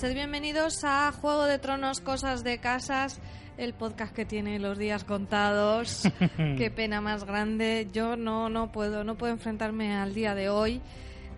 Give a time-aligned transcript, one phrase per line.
[0.00, 3.20] sed bienvenidos a Juego de Tronos, Cosas de Casas,
[3.58, 6.04] el podcast que tiene los días contados.
[6.56, 7.86] Qué pena más grande.
[7.92, 10.80] Yo no, no puedo, no puedo enfrentarme al día de hoy.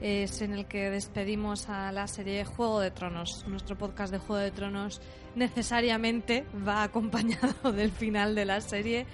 [0.00, 3.44] Es en el que despedimos a la serie Juego de Tronos.
[3.48, 5.00] Nuestro podcast de Juego de Tronos
[5.34, 9.06] necesariamente va acompañado del final de la serie.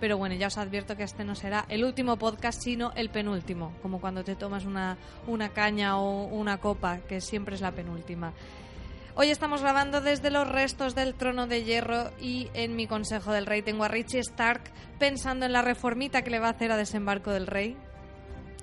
[0.00, 3.72] Pero bueno, ya os advierto que este no será el último podcast, sino el penúltimo,
[3.82, 4.98] como cuando te tomas una,
[5.28, 8.32] una caña o una copa, que siempre es la penúltima.
[9.18, 13.46] Hoy estamos grabando desde los restos del trono de hierro y en mi consejo del
[13.46, 14.60] rey tengo a Richie Stark
[14.98, 17.78] pensando en la reformita que le va a hacer a desembarco del rey.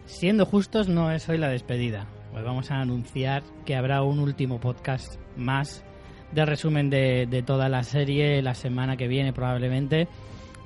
[0.06, 2.06] Siendo justos, no es hoy la despedida.
[2.32, 5.84] Pues vamos a anunciar que habrá un último podcast más
[6.32, 10.08] de resumen de, de toda la serie la semana que viene probablemente.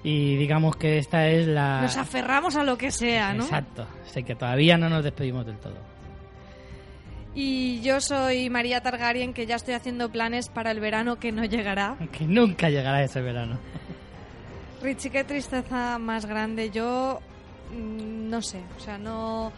[0.04, 1.82] Y digamos que esta es la...
[1.82, 3.44] Nos aferramos a lo que sea, ¿no?
[3.44, 3.88] Exacto.
[4.04, 5.97] Sé que todavía no nos despedimos del todo.
[7.40, 11.46] Y yo soy María Targaryen, que ya estoy haciendo planes para el verano que no
[11.46, 11.96] llegará.
[12.12, 13.60] Que nunca llegará ese verano.
[14.82, 16.72] Richie, qué tristeza más grande.
[16.72, 17.20] Yo
[17.72, 19.52] mm, no sé, o sea, no.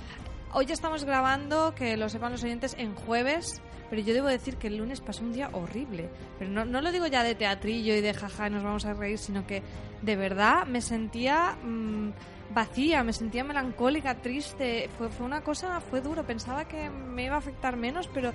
[0.51, 4.67] Hoy estamos grabando, que lo sepan los oyentes, en jueves, pero yo debo decir que
[4.67, 6.09] el lunes pasó un día horrible.
[6.37, 9.17] Pero no, no lo digo ya de teatrillo y de jaja, nos vamos a reír,
[9.17, 9.63] sino que
[10.01, 12.09] de verdad me sentía mm,
[12.53, 14.89] vacía, me sentía melancólica, triste.
[14.97, 16.23] Fue, fue una cosa, fue duro.
[16.23, 18.31] Pensaba que me iba a afectar menos, pero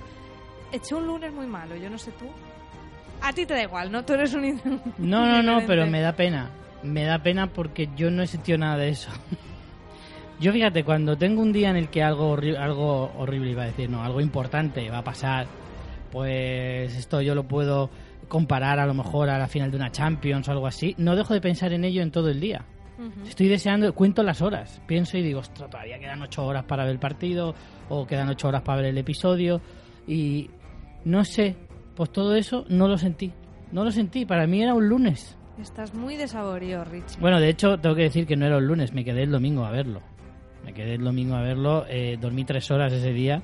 [0.71, 1.75] eché un lunes muy malo.
[1.75, 2.25] Yo no sé tú.
[3.21, 4.03] A ti te da igual, ¿no?
[4.05, 4.43] Tú eres un.
[4.97, 6.49] No, no, no, pero me da pena.
[6.83, 9.09] Me da pena porque yo no he sentido nada de eso.
[10.37, 13.67] Yo fíjate, cuando tengo un día en el que algo, horri- algo horrible iba a
[13.67, 15.47] decir, no, algo importante va a pasar,
[16.11, 17.89] pues esto yo lo puedo
[18.27, 21.33] comparar a lo mejor a la final de una Champions o algo así, no dejo
[21.33, 22.65] de pensar en ello en todo el día.
[23.27, 26.93] Estoy deseando, cuento las horas, pienso y digo, ostras, todavía quedan ocho horas para ver
[26.93, 27.53] el partido
[27.89, 29.61] o quedan ocho horas para ver el episodio
[30.07, 30.49] y
[31.03, 31.55] no sé,
[31.95, 33.33] pues todo eso no lo sentí,
[33.71, 35.37] no lo sentí, para mí era un lunes.
[35.61, 37.19] Estás muy desaborío, Richie.
[37.19, 39.65] Bueno, de hecho, tengo que decir que no era el lunes, me quedé el domingo
[39.65, 40.01] a verlo.
[40.65, 43.43] Me quedé el domingo a verlo, eh, dormí tres horas ese día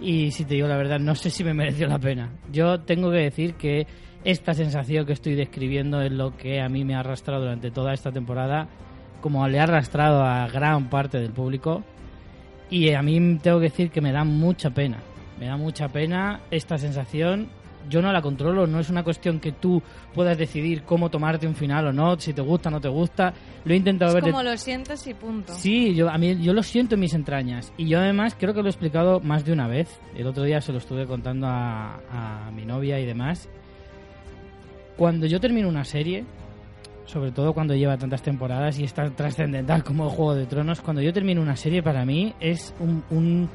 [0.00, 2.30] y si te digo la verdad, no sé si me mereció la pena.
[2.50, 3.86] Yo tengo que decir que
[4.24, 7.92] esta sensación que estoy describiendo es lo que a mí me ha arrastrado durante toda
[7.92, 8.68] esta temporada,
[9.20, 11.82] como le ha arrastrado a gran parte del público.
[12.70, 14.98] Y a mí tengo que decir que me da mucha pena.
[15.38, 17.48] Me da mucha pena esta sensación.
[17.90, 19.82] Yo no la controlo, no es una cuestión que tú
[20.14, 23.34] puedas decidir cómo tomarte un final o no, si te gusta o no te gusta.
[23.64, 25.52] Lo he intentado es ver como lo sientes y punto.
[25.52, 27.72] Sí, yo, a mí, yo lo siento en mis entrañas.
[27.76, 30.00] Y yo además creo que lo he explicado más de una vez.
[30.14, 33.48] El otro día se lo estuve contando a, a mi novia y demás.
[34.96, 36.24] Cuando yo termino una serie,
[37.06, 41.02] sobre todo cuando lleva tantas temporadas y es tan trascendental como Juego de Tronos, cuando
[41.02, 43.48] yo termino una serie para mí es un, un-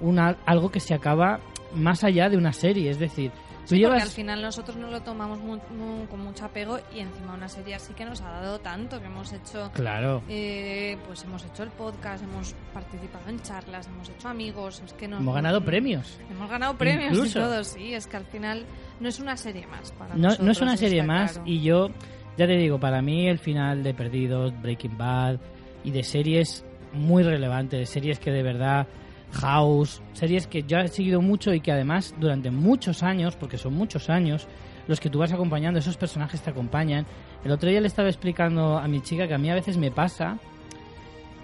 [0.00, 1.40] una- algo que se acaba
[1.74, 2.90] más allá de una serie.
[2.90, 3.30] Es decir,
[3.70, 3.94] tú Sí, llevas...
[3.94, 7.48] Porque al final nosotros no lo tomamos mu- mu- con mucho apego y encima una
[7.48, 10.22] serie así que nos ha dado tanto, que hemos hecho, Claro.
[10.28, 15.08] eh, pues hemos hecho el podcast, hemos participado en charlas, hemos hecho amigos, es que
[15.08, 16.18] nos, Hemos ganado premios.
[16.30, 17.38] Hemos ganado premios Incluso.
[17.38, 18.64] y todo, sí, es que al final
[19.00, 20.46] no es una serie más para No, nosotros.
[20.46, 21.46] no es una serie más claro.
[21.48, 21.88] y yo,
[22.36, 25.36] ya te digo, para mí el final de Perdidos, Breaking Bad
[25.84, 28.86] y de series muy relevantes, series que de verdad,
[29.32, 33.74] House, series que yo he seguido mucho y que además durante muchos años, porque son
[33.74, 34.46] muchos años,
[34.86, 37.06] los que tú vas acompañando, esos personajes te acompañan.
[37.44, 39.90] El otro día le estaba explicando a mi chica que a mí a veces me
[39.90, 40.38] pasa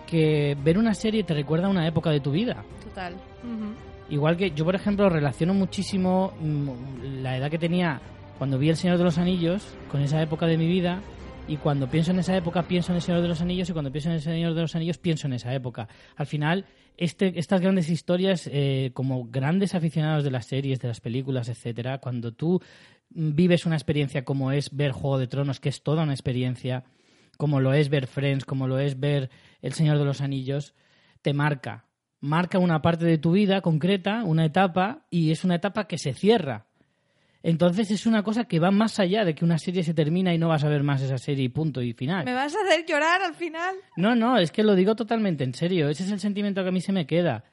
[0.06, 2.64] que ver una serie te recuerda a una época de tu vida.
[2.84, 3.14] Total.
[3.14, 3.74] Ujú.
[4.08, 8.00] Igual que yo, por ejemplo, relaciono muchísimo mm, la edad que tenía
[8.38, 11.00] cuando vi El Señor de los Anillos con esa época de mi vida.
[11.48, 13.68] Y cuando pienso en esa época, pienso en El Señor de los Anillos.
[13.68, 15.88] Y cuando pienso en El Señor de los Anillos, pienso en esa época.
[16.16, 16.64] Al final,
[16.96, 21.98] este, estas grandes historias, eh, como grandes aficionados de las series, de las películas, etcétera,
[21.98, 22.60] cuando tú
[23.10, 26.84] vives una experiencia como es ver Juego de Tronos, que es toda una experiencia,
[27.36, 29.30] como lo es ver Friends, como lo es ver
[29.62, 30.74] El Señor de los Anillos,
[31.22, 31.86] te marca.
[32.20, 36.14] Marca una parte de tu vida concreta, una etapa, y es una etapa que se
[36.14, 36.66] cierra.
[37.48, 40.38] Entonces es una cosa que va más allá de que una serie se termina y
[40.38, 42.24] no vas a ver más esa serie y punto y final.
[42.24, 43.76] ¿Me vas a hacer llorar al final?
[43.96, 45.88] No, no, es que lo digo totalmente en serio.
[45.88, 47.44] Ese es el sentimiento que a mí se me queda.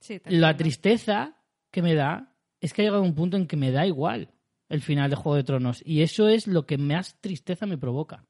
[0.00, 1.36] Sí, La tristeza
[1.70, 4.34] que me da es que ha llegado un punto en que me da igual
[4.68, 5.82] el final de Juego de Tronos.
[5.86, 8.24] Y eso es lo que más tristeza me provoca.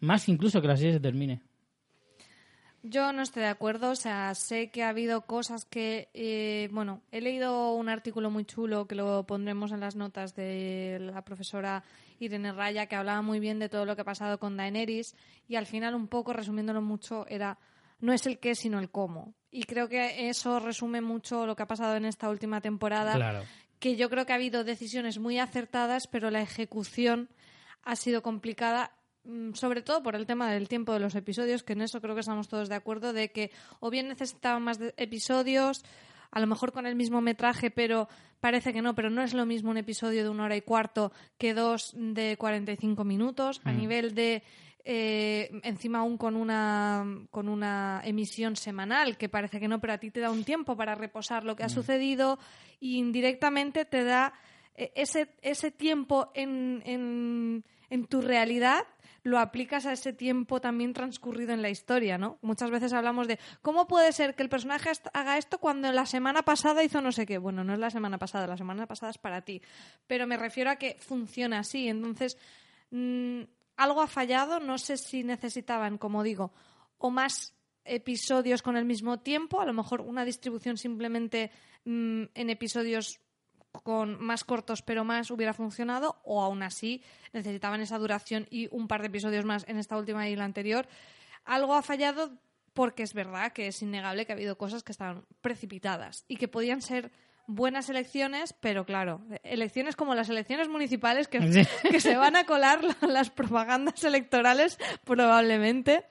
[0.00, 1.40] Más incluso que la serie se termine.
[2.82, 7.02] Yo no estoy de acuerdo, o sea, sé que ha habido cosas que, eh, bueno,
[7.12, 11.84] he leído un artículo muy chulo que lo pondremos en las notas de la profesora
[12.20, 15.14] Irene Raya que hablaba muy bien de todo lo que ha pasado con Daenerys
[15.46, 17.58] y al final un poco, resumiéndolo mucho, era
[18.00, 19.34] no es el qué sino el cómo.
[19.50, 23.42] Y creo que eso resume mucho lo que ha pasado en esta última temporada Claro.
[23.78, 27.28] que yo creo que ha habido decisiones muy acertadas, pero la ejecución
[27.82, 28.92] ha sido complicada
[29.54, 32.20] sobre todo por el tema del tiempo de los episodios, que en eso creo que
[32.20, 33.50] estamos todos de acuerdo, de que
[33.80, 35.84] o bien necesitaban más episodios,
[36.30, 38.08] a lo mejor con el mismo metraje, pero
[38.40, 41.12] parece que no, pero no es lo mismo un episodio de una hora y cuarto
[41.38, 43.60] que dos de 45 minutos.
[43.64, 43.76] A mm.
[43.76, 44.42] nivel de
[44.84, 49.98] eh, encima aún con una, con una emisión semanal, que parece que no, pero a
[49.98, 51.70] ti te da un tiempo para reposar lo que ha mm.
[51.70, 52.38] sucedido
[52.80, 54.32] e indirectamente te da
[54.74, 58.86] eh, ese, ese tiempo en, en, en tu realidad
[59.22, 62.38] lo aplicas a ese tiempo también transcurrido en la historia, ¿no?
[62.42, 66.42] Muchas veces hablamos de cómo puede ser que el personaje haga esto cuando la semana
[66.42, 67.38] pasada hizo no sé qué.
[67.38, 69.60] Bueno, no es la semana pasada, la semana pasada es para ti.
[70.06, 71.88] Pero me refiero a que funciona así.
[71.88, 72.38] Entonces,
[72.90, 73.42] mm,
[73.76, 76.52] algo ha fallado, no sé si necesitaban, como digo,
[76.98, 81.50] o más episodios con el mismo tiempo, a lo mejor una distribución simplemente
[81.84, 83.20] mm, en episodios
[83.72, 87.02] con más cortos pero más hubiera funcionado o aún así
[87.32, 90.88] necesitaban esa duración y un par de episodios más en esta última y la anterior.
[91.44, 92.32] Algo ha fallado
[92.72, 96.48] porque es verdad que es innegable que ha habido cosas que estaban precipitadas y que
[96.48, 97.10] podían ser
[97.46, 101.38] buenas elecciones, pero claro, elecciones como las elecciones municipales que,
[101.90, 106.04] que se van a colar las propagandas electorales probablemente.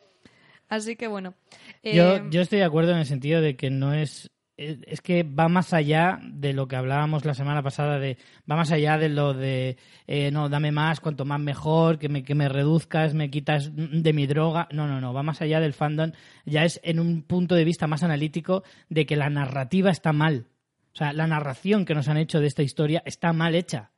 [0.68, 1.34] Así que bueno.
[1.84, 4.30] Yo, eh, yo estoy de acuerdo en el sentido de que no es
[4.60, 8.18] es que va más allá de lo que hablábamos la semana pasada, de
[8.50, 12.24] va más allá de lo de eh, no, dame más, cuanto más mejor, que me,
[12.24, 14.68] que me reduzcas, me quitas de mi droga.
[14.72, 16.12] No, no, no, va más allá del fandom.
[16.46, 20.48] Ya es en un punto de vista más analítico de que la narrativa está mal.
[20.94, 23.92] O sea, la narración que nos han hecho de esta historia está mal hecha.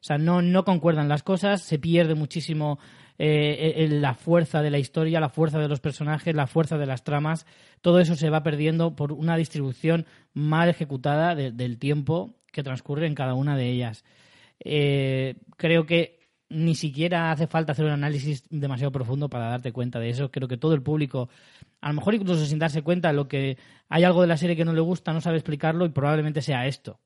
[0.00, 2.78] O sea, no, no concuerdan las cosas, se pierde muchísimo
[3.18, 7.04] eh, la fuerza de la historia, la fuerza de los personajes, la fuerza de las
[7.04, 7.46] tramas.
[7.80, 13.14] Todo eso se va perdiendo por una distribución mal ejecutada del tiempo que transcurre en
[13.14, 14.04] cada una de ellas.
[14.60, 16.16] Eh, creo que
[16.48, 20.30] ni siquiera hace falta hacer un análisis demasiado profundo para darte cuenta de eso.
[20.30, 21.28] Creo que todo el público
[21.80, 23.58] a lo mejor incluso sin darse cuenta lo que
[23.88, 26.66] hay algo de la serie que no le gusta, no sabe explicarlo y probablemente sea
[26.66, 26.98] esto.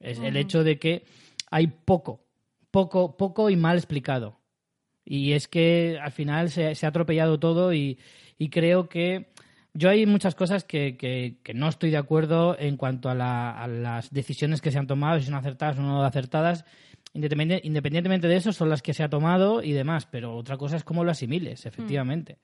[0.00, 1.04] Es el hecho de que
[1.50, 2.26] hay poco,
[2.70, 4.40] poco, poco y mal explicado.
[5.04, 7.98] Y es que al final se, ha atropellado todo y,
[8.50, 9.28] creo que
[9.72, 13.14] yo hay muchas cosas que, que, no estoy de acuerdo en cuanto a,
[13.66, 16.64] las decisiones que se han tomado, si son acertadas o no acertadas.
[17.12, 20.84] Independientemente de eso, son las que se ha tomado y demás, pero otra cosa es
[20.84, 22.38] cómo lo asimiles, efectivamente.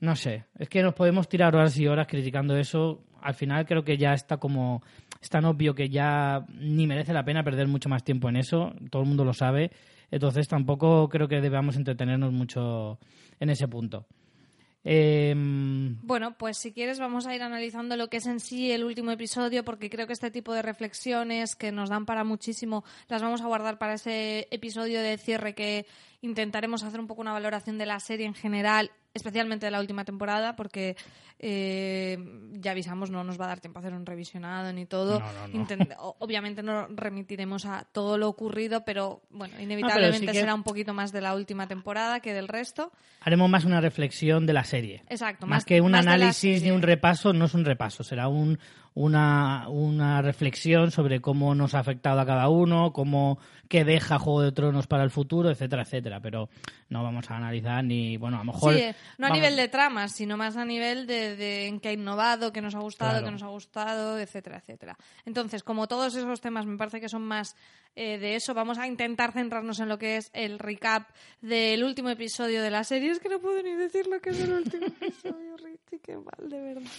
[0.00, 3.04] No sé, es que nos podemos tirar horas y horas criticando eso.
[3.20, 4.82] Al final creo que ya está como,
[5.20, 8.72] es tan obvio que ya ni merece la pena perder mucho más tiempo en eso,
[8.90, 9.70] todo el mundo lo sabe.
[10.12, 12.98] Entonces tampoco creo que debamos entretenernos mucho
[13.40, 14.06] en ese punto.
[14.84, 18.82] Em, bueno, pues si quieres vamos a ir analizando lo que es en sí el
[18.82, 23.22] último episodio porque creo que este tipo de reflexiones que nos dan para muchísimo las
[23.22, 25.86] vamos a guardar para ese episodio de cierre que
[26.20, 30.04] intentaremos hacer un poco una valoración de la serie en general especialmente de la última
[30.04, 30.96] temporada, porque
[31.38, 32.18] eh,
[32.52, 35.22] ya avisamos, no nos va a dar tiempo a hacer un revisionado ni todo.
[36.18, 41.20] obviamente no remitiremos a todo lo ocurrido, pero bueno, inevitablemente será un poquito más de
[41.20, 42.92] la última temporada que del resto.
[43.20, 45.02] Haremos más una reflexión de la serie.
[45.08, 45.46] Exacto.
[45.46, 48.58] Más, que un análisis ni un repaso, no es un repaso, será un,
[48.94, 54.42] una, una reflexión sobre cómo nos ha afectado a cada uno, cómo qué deja Juego
[54.42, 56.20] de Tronos para el futuro, etcétera, etcétera.
[56.20, 56.50] Pero
[56.90, 58.74] no vamos a analizar ni, bueno, a lo mejor...
[58.74, 58.84] Sí,
[59.16, 62.60] no a nivel de tramas, sino más a nivel de, en qué ha innovado, qué
[62.60, 64.98] nos ha gustado, qué nos ha gustado, etcétera, etcétera.
[65.24, 67.56] Entonces, como todos esos temas me parece que son más
[67.96, 71.08] eh, de eso, vamos a intentar centrarnos en lo que es el recap
[71.40, 73.10] del último episodio de la serie.
[73.10, 76.50] Es que no puedo ni decir lo que es el último episodio, Richie, qué mal,
[76.50, 76.90] de verdad.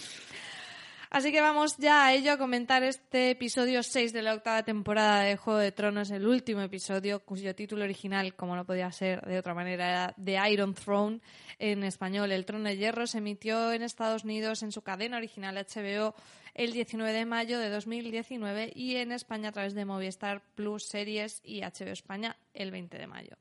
[1.14, 5.20] Así que vamos ya a ello, a comentar este episodio 6 de la octava temporada
[5.20, 9.38] de Juego de Tronos, el último episodio cuyo título original, como no podía ser de
[9.38, 11.20] otra manera, era The Iron Throne,
[11.60, 15.54] en español, El Trono de Hierro, se emitió en Estados Unidos en su cadena original
[15.54, 16.16] HBO
[16.52, 21.42] el 19 de mayo de 2019 y en España a través de Movistar Plus Series
[21.44, 23.36] y HBO España el 20 de mayo.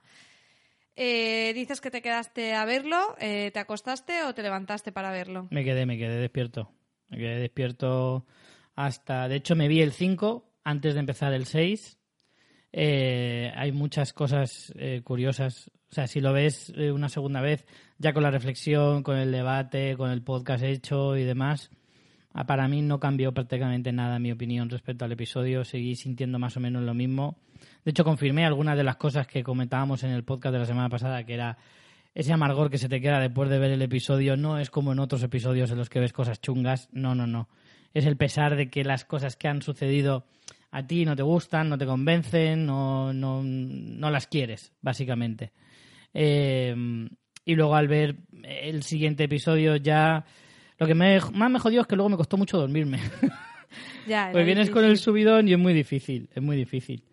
[0.96, 5.48] Eh, dices que te quedaste a verlo, eh, ¿te acostaste o te levantaste para verlo?
[5.50, 6.70] Me quedé, me quedé despierto.
[7.10, 8.26] Me despierto
[8.76, 9.28] hasta...
[9.28, 11.98] De hecho, me vi el 5 antes de empezar el 6.
[12.72, 15.70] Eh, hay muchas cosas eh, curiosas.
[15.92, 17.66] O sea, si lo ves eh, una segunda vez,
[18.00, 21.70] ya con la reflexión, con el debate, con el podcast hecho y demás,
[22.34, 25.64] ah, para mí no cambió prácticamente nada mi opinión respecto al episodio.
[25.64, 27.38] Seguí sintiendo más o menos lo mismo.
[27.86, 30.90] De hecho, confirmé algunas de las cosas que comentábamos en el podcast de la semana
[30.90, 31.58] pasada, que era
[32.15, 35.00] ese amargor que se te queda después de ver el episodio no es como en
[35.00, 37.50] otros episodios en los que ves cosas chungas, no, no, no.
[37.93, 40.25] Es el pesar de que las cosas que han sucedido
[40.72, 45.51] a ti no te gustan, no te convencen, no, no, no las quieres, básicamente.
[46.13, 46.75] Eh,
[47.46, 50.25] y luego al ver el siguiente episodio ya...
[50.79, 53.00] Lo que me, más me jodió es que luego me costó mucho dormirme.
[54.05, 57.03] Ya, Pues vienes con el subidón y es muy difícil, es muy difícil.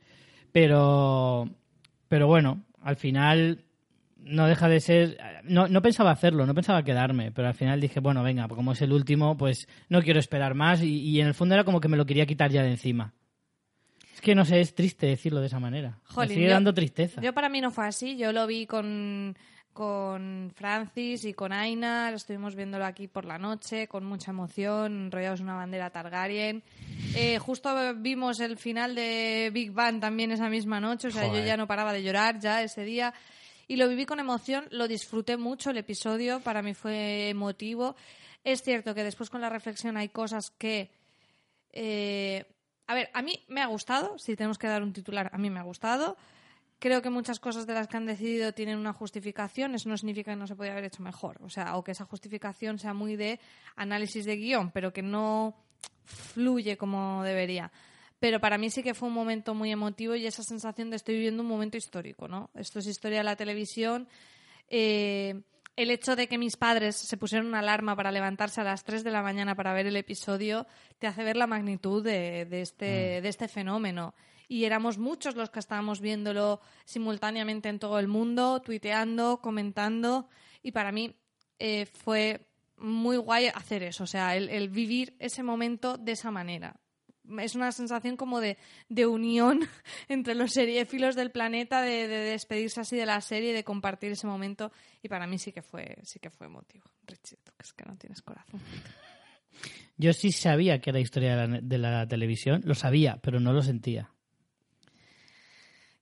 [0.52, 1.48] Pero,
[2.08, 3.64] pero bueno, al final
[4.24, 5.18] no deja de ser...
[5.44, 8.82] No, no pensaba hacerlo, no pensaba quedarme, pero al final dije, bueno, venga, como es
[8.82, 11.88] el último, pues no quiero esperar más y, y en el fondo era como que
[11.88, 13.12] me lo quería quitar ya de encima.
[14.14, 15.98] Es que no sé, es triste decirlo de esa manera.
[16.04, 17.20] Jolín, me sigue yo- dando tristeza.
[17.22, 18.16] Yo para mí no fue así.
[18.18, 19.34] Yo lo vi con,
[19.72, 22.10] con Francis y con Aina.
[22.10, 26.62] Lo estuvimos viéndolo aquí por la noche con mucha emoción, enrollados en una bandera Targaryen.
[27.14, 31.08] Eh, justo vimos el final de Big Bang también esa misma noche.
[31.08, 31.40] O sea, Joder.
[31.40, 33.14] yo ya no paraba de llorar ya ese día.
[33.70, 37.94] Y lo viví con emoción, lo disfruté mucho el episodio, para mí fue emotivo.
[38.42, 40.90] Es cierto que después con la reflexión hay cosas que
[41.72, 42.44] eh,
[42.88, 45.50] a ver, a mí me ha gustado, si tenemos que dar un titular, a mí
[45.50, 46.16] me ha gustado.
[46.80, 50.32] Creo que muchas cosas de las que han decidido tienen una justificación, eso no significa
[50.32, 53.14] que no se podía haber hecho mejor, o sea, o que esa justificación sea muy
[53.14, 53.38] de
[53.76, 55.54] análisis de guion, pero que no
[56.04, 57.70] fluye como debería.
[58.20, 61.14] Pero para mí sí que fue un momento muy emotivo y esa sensación de estoy
[61.14, 62.50] viviendo un momento histórico, ¿no?
[62.54, 64.06] Esto es historia de la televisión.
[64.68, 65.40] Eh,
[65.74, 69.02] el hecho de que mis padres se pusieron una alarma para levantarse a las 3
[69.02, 70.66] de la mañana para ver el episodio
[70.98, 74.14] te hace ver la magnitud de, de este, de este fenómeno.
[74.48, 80.28] Y éramos muchos los que estábamos viéndolo simultáneamente en todo el mundo, tuiteando, comentando.
[80.62, 81.14] Y para mí
[81.58, 82.46] eh, fue
[82.76, 86.80] muy guay hacer eso, o sea, el, el vivir ese momento de esa manera.
[87.40, 88.56] Es una sensación como de,
[88.88, 89.60] de unión
[90.08, 94.26] entre los seriéfilos del planeta, de, de despedirse así de la serie, de compartir ese
[94.26, 94.72] momento.
[95.02, 96.84] Y para mí sí que fue, sí que fue emotivo.
[97.06, 98.60] Richie, tú que es que no tienes corazón.
[99.96, 103.52] Yo sí sabía que era historia de la, de la televisión, lo sabía, pero no
[103.52, 104.10] lo sentía.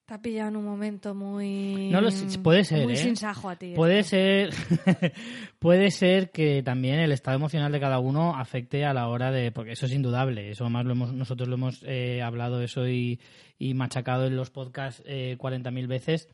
[0.08, 1.90] Te ha pillado en un momento muy.
[1.90, 2.96] No lo sé, puede ser, Muy ¿eh?
[2.96, 3.74] sin sajo a ti.
[3.76, 4.16] Puede esto.
[4.16, 4.54] ser,
[5.58, 9.52] puede ser que también el estado emocional de cada uno afecte a la hora de,
[9.52, 13.20] porque eso es indudable, eso más lo hemos, nosotros lo hemos eh, hablado eso y,
[13.58, 16.28] y machacado en los podcasts eh, 40.000 veces,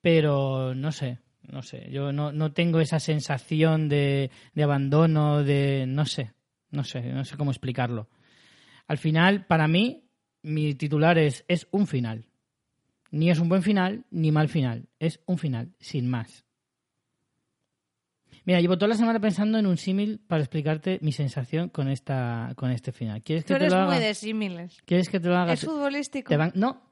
[0.00, 5.84] pero no sé, no sé, yo no, no tengo esa sensación de, de abandono, de,
[5.86, 6.32] no sé,
[6.70, 8.08] no sé, no sé cómo explicarlo.
[8.86, 10.08] Al final, para mí,
[10.40, 12.29] mi titular es, es un final.
[13.10, 14.86] Ni es un buen final, ni mal final.
[14.98, 16.44] Es un final, sin más.
[18.44, 22.52] Mira, llevo toda la semana pensando en un símil para explicarte mi sensación con esta
[22.56, 23.22] con este final.
[23.22, 24.06] ¿Quieres que Tú te eres lo muy haga?
[24.06, 24.78] de símiles.
[24.86, 25.52] ¿Quieres que te lo haga?
[25.52, 26.28] ¿Es futbolístico?
[26.28, 26.82] Te van- No.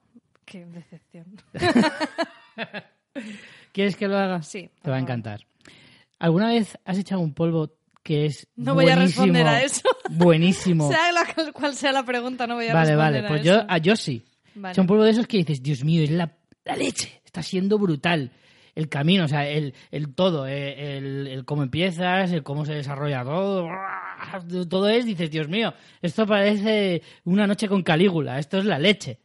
[0.44, 1.26] Qué decepción.
[3.72, 4.42] ¿Quieres que lo haga?
[4.42, 5.46] Sí, Te va a encantar.
[6.18, 7.72] ¿Alguna vez has echado un polvo
[8.02, 9.82] que es No voy a responder a eso.
[10.10, 10.88] Buenísimo.
[10.92, 13.26] Sea la, cual sea la pregunta, no voy a vale, responder vale.
[13.26, 14.24] a Pues yo, a yo sí.
[14.58, 14.72] Vale.
[14.72, 17.20] Echa un de esos que dices, Dios mío, es la, la leche.
[17.24, 18.32] Está siendo brutal.
[18.74, 22.74] El camino, o sea, el, el todo, eh, el, el cómo empiezas, el cómo se
[22.74, 23.68] desarrolla todo,
[24.68, 29.18] todo es, dices, Dios mío, esto parece una noche con Calígula, esto es la leche.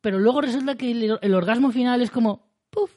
[0.00, 2.94] Pero luego resulta que el, el orgasmo final es como, puf,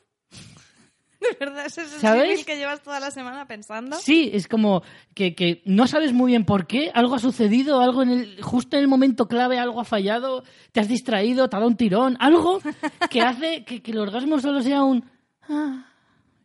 [1.40, 3.96] ¿De verdad es símil que llevas toda la semana pensando?
[3.98, 8.04] Sí, es como que, que no sabes muy bien por qué, algo ha sucedido, algo
[8.04, 11.60] en el, justo en el momento clave, algo ha fallado, te has distraído, te ha
[11.60, 12.60] dado un tirón, algo
[13.10, 15.06] que hace que, que el orgasmo solo sea un...
[15.50, 15.86] "Ah",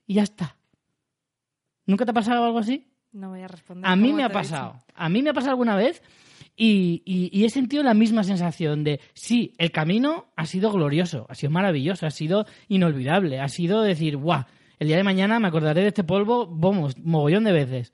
[0.06, 0.56] y ya está.
[1.86, 2.86] ¿Nunca te ha pasado algo así?
[3.12, 3.90] No voy a responder.
[3.90, 4.74] A mí me ha pasado.
[4.94, 6.02] A mí me ha pasado alguna vez
[6.56, 11.24] y, y- y he sentido la misma sensación de, sí, el camino ha sido glorioso,
[11.28, 14.44] ha sido maravilloso, ha sido inolvidable, ha sido decir, guau,
[14.78, 17.92] el día de mañana me acordaré de este polvo, vamos, mogollón de veces.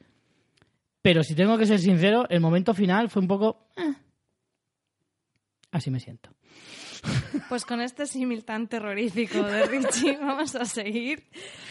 [1.02, 3.68] Pero si tengo que ser sincero, el momento final fue un poco...
[3.76, 3.92] "Eh".
[5.70, 6.30] Así me siento.
[7.50, 11.24] Pues con este símil tan terrorífico de Richie vamos a seguir.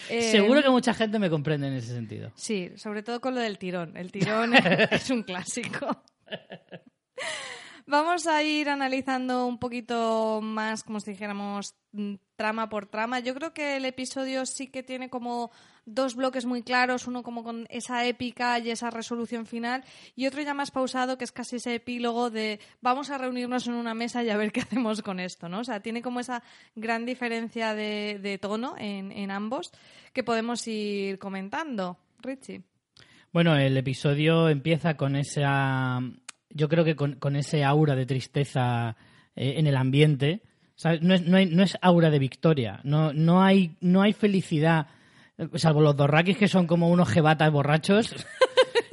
[0.10, 2.32] Eh, Seguro que mucha gente me comprende en ese sentido.
[2.36, 3.98] Sí, sobre todo con lo del tirón.
[3.98, 4.54] El tirón
[4.92, 6.04] es un clásico.
[7.86, 13.20] Vamos a ir analizando un poquito más, como si dijéramos, mm, trama por trama.
[13.20, 15.52] Yo creo que el episodio sí que tiene como
[15.86, 19.84] dos bloques muy claros, uno como con esa épica y esa resolución final,
[20.16, 23.74] y otro ya más pausado, que es casi ese epílogo de vamos a reunirnos en
[23.74, 25.60] una mesa y a ver qué hacemos con esto, ¿no?
[25.60, 26.42] O sea, tiene como esa
[26.76, 29.72] gran diferencia de, tono en, en ambos
[30.14, 31.98] que podemos ir comentando.
[32.22, 32.64] Richie.
[33.34, 36.00] Bueno, el episodio empieza con esa.
[36.54, 38.96] Yo creo que con, con ese aura de tristeza
[39.36, 40.42] eh, en el ambiente.
[40.76, 41.02] ¿sabes?
[41.02, 42.80] No, es, no, hay- no es aura de victoria.
[42.84, 44.88] No, no, hay, no hay felicidad.
[45.38, 48.16] eh, Salvo los dorraquis que son como unos jebatas borrachos.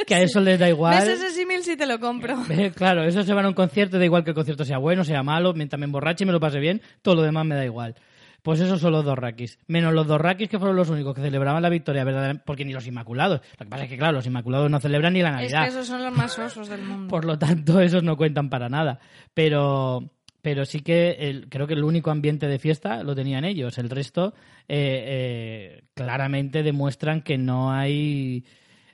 [0.06, 0.98] Que a eso les da igual.
[0.98, 2.36] ¿Ves ese símil sí te lo compro.
[2.50, 5.04] Eh, Claro, eso se van a un concierto, da igual que el concierto sea bueno,
[5.04, 7.64] sea malo, mientras me emborrache y me lo pase bien, todo lo demás me da
[7.64, 7.94] igual.
[8.42, 9.58] Pues esos son los dos Rakis.
[9.66, 12.72] Menos los dos Rakis que fueron los únicos que celebraban la victoria verdaderamente, porque ni
[12.72, 13.40] los Inmaculados.
[13.58, 15.62] Lo que pasa es que, claro, los Inmaculados no celebran ni la Es Navidad.
[15.64, 17.08] que esos son los más osos del mundo.
[17.08, 18.98] Por lo tanto, esos no cuentan para nada.
[19.34, 20.10] Pero,
[20.42, 23.78] pero sí que el- creo que el único ambiente de fiesta lo tenían ellos.
[23.78, 24.34] El resto
[24.68, 25.04] eh,
[25.78, 28.44] eh, claramente demuestran que no hay.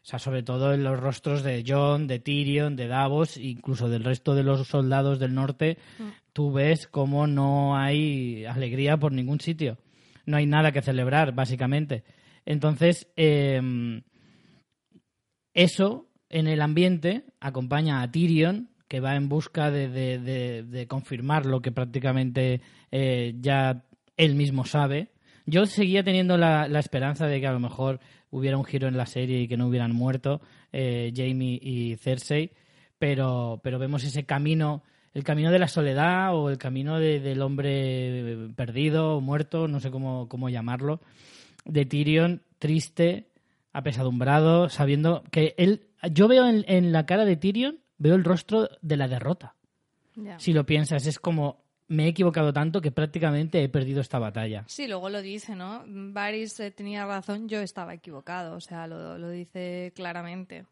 [0.02, 4.04] O sea, sobre todo en los rostros de John, de Tyrion, de Davos, incluso del
[4.04, 5.78] resto de los soldados del norte,
[6.36, 9.78] tú ves cómo no hay alegría por ningún sitio.
[10.26, 12.04] No hay nada que celebrar, básicamente.
[12.44, 14.02] Entonces, em,
[15.54, 21.46] eso en el ambiente acompaña a Tyrion, que va en busca de, de- de- confirmar
[21.46, 22.60] lo que prácticamente
[22.92, 23.86] eh, ya
[24.18, 25.08] él mismo sabe.
[25.46, 27.98] Yo seguía teniendo la, la esperanza de que a lo mejor
[28.30, 32.50] hubiera un giro en la serie y que no hubieran muerto eh, Jamie y Cersei,
[32.98, 34.82] pero, pero vemos ese camino,
[35.16, 39.80] el camino de la soledad o el camino de- del hombre perdido o muerto, no
[39.80, 41.00] sé cómo, cómo llamarlo,
[41.64, 43.28] de Tyrion triste,
[43.72, 48.68] apesadumbrado, sabiendo que él, yo veo en, en la cara de Tyrion, veo el rostro
[48.82, 49.54] de la derrota.
[50.38, 54.64] Si lo piensas, es como me he equivocado tanto que prácticamente he perdido esta batalla.
[54.66, 55.84] Sí, luego lo dice, ¿no?
[55.86, 60.64] Varys eh, tenía razón, yo estaba equivocado, o sea, lo, lo dice claramente.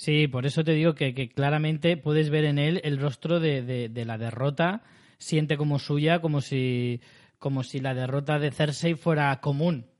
[0.00, 4.16] Sí, por eso te digo que, claramente puedes ver en él el rostro de, la
[4.16, 4.80] derrota,
[5.18, 7.02] siente como suya, como si,
[7.38, 9.90] como si la derrota de Cersei fuera común.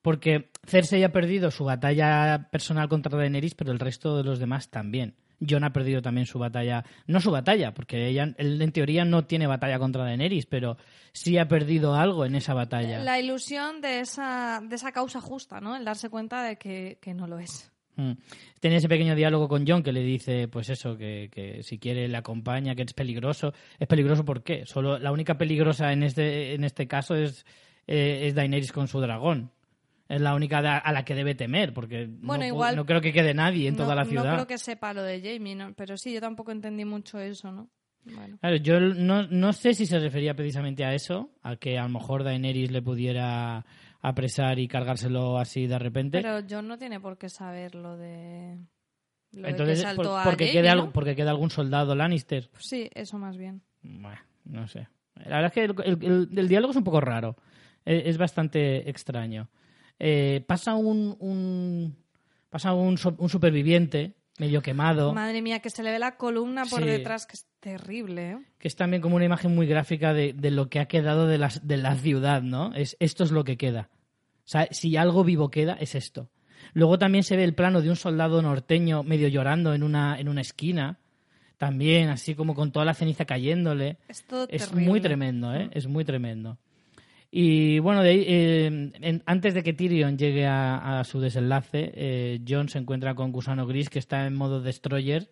[0.00, 4.70] Porque Cersei ha perdido su batalla personal contra Daenerys, pero el resto de los demás
[4.70, 5.16] también.
[5.46, 9.26] Jon ha perdido también su batalla, no su batalla, porque ella, él en teoría no
[9.26, 10.78] tiene batalla contra Daenerys, pero
[11.12, 13.00] sí ha perdido algo en esa batalla.
[13.00, 15.76] La ilusión de esa, de esa causa justa, ¿no?
[15.76, 17.70] El darse cuenta de que no lo es.
[17.96, 18.12] Mm.
[18.60, 22.08] Tiene ese pequeño diálogo con John que le dice, pues eso, que, que si quiere
[22.08, 23.52] le acompaña, que es peligroso.
[23.78, 24.66] ¿Es peligroso por qué?
[24.66, 27.44] Solo la única peligrosa en este, en este caso es,
[27.86, 29.50] eh, es Daenerys con su dragón.
[30.08, 33.00] Es la única a la que debe temer, porque no Bueno, pu- igual- no creo
[33.00, 34.34] que quede nadie en no, toda la no ciudad.
[34.34, 35.72] creo que sepa lo de Jamie, ¿no?
[35.74, 37.68] pero sí, yo tampoco entendí mucho eso, ¿no?
[38.04, 38.38] Bueno.
[38.38, 41.88] Claro, yo no, no sé si se refería precisamente a eso, a que a lo
[41.88, 43.66] mejor Daenerys le pudiera
[44.08, 46.20] apresar y cargárselo así de repente.
[46.22, 48.58] Pero John no tiene por qué saber lo de...
[49.32, 50.72] Lo de Entonces, que saltó por- a porque, Jamie, quede ¿no?
[50.82, 52.48] algo- porque queda algún soldado Lannister.
[52.58, 53.62] Sí, eso más bien.
[53.82, 54.88] Bueno, no sé.
[55.16, 57.36] La verdad es que el, el- el- el diálogo es un poco raro.
[57.84, 59.48] Eh, Es, bastante extraño.
[59.98, 61.96] Eh, pasa un, un-
[62.50, 66.80] pasa un, un superviviente medio quemado, Madre mía, que se le ve la columna por
[66.82, 66.86] Sí.
[66.86, 68.38] detrás, que es terrible, ¿eh?
[68.58, 71.38] que es también como una imagen muy gráfica de, de lo que ha quedado de,
[71.38, 72.74] las, de la ciudad, ¿no?
[72.74, 73.88] Es, esto es lo que queda.
[74.46, 76.30] O sea, si algo vivo queda, es esto.
[76.72, 80.28] Luego también se ve el plano de un soldado norteño medio llorando en una, en
[80.28, 80.98] una esquina.
[81.58, 83.98] También, así como con toda la ceniza cayéndole.
[84.08, 85.68] Es todo Es muy tremendo, ¿eh?
[85.72, 86.58] Es muy tremendo.
[87.30, 91.92] Y bueno, de ahí, eh, en- antes de que Tyrion llegue a, a su desenlace,
[91.94, 95.30] eh, Jon se encuentra con Gusano Gris, que está en modo destroyer.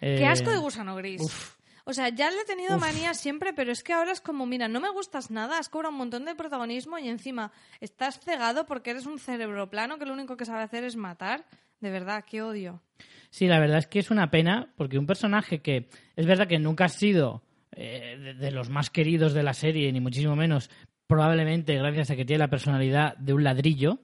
[0.00, 1.20] Qué Eh, asco de gusano gris.
[1.22, 1.55] uf.
[1.88, 4.66] O sea, ya le he tenido manía siempre, pero es que ahora es como, mira,
[4.66, 8.90] no me gustas nada, has cobrado un montón de protagonismo y encima estás cegado porque
[8.90, 11.44] eres un cerebro plano que lo único que sabe hacer es matar.
[11.80, 12.82] De verdad, qué odio.
[13.30, 16.58] Sí, la verdad es que es una pena, porque un personaje que es verdad que
[16.58, 20.70] nunca ha sido eh, de, de los más queridos de la serie, ni muchísimo menos,
[21.06, 24.00] probablemente gracias a que tiene la personalidad de un ladrillo,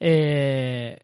[0.00, 0.98] eh,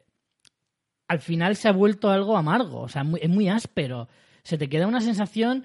[1.07, 4.09] al final se ha vuelto algo amargo, o sea, muy- es muy áspero.
[4.43, 5.65] Se te queda una sensación.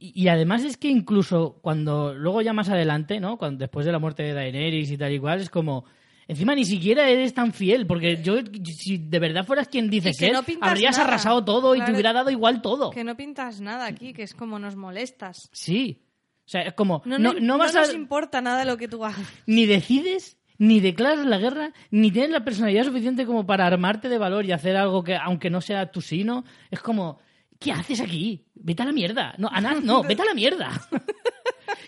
[0.00, 3.36] Y, además es que incluso cuando luego ya más adelante, ¿no?
[3.36, 5.84] Cuando, después de la muerte de Daenerys y tal y cual, es como.
[6.28, 10.30] Encima ni siquiera eres tan fiel, porque yo, si de verdad fueras quien dices que
[10.30, 11.08] no pintas habrías nada.
[11.08, 12.90] arrasado todo y te hubiera dado igual todo.
[12.90, 15.48] Que no pintas nada aquí, que es como nos molestas.
[15.52, 16.02] Sí.
[16.44, 17.02] O sea, es como.
[17.04, 17.92] No, No, no- no no vas nos a.
[17.94, 19.26] importa nada lo que tú hagas.
[19.46, 24.18] Ni decides, ni declaras la guerra, ni tienes la personalidad suficiente como para armarte de
[24.18, 27.18] valor y hacer algo que, aunque no sea tu sino, es como.
[27.58, 28.46] ¿Qué haces aquí?
[28.54, 29.34] Vete a la mierda.
[29.38, 30.70] No, Anaz, no, vete a la mierda.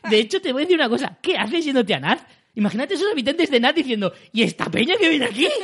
[0.09, 1.19] De hecho, te voy a decir una cosa.
[1.23, 2.27] ¿Qué haces yéndote a Naz?
[2.55, 5.49] Imagínate esos habitantes de Naz diciendo, ¿y esta peña que viene aquí?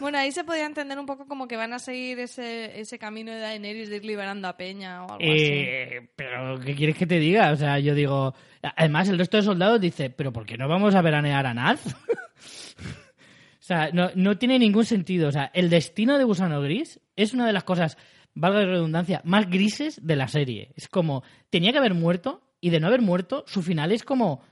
[0.00, 3.32] Bueno, ahí se podía entender un poco como que van a seguir ese, ese camino
[3.32, 5.44] de Daenerys de ir liberando a Peña o algo así.
[5.44, 7.50] Eh, pero, ¿qué quieres que te diga?
[7.50, 8.34] O sea, yo digo.
[8.62, 11.84] Además, el resto de soldados dice, ¿pero por qué no vamos a veranear a Naz?
[12.78, 15.28] o sea, no, no tiene ningún sentido.
[15.28, 17.98] O sea, el destino de Gusano Gris es una de las cosas,
[18.38, 20.72] valga la redundancia, más grises de la serie.
[20.76, 24.42] Es como, tenía que haber muerto y de no haber muerto, su final es como.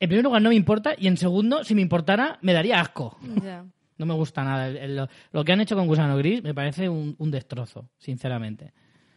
[0.00, 3.18] En primer lugar, no me importa y en segundo, si me importara, me daría asco.
[3.96, 5.08] No me gusta nada.
[5.30, 8.72] lo, que han hecho con Gusano Gris me parece un, destrozo, sinceramente.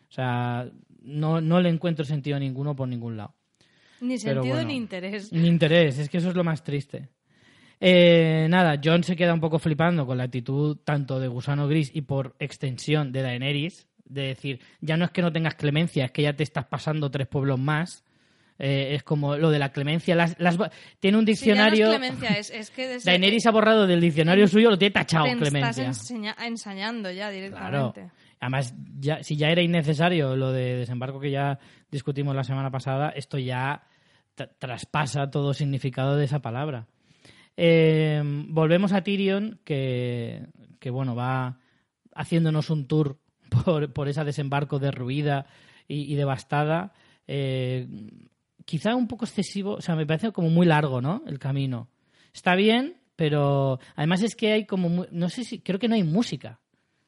[0.08, 0.70] O sea,
[1.02, 3.34] no, no le encuentro sentido ninguno por ningún lado.
[4.02, 5.34] Ni sentido ni interés.
[5.34, 7.10] Ni interés, es que eso es lo más triste.
[7.80, 11.92] Eh, nada, John se queda un poco flipando con la actitud tanto de Gusano Gris
[11.94, 16.12] y por extensión de Daenerys, de decir, ya no es que no tengas clemencia, es
[16.12, 18.04] que ya te estás pasando tres pueblos más.
[18.60, 20.16] Eh, es como lo de la clemencia.
[20.16, 20.36] Las,
[21.00, 21.92] tiene un diccionario.
[23.06, 25.90] Daenerys ha borrado del diccionario suyo, lo tiene tachado, clemencia.
[25.90, 26.12] Estás
[26.44, 28.10] ensañando ya directamente.
[28.40, 31.60] Además, ya, si ya era innecesario lo de desembarco que ya
[31.92, 33.84] discutimos la semana pasada, esto ya
[34.60, 36.88] traspasa todo significado de esa palabra.
[37.58, 40.48] Eh, volvemos a Tyrion, que,
[40.90, 41.60] bueno, va
[42.14, 43.20] haciéndonos un tour
[43.66, 45.48] por, por esa desembarco derruida
[45.88, 46.94] y, devastada.
[47.28, 47.88] Eh,
[48.66, 51.24] quizá un poco excesivo, o sea, me parece como muy largo, ¿no?
[51.26, 51.90] El camino.
[52.34, 56.04] Está bien, pero además es que hay como, no sé si, creo que no hay
[56.04, 56.60] música.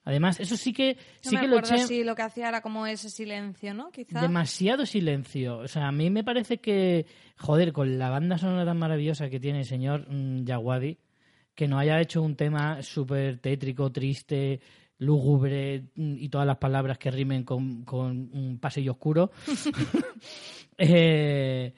[0.05, 2.03] Además, eso sí que, sí que lo eché...
[2.03, 3.91] lo que hacía era como ese silencio, ¿no?
[4.09, 5.59] Demasiado silencio.
[5.59, 7.05] O sea, a mí me parece que,
[7.37, 10.97] joder, con la banda sonora tan maravillosa que tiene el señor mm, Yawadi,
[11.53, 14.61] que no haya hecho un tema súper tétrico, triste,
[14.99, 19.31] lúgubre mm, y todas las palabras que rimen con, un pasillo oscuro.
[20.81, 21.73] Eh,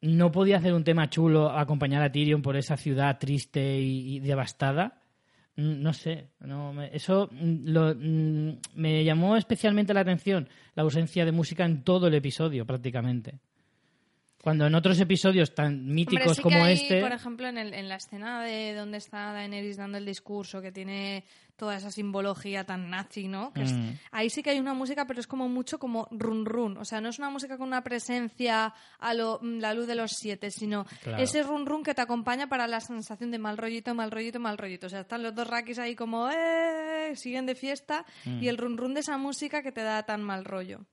[0.00, 4.99] no podía hacer un tema chulo acompañar a Tyrion por esa ciudad triste y devastada
[5.60, 11.32] no sé, no, eso mm, lo, mm, me llamó especialmente la atención, la ausencia de
[11.32, 13.40] música en todo el episodio prácticamente.
[14.42, 17.02] Cuando en otros episodios tan míticos como este.
[17.02, 20.72] Por ejemplo, en, el, en, la escena de donde está Daenerys dando el discurso, que
[20.72, 21.24] tiene
[21.56, 23.52] toda esa simbología tan nazi, ¿no?
[23.54, 23.90] Mm.
[24.12, 26.78] ahí sí que hay una música, pero es como mucho como run run.
[26.78, 29.94] O sea, no es una música con una presencia a lo, mm, la luz de
[29.94, 30.86] los siete, sino
[31.18, 34.56] ese run run que te acompaña para la sensación de mal rollito, mal rollito, mal
[34.56, 34.86] rollito.
[34.86, 37.12] O sea, están los dos rakis ahí como, ¡eh!
[37.14, 38.48] Siguen de fiesta y mm.
[38.48, 40.86] el run run de esa música que te da tan mal rollo.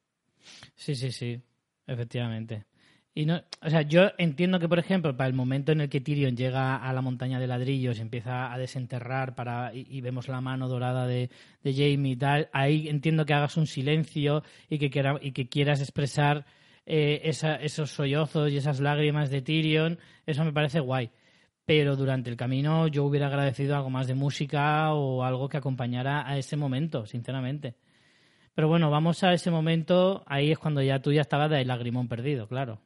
[0.75, 1.41] Sí, sí, sí,
[1.85, 2.65] efectivamente.
[3.17, 6.01] Y no, o sea, yo entiendo que, por ejemplo, para el momento en el que
[6.01, 10.39] Tyrion llega a la montaña de ladrillos y empieza a desenterrar para y, vemos la
[10.39, 11.31] mano dorada de,
[11.63, 16.45] de, Jamie y tal, ahí entiendo que hagas un silencio y que, quieras expresar
[16.85, 19.97] eh, esos sollozos y esas lágrimas de Tyrion.
[20.27, 21.09] Eso me parece guay.
[21.65, 26.29] Pero durante el camino yo hubiera agradecido algo más de música o algo que acompañara
[26.29, 27.77] a ese momento, sinceramente.
[28.53, 30.23] Pero bueno, vamos a ese momento.
[30.27, 32.79] Ahí es cuando ya tú ya estabas de lagrimón perdido, claro.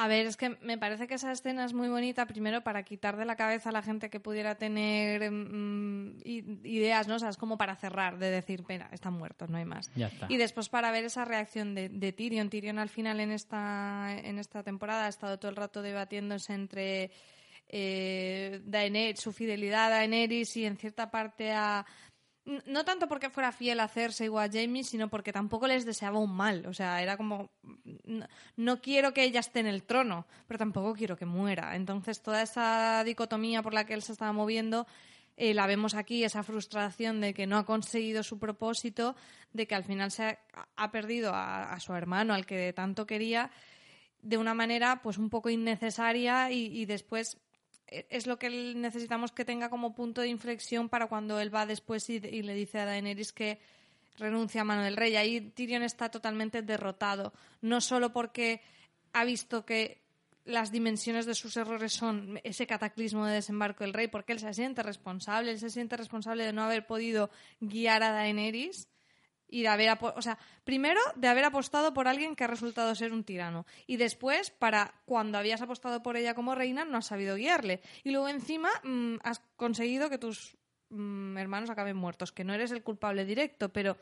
[0.00, 3.16] A ver, es que me parece que esa escena es muy bonita, primero para quitar
[3.16, 7.16] de la cabeza a la gente que pudiera tener mm, ideas, ¿no?
[7.16, 9.90] O sea, es como para cerrar, de decir, pena, están muertos, no hay más.
[10.28, 12.48] Y después para ver esa reacción de, de, Tyrion.
[12.48, 17.10] Tyrion al final en esta, en esta temporada ha estado todo el rato debatiéndose entre
[17.68, 21.84] eh, Daenerys, su fidelidad a Daenerys y en cierta parte a
[22.66, 26.18] no tanto porque fuera fiel a Cersei o a Jamie, sino porque tampoco les deseaba
[26.18, 26.64] un mal.
[26.66, 27.50] O sea, era como,
[28.56, 31.76] no, quiero que ella esté en el trono, pero tampoco quiero que muera.
[31.76, 34.86] Entonces, toda esa dicotomía por la que él se estaba moviendo,
[35.36, 39.14] eh, la vemos aquí, esa frustración de que no ha conseguido su propósito,
[39.52, 40.38] de que al final se
[40.76, 43.50] ha, perdido a, su hermano, al que tanto quería,
[44.22, 47.38] de una manera pues un poco innecesaria y después
[47.90, 52.08] es lo que necesitamos que tenga como punto de inflexión para cuando él va después
[52.10, 53.58] y, le dice a Daenerys que
[54.18, 55.16] renuncia a mano del rey.
[55.16, 58.60] Ahí Tyrion está totalmente derrotado, no solo porque
[59.12, 60.02] ha visto que
[60.44, 64.52] las dimensiones de sus errores son ese cataclismo de desembarco del rey, porque él se
[64.54, 68.88] siente responsable, él se siente responsable de no haber podido guiar a Daenerys
[69.48, 73.12] y de haber, o sea, primero de haber apostado por alguien que ha resultado ser
[73.12, 73.66] un tirano.
[73.86, 77.80] Y después para cuando habías apostado por ella como reina no has sabido guiarle.
[78.04, 80.56] Y luego encima mm, has conseguido que tus
[80.90, 83.96] mm, hermanos acaben muertos, que no eres el culpable directo, pero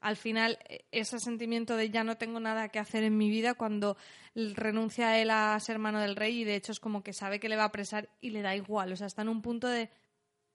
[0.00, 3.54] al final e, ese sentimiento de ya no tengo nada que hacer en mi vida
[3.54, 3.96] cuando
[4.34, 7.48] renuncia él a ser hermano del rey y de hecho es como que sabe que
[7.48, 9.90] le va a apresar y le da igual, o sea, está en un punto de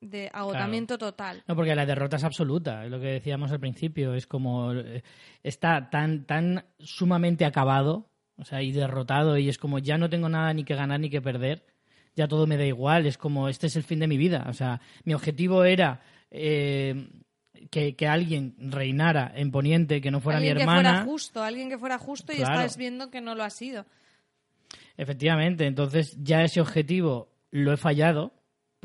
[0.05, 1.43] de agotamiento total.
[1.47, 5.03] No, porque la derrota es absoluta, es lo que decíamos al principio, es como eh,
[5.43, 10.29] está tan tan sumamente acabado, o sea, y derrotado y es como ya no tengo
[10.29, 11.65] nada ni que ganar ni que perder,
[12.15, 14.53] ya todo me da igual, es como este es el fin de mi vida, o
[14.53, 17.07] sea, mi objetivo era eh,
[17.69, 20.81] que, alguien reinara en Poniente, que no fuera mi hermana.
[20.81, 23.85] que fuera justo, alguien que fuera justo y estás viendo que no lo ha sido.
[24.97, 28.33] Efectivamente, entonces ya ese objetivo lo he fallado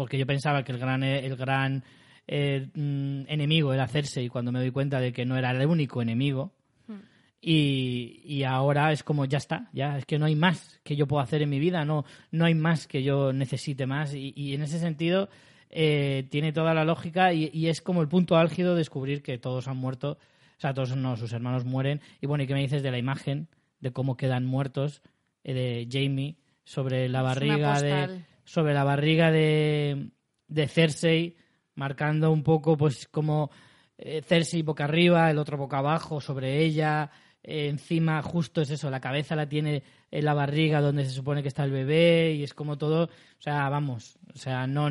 [0.01, 1.85] porque yo pensaba que el gran, el gran
[2.27, 5.67] eh, mm, enemigo era hacerse y cuando me doy cuenta de que no era el
[5.67, 6.55] único enemigo,
[6.89, 7.01] hmm.
[7.43, 11.07] Y, y, ahora es como ya está, ya es que no hay más que yo
[11.07, 14.15] pueda hacer en mi vida, no, no hay más que yo necesite más.
[14.15, 15.29] Y, y en ese sentido
[15.69, 19.69] eh, tiene toda la lógica y, y, es como el punto álgido descubrir que todos
[19.69, 22.01] han muerto, o sea, todos no, sus hermanos mueren.
[22.23, 23.49] Y bueno, ¿y qué me dices de la imagen,
[23.81, 25.03] de cómo quedan muertos
[25.45, 30.11] eh, de Jamie sobre la barriga de sobre la barriga de,
[30.49, 31.37] de Cersei,
[31.77, 33.49] marcando un poco pues como
[33.97, 37.13] eh, Cersei boca arriba, el otro boca abajo sobre ella,
[37.45, 41.43] eh, encima justo es eso, la cabeza la tiene en la barriga donde se supone
[41.43, 44.89] que está el bebé y es como todo, o sea, vamos, o sea, no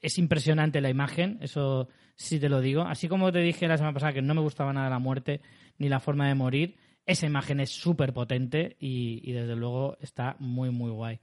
[0.00, 3.94] es impresionante la imagen, eso sí te lo digo, así como te dije la semana
[3.94, 5.40] pasada que no me gustaba nada la muerte
[5.78, 10.36] ni la forma de morir, esa imagen es súper potente y, y, desde luego está
[10.38, 11.18] muy muy guay.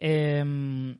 [0.00, 0.96] Eh,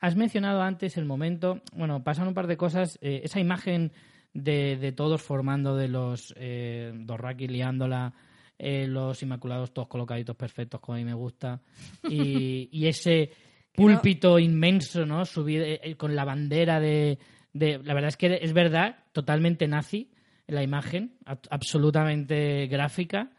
[0.00, 3.92] has mencionado antes el momento, bueno, pasan un par de cosas, eh, esa imagen
[4.32, 8.14] de, de todos formando de los eh, Dorraki liándola,
[8.58, 11.60] eh, los Inmaculados todos colocaditos perfectos como a mí me gusta,
[12.08, 13.30] y, y ese
[13.74, 15.24] púlpito inmenso, ¿no?
[15.24, 17.18] Subido, eh, con la bandera de,
[17.52, 20.10] de, La verdad es que es verdad, totalmente nazi
[20.46, 23.30] la imagen, absolutamente gráfica,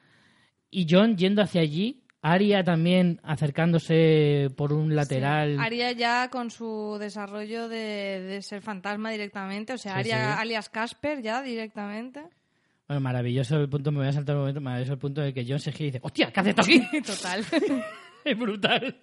[0.70, 5.56] y John yendo hacia allí Aria también acercándose por un lateral.
[5.56, 5.64] Sí.
[5.64, 10.42] Aria ya con su desarrollo de, de ser fantasma directamente, o sea, sí, Aria sí.
[10.42, 12.24] alias Casper ya directamente.
[12.88, 15.46] Bueno, maravilloso el punto, me voy a saltar un momento, maravilloso el punto de que
[15.48, 16.82] John se gira y dice, ¡hostia, qué hace esto aquí!
[17.06, 17.46] Total.
[18.26, 18.98] es brutal.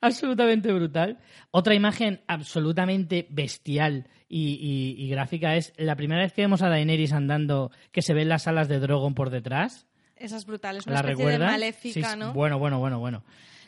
[0.00, 1.18] Absolutamente brutal.
[1.50, 6.68] Otra imagen absolutamente bestial y, y, y, gráfica es la primera vez que vemos a
[6.68, 9.85] Daenerys andando, que se ven las alas de Drogon por detrás.
[10.16, 11.46] Esa es brutal, es una ¿La especie recuerda?
[11.46, 12.32] de maléfica, sí, ¿no?
[12.32, 13.22] Bueno, bueno, bueno, bueno.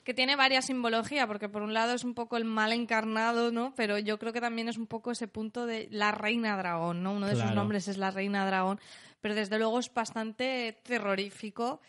[0.04, 3.74] Que tiene varias simbologías, porque por un lado es un poco el mal encarnado, ¿no?
[3.76, 7.12] Pero yo creo que también es un poco ese punto de la reina dragón, ¿no?
[7.12, 7.48] Uno de claro.
[7.48, 8.80] sus nombres es la reina dragón,
[9.20, 11.80] pero desde luego es bastante terrorífico.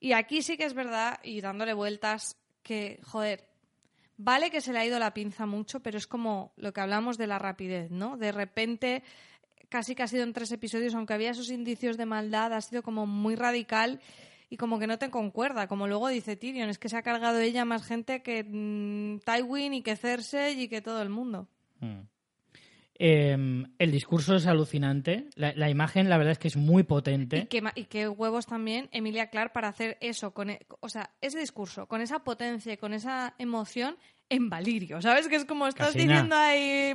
[0.00, 3.48] Y aquí sí que es verdad, y dándole vueltas, que, joder,
[4.16, 7.18] vale que se le ha ido la pinza mucho, pero es como lo que hablamos
[7.18, 8.16] de la rapidez, ¿no?
[8.16, 9.02] De repente
[9.72, 12.82] casi que ha sido en tres episodios, aunque había esos indicios de maldad, ha sido
[12.82, 14.00] como muy radical
[14.50, 17.40] y como que no te concuerda, como luego dice Tyrion, es que se ha cargado
[17.40, 21.48] ella más gente que mmm, Tywin y que Cersei y que todo el mundo.
[21.80, 22.00] Mm.
[22.98, 27.38] Eh, el discurso es alucinante, la, la, imagen la verdad es que es muy potente.
[27.38, 31.10] Y qué, y qué huevos también Emilia Clark para hacer eso, con, e, o sea,
[31.22, 33.96] ese discurso, con esa potencia y con esa emoción
[34.32, 35.28] en Valirio, ¿sabes?
[35.28, 36.94] Que es como estás Casi diciendo ahí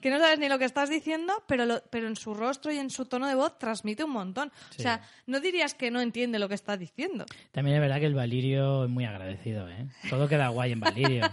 [0.00, 2.78] que no sabes ni lo que estás diciendo, pero, lo, pero en su rostro y
[2.78, 4.52] en su tono de voz transmite un montón.
[4.70, 4.76] Sí.
[4.78, 7.26] O sea, no dirías que no entiende lo que está diciendo.
[7.50, 9.88] También es verdad que el Valirio es muy agradecido, ¿eh?
[10.08, 11.24] Todo queda guay en Valirio.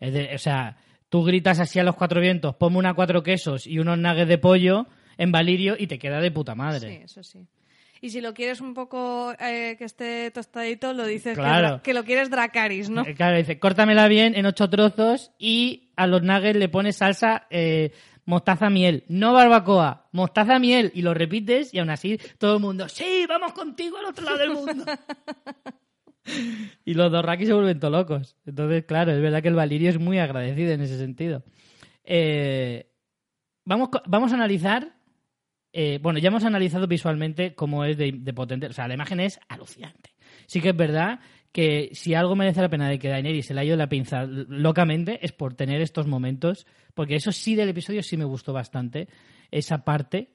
[0.00, 0.76] es de, o sea,
[1.08, 4.38] tú gritas así a los cuatro vientos, ponme una cuatro quesos y unos nuggets de
[4.38, 4.86] pollo
[5.18, 6.88] en Valirio y te queda de puta madre.
[6.88, 7.46] Sí, eso sí.
[8.04, 11.76] Y si lo quieres un poco eh, que esté tostadito, lo dices claro.
[11.76, 13.06] que, que, lo quieres Dracaris, ¿no?
[13.06, 17.46] Eh, claro, dice, córtamela bien en ocho trozos y a los nuggets le pones salsa
[17.48, 17.92] eh,
[18.24, 19.04] mostaza miel.
[19.06, 20.90] No barbacoa, mostaza miel.
[20.96, 24.38] Y lo repites y aún así todo el mundo, sí, vamos contigo al otro lado
[24.38, 24.84] del mundo.
[26.84, 28.36] y los dos rakis se vuelven todos locos.
[28.44, 31.44] Entonces, claro, es verdad que el Valirio es muy agradecido en ese sentido.
[32.02, 32.90] Eh,
[33.64, 34.92] vamos, vamos a analizar
[35.72, 38.66] eh, bueno, ya hemos analizado visualmente cómo es de, potente.
[38.66, 40.14] O sea, la imagen es alucinante.
[40.46, 43.60] Sí que es verdad que si algo merece la pena de que Daenerys se le
[43.60, 48.02] haya ido la pinza locamente es por tener estos momentos, porque eso sí del episodio
[48.02, 49.08] sí me gustó bastante,
[49.50, 50.32] esa parte.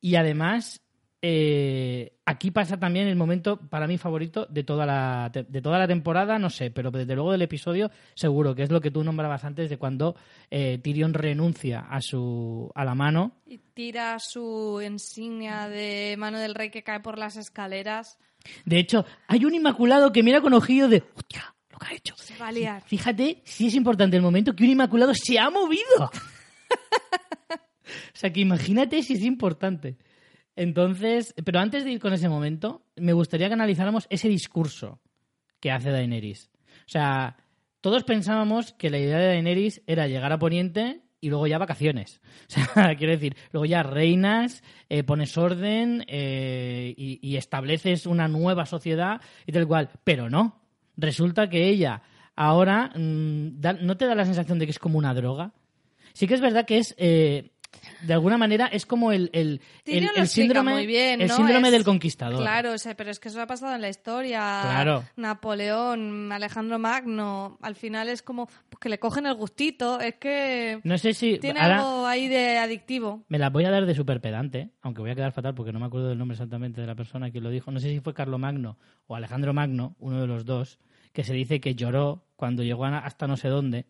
[0.00, 0.82] Y además,
[1.20, 5.88] eh, aquí pasa también el momento para mí favorito de toda la de toda la
[5.88, 9.44] temporada, no sé, pero desde luego del episodio seguro que es lo que tú nombrabas
[9.44, 10.14] antes de cuando
[10.48, 16.54] eh, Tyrion renuncia a su a la mano y tira su insignia de mano del
[16.54, 18.18] rey que cae por las escaleras.
[18.64, 22.14] De hecho, hay un inmaculado que mira con ojillo de hostia, lo que ha hecho.
[22.16, 22.82] Se va a liar.
[22.86, 25.82] Fíjate, si es importante el momento que un inmaculado se ha movido.
[27.50, 29.98] o sea, que imagínate si es importante.
[30.58, 35.00] Entonces, pero antes de ir con ese momento, me gustaría que analizáramos ese discurso
[35.60, 36.50] que hace Daenerys.
[36.80, 37.36] O sea,
[37.80, 42.20] todos pensábamos que la idea de Daenerys era llegar a Poniente y luego ya vacaciones.
[42.48, 48.66] O sea, quiero decir, luego ya reinas, eh, pones orden eh, y, estableces una nueva
[48.66, 49.90] sociedad y tal cual.
[50.02, 50.60] Pero no.
[50.96, 52.02] Resulta que ella
[52.34, 55.52] ahora da, no te da la sensación de que es como una droga.
[56.14, 56.96] Sí que es verdad que es.
[56.98, 57.52] Eh,
[58.02, 60.28] de alguna manera es como el, el, síndrome, el
[61.30, 62.40] síndrome Es- del conquistador.
[62.40, 64.38] Claro, o sea, pero es que eso ha pasado en la historia.
[64.62, 65.04] Claro.
[65.16, 70.80] Napoleón, Alejandro Magno, al final es como pues, que le cogen el gustito, es que
[70.84, 73.24] No sé si tiene algo ahí de adictivo.
[73.28, 75.80] me la voy a dar de súper pedante, aunque voy a quedar fatal porque no
[75.80, 77.70] me acuerdo del nombre exactamente de la persona que lo dijo.
[77.70, 80.78] No sé si fue Carlo Magno o Alejandro Magno, uno de los dos,
[81.12, 83.86] que se dice que lloró cuando llegó hasta no sé dónde.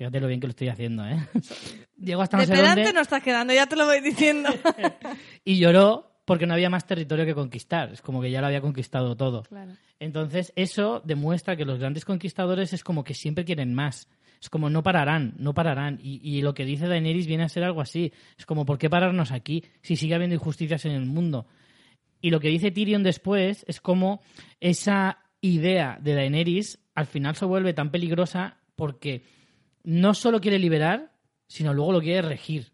[0.00, 1.18] Fíjate lo bien que lo estoy haciendo, ¿eh?
[1.98, 4.48] Llegó hasta no de sé pedante dónde no estás quedando, ya te lo voy diciendo.
[5.44, 7.92] y lloró porque no había más territorio que conquistar.
[7.92, 9.42] Es como que ya lo había conquistado todo.
[9.42, 9.72] claro.
[9.98, 14.08] Entonces, eso demuestra que los grandes conquistadores es como que siempre quieren más.
[14.40, 16.00] Es como no pararán, no pararán.
[16.02, 18.10] Y, y lo que dice Daenerys viene a ser algo así.
[18.38, 21.46] Es como, ¿por qué pararnos aquí si sigue habiendo injusticias en el mundo?
[22.22, 24.22] Y lo que dice Tyrion después es como
[24.60, 29.24] esa idea de Daenerys al final se vuelve tan peligrosa porque
[29.84, 31.12] no solo quiere liberar,
[31.46, 32.72] sino luego lo quiere regir.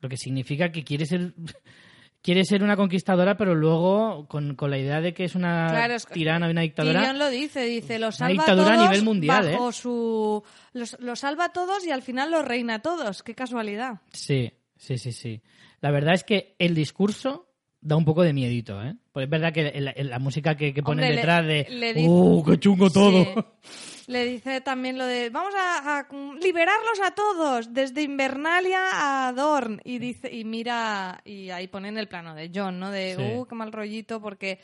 [0.00, 1.34] Lo que significa que quiere ser
[2.26, 5.94] quiere ser una conquistadora, pero luego con, con la idea de que es una Claro,
[5.94, 6.98] es que tirana, una dictadora.
[7.00, 9.72] Tyrion lo dice, dice, Una salva a dictadura a todos nivel mundial, bajo ¿eh?
[9.72, 10.42] su...
[10.72, 13.22] Los, los salva a todos y al final los reina a todos.
[13.22, 14.00] Qué casualidad.
[14.12, 15.40] Sí, sí, sí, sí.
[15.80, 17.45] La verdad es que el discurso
[17.86, 18.94] da un poco de miedito, ¿eh?
[19.12, 21.94] Pues es verdad que la, la música que, que ponen Hombre, le- detrás de le
[21.94, 23.24] dice- ¡Uh, qué chungo todo!
[23.24, 23.34] Sí.
[24.08, 26.06] Le dice también lo de vamos a, a
[26.40, 29.80] liberarlos a todos, desde Invernalia a Dorn.
[29.82, 32.92] Y dice, y mira, y ahí ponen el plano de John, ¿no?
[32.92, 33.22] De Sí.
[33.22, 34.60] uh, qué mal rollito, porque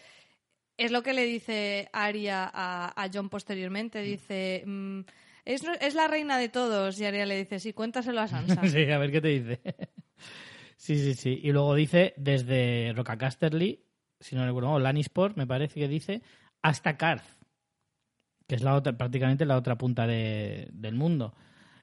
[0.76, 4.00] es lo que le dice Arya a, a John posteriormente.
[4.02, 5.00] Dice mm,
[5.44, 7.00] es, es la reina de todos.
[7.00, 8.62] Y Arya le dice, sí, cuéntaselo a Sansa.
[8.68, 9.60] sí, a ver qué te dice.
[10.82, 11.40] Sí, sí, sí.
[11.42, 13.84] Y luego dice desde Rocacasterly,
[14.18, 16.22] si no recuerdo, o Lannisport, me parece que dice,
[16.60, 17.24] hasta Karth,
[18.48, 21.34] que es la otra, prácticamente la otra punta de- del mundo,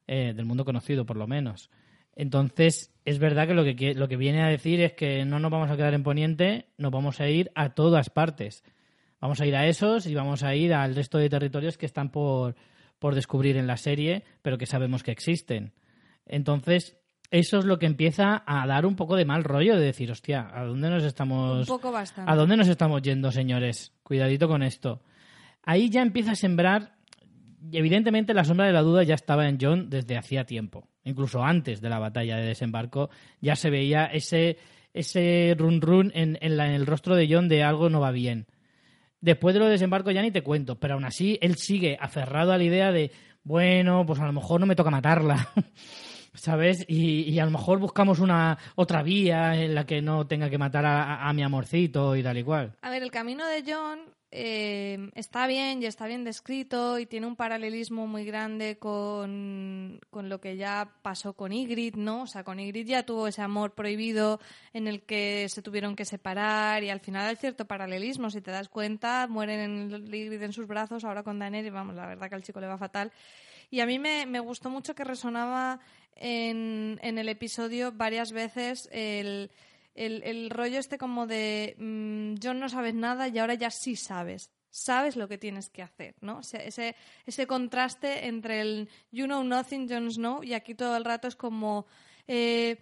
[0.07, 1.69] eh, del mundo conocido por lo menos.
[2.15, 5.49] Entonces, es verdad que lo que, lo que viene a decir es que no nos
[5.51, 8.63] vamos a quedar en Poniente, nos vamos a ir a todas partes.
[9.21, 12.11] Vamos a ir a esos y vamos a ir al resto de territorios que están
[12.11, 12.55] por,
[12.99, 15.73] por descubrir en la serie, pero que sabemos que existen.
[16.25, 16.98] Entonces,
[17.31, 20.49] eso es lo que empieza a dar un poco de mal rollo de decir, hostia,
[20.53, 22.31] ¿a dónde nos Un estamos, poco bastante.
[22.31, 23.93] ¿a dónde nos estamos yendo, señores?
[24.03, 25.01] Cuidadito con esto.
[25.63, 26.93] Ahí ya empieza a sembrar,
[27.71, 31.81] evidentemente la sombra de la duda ya estaba en John desde hacía tiempo, incluso antes
[31.81, 33.09] de la batalla de desembarco,
[33.41, 34.57] ya se veía ese,
[34.93, 38.11] ese run run en, en la- en el rostro de John de algo no va
[38.11, 38.47] bien.
[39.21, 42.53] Después de lo de desembarco ya ni te cuento, pero aún así él sigue aferrado
[42.53, 43.11] a la idea de,
[43.43, 45.49] bueno, pues a lo mejor no me toca matarla,
[46.39, 46.85] ¿sabes?
[46.87, 50.57] Y, y a lo mejor buscamos una otra vía en la que no tenga que
[50.57, 52.73] matar a, a- mi amorcito y tal y cual.
[52.81, 53.99] A ver, el camino de John
[54.31, 60.29] eh, está bien y está bien descrito y tiene un paralelismo muy grande con, con
[60.29, 62.23] lo que ya pasó con Ygritte, ¿no?
[62.23, 64.39] O sea, con Ygritte ya tuvo ese amor prohibido
[64.73, 68.51] en el que se tuvieron que separar y al final hay cierto paralelismo, si te
[68.51, 69.59] das cuenta, mueren
[69.91, 72.67] en Ygritte en sus brazos, ahora con Daenerys, vamos, la verdad que al chico le
[72.67, 73.11] va fatal.
[73.71, 75.79] Y a mí me, me gustó mucho que resonaba
[76.19, 79.51] en, en el episodio varias veces el,
[79.95, 83.95] el, el rollo este como de mm, yo no sabes nada y ahora ya sí
[83.95, 84.51] sabes.
[84.71, 86.41] Sabes lo que tienes que hacer, ¿no?
[86.41, 91.27] Ese, ese contraste entre el you know nothing, Jon Snow, y aquí todo el rato
[91.27, 91.87] es como
[92.27, 92.77] eh,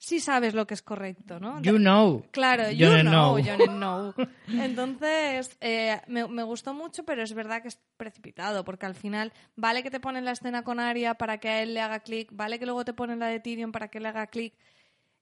[0.00, 1.60] sí sabes lo que es correcto, ¿no?
[1.62, 2.24] You know.
[2.32, 3.38] Claro, Jon you know.
[3.38, 4.14] Jon Snow.
[4.48, 9.32] Entonces, eh, me, me gustó mucho, pero es verdad que es precipitado, porque al final,
[9.56, 12.30] vale que te ponen la escena con Arya para que a él le haga clic,
[12.32, 14.54] vale que luego te ponen la de Tyrion para que le haga clic.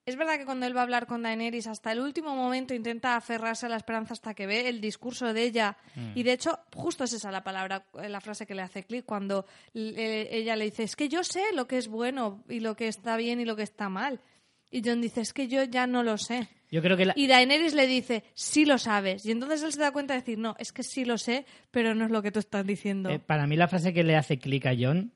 [0.07, 3.14] Es verdad que cuando él va a hablar con Daenerys, hasta el último momento intenta
[3.14, 5.77] aferrarse a la esperanza hasta que ve el discurso de ella.
[6.14, 9.05] Y de hecho, justo es esa la palabra, eh, la frase que le hace clic,
[9.05, 12.75] cuando eh, ella le dice, es que yo sé lo que es bueno y lo
[12.75, 14.23] que está bien y lo que está mal.
[14.71, 16.49] Y John dice, es que yo ya no lo sé.
[16.71, 19.25] Yo creo que la, Y Daenerys le dice, sí lo sabes.
[19.25, 21.95] Y entonces él se da cuenta de decir, no, es que sí lo sé, pero
[21.95, 23.09] no es lo que tú estás diciendo.
[23.09, 25.13] Eh, para mí la frase que le hace clic a John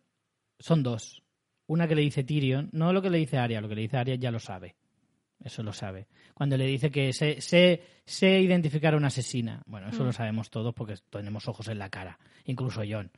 [0.59, 1.23] son dos.
[1.67, 3.97] Una que le dice Tyrion, no lo que le dice Arya, lo que le dice
[3.99, 4.77] Arya ya lo sabe.
[5.45, 6.07] Eso lo sabe.
[6.35, 9.63] Cuando le dice que sé, sé, sé identificar a una asesina.
[9.67, 10.07] Bueno, eso Mm.
[10.07, 13.11] lo sabemos todos porque tenemos ojos en la cara, incluso John.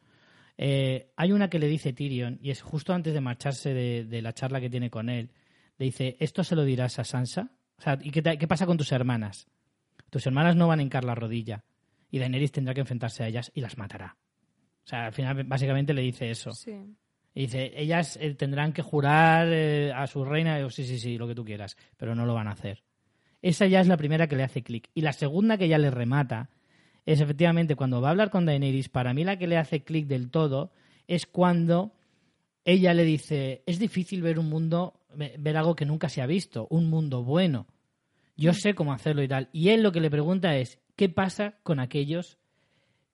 [0.57, 4.22] Eh, hay una que le dice Tyrion, y es justo antes de marcharse de, de
[4.22, 5.30] la charla que tiene con él.
[5.79, 7.51] Le dice, ¿esto se lo dirás a Sansa?
[7.79, 9.47] O sea, ¿y qué, te- qué pasa con tus hermanas?
[10.11, 11.64] Tus hermanas no van a hincar la rodilla.
[12.11, 14.16] Y Daenerys tendrá que enfrentarse a ellas y las matará.
[14.85, 16.53] O sea, al final básicamente le dice eso.
[16.53, 16.72] Sí.
[17.35, 21.18] Y dice, ellas eh, tendrán que jurar eh, a su reina, yo, sí, sí, sí,
[21.18, 22.85] lo que tú quieras, pero no lo van a hacer.
[23.43, 24.89] Esa ya es la primera que le hace clic.
[24.95, 26.51] Y la segunda que ya le remata
[27.05, 30.07] es efectivamente cuando va a hablar con Daenerys, para mí la que le hace clic
[30.07, 30.72] del todo
[31.09, 31.93] es cuando
[32.64, 36.66] ella le dice, es difícil ver un mundo ver algo que nunca se ha visto,
[36.70, 37.66] un mundo bueno.
[38.36, 39.48] Yo sé cómo hacerlo y tal.
[39.52, 42.38] Y él lo que le pregunta es, ¿qué pasa con aquellos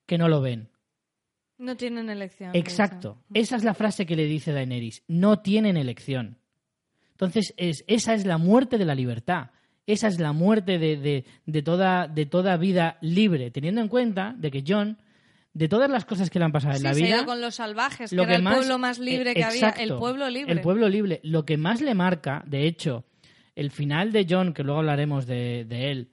[0.05, 0.69] que no lo ven?
[1.57, 2.51] No tienen elección.
[2.55, 3.19] Exacto.
[3.29, 3.39] hecho.
[3.41, 5.03] Esa es la frase que le dice Daenerys.
[5.07, 6.39] No tienen elección.
[7.11, 9.51] Entonces, es, esa es la muerte de la libertad.
[9.85, 14.33] Esa es la muerte de, de- de toda, de toda vida libre, teniendo en cuenta
[14.37, 14.97] de que John,
[15.53, 17.41] de todas las cosas que le han pasado en la se ha vida, ido con
[17.41, 19.69] los salvajes, lo que era que el más- pueblo más libre que había.
[19.71, 20.51] El pueblo libre.
[20.53, 21.19] El pueblo libre.
[21.23, 23.03] Lo que más le marca, de hecho,
[23.55, 26.09] el final de John, que luego hablaremos de, de él,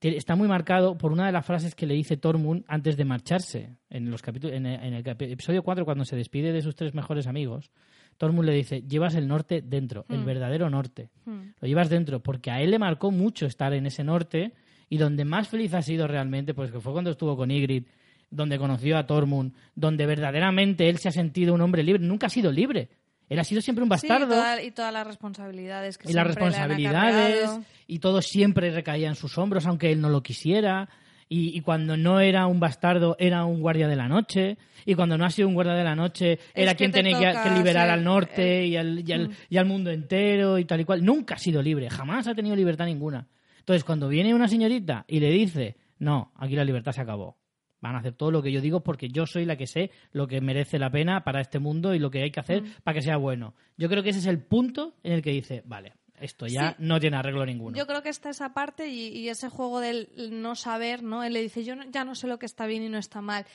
[0.00, 3.76] está muy marcado por una de las frases que le dice Tormund antes de marcharse.
[3.90, 6.76] En, los capítulos, en, el, en el capi- episodio 4, cuando se despide de sus
[6.76, 7.70] tres mejores amigos,
[8.18, 10.24] Tormund le dice, llevas el norte dentro, el Mm.
[10.26, 11.08] verdadero norte.
[11.24, 11.52] Hmm.
[11.60, 14.52] Lo llevas dentro, porque a él le marcó mucho estar en ese norte
[14.90, 17.88] y donde más feliz ha sido realmente, pues que fue cuando estuvo con Ygritte,
[18.30, 22.02] donde conoció a Tormund, donde verdaderamente él se ha sentido un hombre libre.
[22.02, 22.88] Nunca ha sido libre.
[23.28, 26.14] Él ha sido siempre un Sí, y, bastardo toda- y todas las responsabilidades que y
[26.14, 30.88] las le responsabilidades y todo siempre recaía en sus hombros, aunque él no lo quisiera.
[31.30, 34.56] Y, y cuando no era un bastardo, era un guardia de la noche.
[34.86, 37.26] Y cuando no ha sido un guardia de la noche, era quien te tenía que,
[37.38, 39.32] toca que liberar al norte el- y, al, y, al, Mm.
[39.50, 41.04] y al mundo entero y tal y cual.
[41.04, 43.26] Nunca ha sido libre, jamás ha tenido libertad ninguna.
[43.58, 47.36] Entonces, cuando viene una señorita y le dice, no, aquí la libertad se acabó.
[47.80, 50.26] Van a hacer todo lo que yo digo porque yo soy la que sé lo
[50.26, 52.72] que merece la pena para este mundo y lo que hay que hacer Mm.
[52.82, 53.54] para que sea bueno.
[53.76, 56.76] Yo creo que ese es el punto en el que dice, vale, esto ya Sí.
[56.80, 57.76] no tiene arreglo ninguno.
[57.76, 60.08] Yo creo que está esa parte y, y ese juego del
[60.42, 61.22] no saber, ¿no?
[61.22, 63.20] Él le dice, yo no- ya no sé lo que está bien y no está
[63.22, 63.46] mal.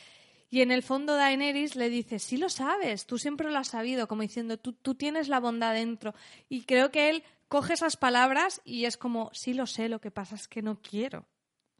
[0.50, 4.08] Y en el fondo Daenerys le dice, sí lo sabes, tú siempre lo has sabido,
[4.08, 6.14] como diciendo, tú, tú tienes la bondad dentro.
[6.48, 10.12] Y creo que él coge esas palabras y es como, sí lo sé, lo que
[10.12, 11.26] pasa es que no quiero.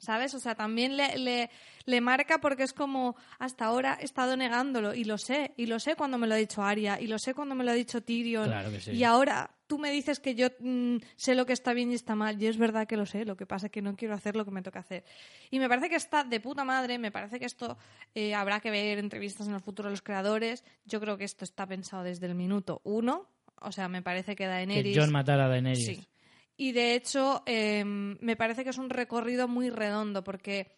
[0.04, 0.34] ¿Sabes?
[0.36, 1.50] O sea, también le, le,
[1.86, 5.80] le marca porque es como, hasta ahora he estado negándolo y lo sé, y lo
[5.80, 8.02] sé cuando me lo ha dicho Arya, y lo sé cuando me lo ha dicho
[8.02, 8.46] Tyrion.
[8.46, 8.92] Claro que sí.
[8.92, 12.14] Y ahora tú me dices que yo mm, sé lo que está bien y está
[12.14, 14.36] mal, y es verdad que lo sé, lo que pasa es que no quiero hacer
[14.36, 15.04] lo que me toca hacer.
[15.50, 17.78] Y me parece que está de puta madre, me parece que esto
[18.14, 20.64] eh, habrá que ver entrevistas en el futuro de los creadores.
[20.86, 23.30] Yo creo que esto está pensado desde el minuto uno,
[23.62, 24.98] o sea, me parece que que Daenerys...
[24.98, 25.86] John matara a Daenerys.
[25.86, 26.08] Sí.
[26.56, 30.78] Y de hecho, eh, me parece que es un recorrido muy redondo, porque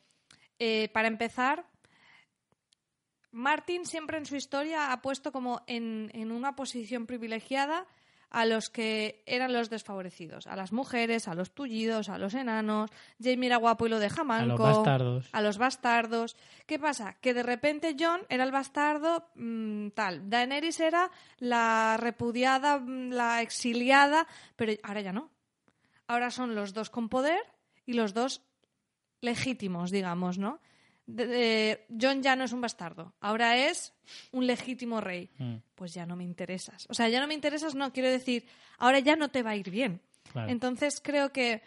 [0.60, 1.66] eh, para empezar,
[3.32, 7.86] Martin siempre en su historia ha puesto como en, en una posición privilegiada
[8.30, 12.90] a los que eran los desfavorecidos, a las mujeres, a los tullidos, a los enanos.
[13.22, 14.66] Jamie era guapo y lo deja A manco.
[14.66, 15.30] los bastardos.
[15.32, 16.36] A los bastardos.
[16.66, 17.14] ¿Qué pasa?
[17.22, 20.30] Que de repente John era el bastardo mm, tal.
[20.30, 25.30] Daenerys era la repudiada, mm, la exiliada, pero ahora ya no.
[26.08, 27.40] Ahora son los dos con poder
[27.86, 28.42] y los dos
[29.22, 30.60] legítimos, digamos, ¿no?
[31.08, 33.94] De- de- John ya no es un bastardo, ahora es
[34.32, 35.30] un legítimo rey.
[35.38, 36.88] Mm, Pues ya no me interesas.
[36.90, 38.48] O sea, ya no me interesas, no, quiero decir,
[38.80, 40.02] ahora ya no te va a ir bien.
[40.32, 40.50] claro.
[40.52, 41.62] Entonces creo que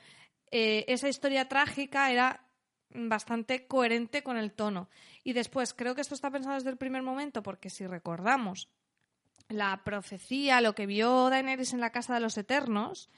[0.51, 2.45] eh, esa historia trágica era
[2.91, 4.89] bastante coherente con el tono.
[5.22, 8.68] Y después, creo que esto está pensado desde el primer momento, porque si recordamos
[9.49, 13.09] la profecía, lo que vio Daenerys en la Casa de los Eternos,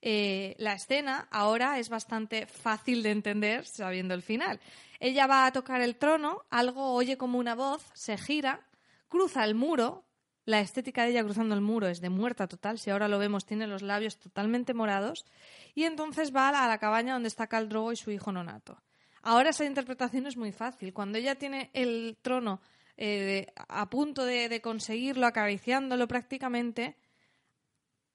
[0.00, 4.60] eh, la escena ahora es bastante fácil de entender sabiendo el final.
[5.00, 8.66] Ella va a tocar el trono, algo oye como una voz, se gira,
[9.08, 10.04] cruza el muro.
[10.44, 12.78] La estética de ella cruzando el muro es de muerta total.
[12.78, 15.26] Si ahora lo vemos, tiene los labios totalmente morados.
[15.74, 18.80] Y entonces va a la cabaña donde está Khal Drogo y su hijo Nonato.
[19.22, 20.94] Ahora esa interpretación es muy fácil.
[20.94, 22.62] Cuando ella tiene el trono
[22.96, 26.96] eh, a punto de, de conseguirlo, acariciándolo prácticamente,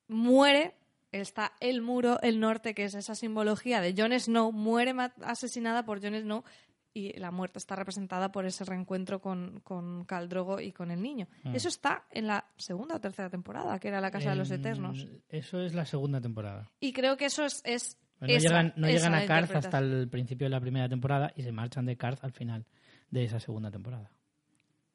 [0.07, 0.75] muere,
[1.13, 6.01] está el muro, el norte, que es esa simbología de Jon Snow, muere asesinada por
[6.01, 6.43] Jon Snow
[6.93, 11.01] y la muerte está representada por ese reencuentro con, con Khal Drogo y con el
[11.01, 11.27] niño.
[11.43, 11.55] Mm.
[11.55, 15.07] Eso está en la segunda o tercera temporada, que era la Casa de los Eternos.
[15.29, 16.69] Eso es la segunda temporada.
[16.79, 17.61] Y creo que eso es...
[17.65, 21.33] es No esa- llegan, no llegan a Karth hasta el principio de la primera temporada
[21.35, 22.65] y se marchan de Karth al final
[23.09, 24.11] de esa segunda temporada.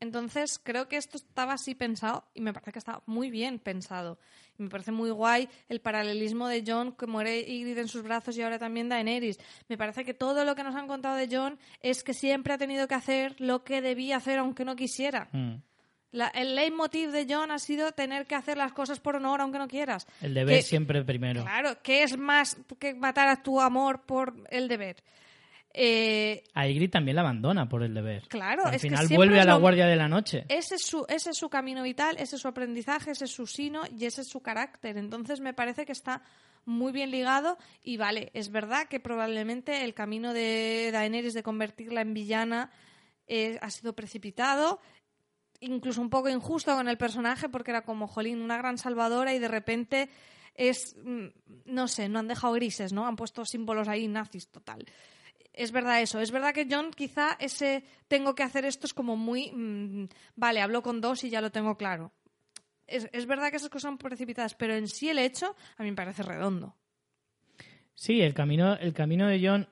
[0.01, 4.19] Entonces, creo que esto estaba así pensado y me parece que está muy bien pensado.
[4.59, 8.37] Y me parece muy guay el paralelismo de John, que muere Ygritte en sus brazos
[8.37, 9.39] y ahora también Daenerys.
[9.69, 12.59] Me parece que todo lo que nos han contado de John es que siempre ha
[12.59, 15.29] tenido que hacer lo que debía hacer aunque no quisiera.
[15.33, 15.55] Mm.
[16.13, 19.59] La- el leitmotiv de John ha sido tener que hacer las cosas por honor aunque
[19.59, 20.07] no quieras.
[20.23, 21.43] El deber Que- siempre primero.
[21.43, 24.97] Claro, ¿qué es más que matar a tu amor por el deber?
[25.75, 28.27] Eh, A Ygritte también la abandona por el deber.
[28.29, 30.45] Claro, Al es final vuelve a la lo- guardia de la noche.
[30.49, 33.47] ese es, su, ese es su camino vital, ese es su aprendizaje, ese es su
[33.47, 34.97] sino y ese es su carácter.
[34.97, 36.23] Entonces me parece que está
[36.65, 42.01] muy bien ligado y vale, es verdad que probablemente el camino de Daenerys de convertirla
[42.01, 42.71] en villana
[43.27, 44.81] eh, ha sido precipitado,
[45.61, 49.39] incluso un poco injusto con el personaje porque era como, jolín, una gran salvadora y
[49.39, 50.09] de repente
[50.55, 51.27] es, mm,
[51.67, 53.07] no sé, no han dejado grises, ¿no?
[53.07, 54.85] Han puesto símbolos ahí nazis, total.
[55.59, 59.17] Es verdad eso, es verdad que John quizá ese tengo que hacer esto es como
[59.17, 62.13] muy, mm, vale, hablo con dos y ya lo tengo claro.
[62.87, 65.91] Es, es verdad que esas cosas son precipitadas, pero en sí el hecho a mí
[65.91, 66.77] me parece redondo.
[67.93, 69.69] Sí, el camino, el camino de John,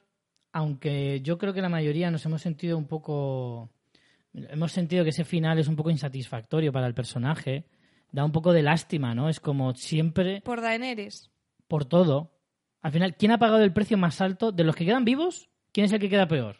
[0.51, 3.71] aunque yo creo que la mayoría nos hemos sentido un poco.
[4.35, 7.67] Hemos sentido que ese final es un poco insatisfactorio para el personaje.
[8.11, 9.29] Da un poco de lástima, ¿no?
[9.29, 10.41] Es como siempre.
[10.41, 11.31] Por Daenerys.
[11.69, 12.33] Por todo.
[12.83, 14.51] Al final, ¿quién ha pagado el precio más alto?
[14.51, 16.57] De los que quedan vivos, ¿quién es el que queda peor?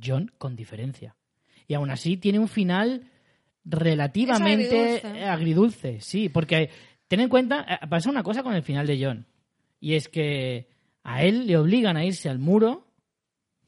[0.00, 1.16] John, con diferencia.
[1.66, 3.02] Y aún así tiene un final
[3.64, 6.70] relativamente agridulce, sí, porque
[7.08, 9.26] ten en cuenta, eh, pasa una cosa con el final de John,
[9.80, 10.68] y es que
[11.02, 12.84] a él le obligan a irse al muro,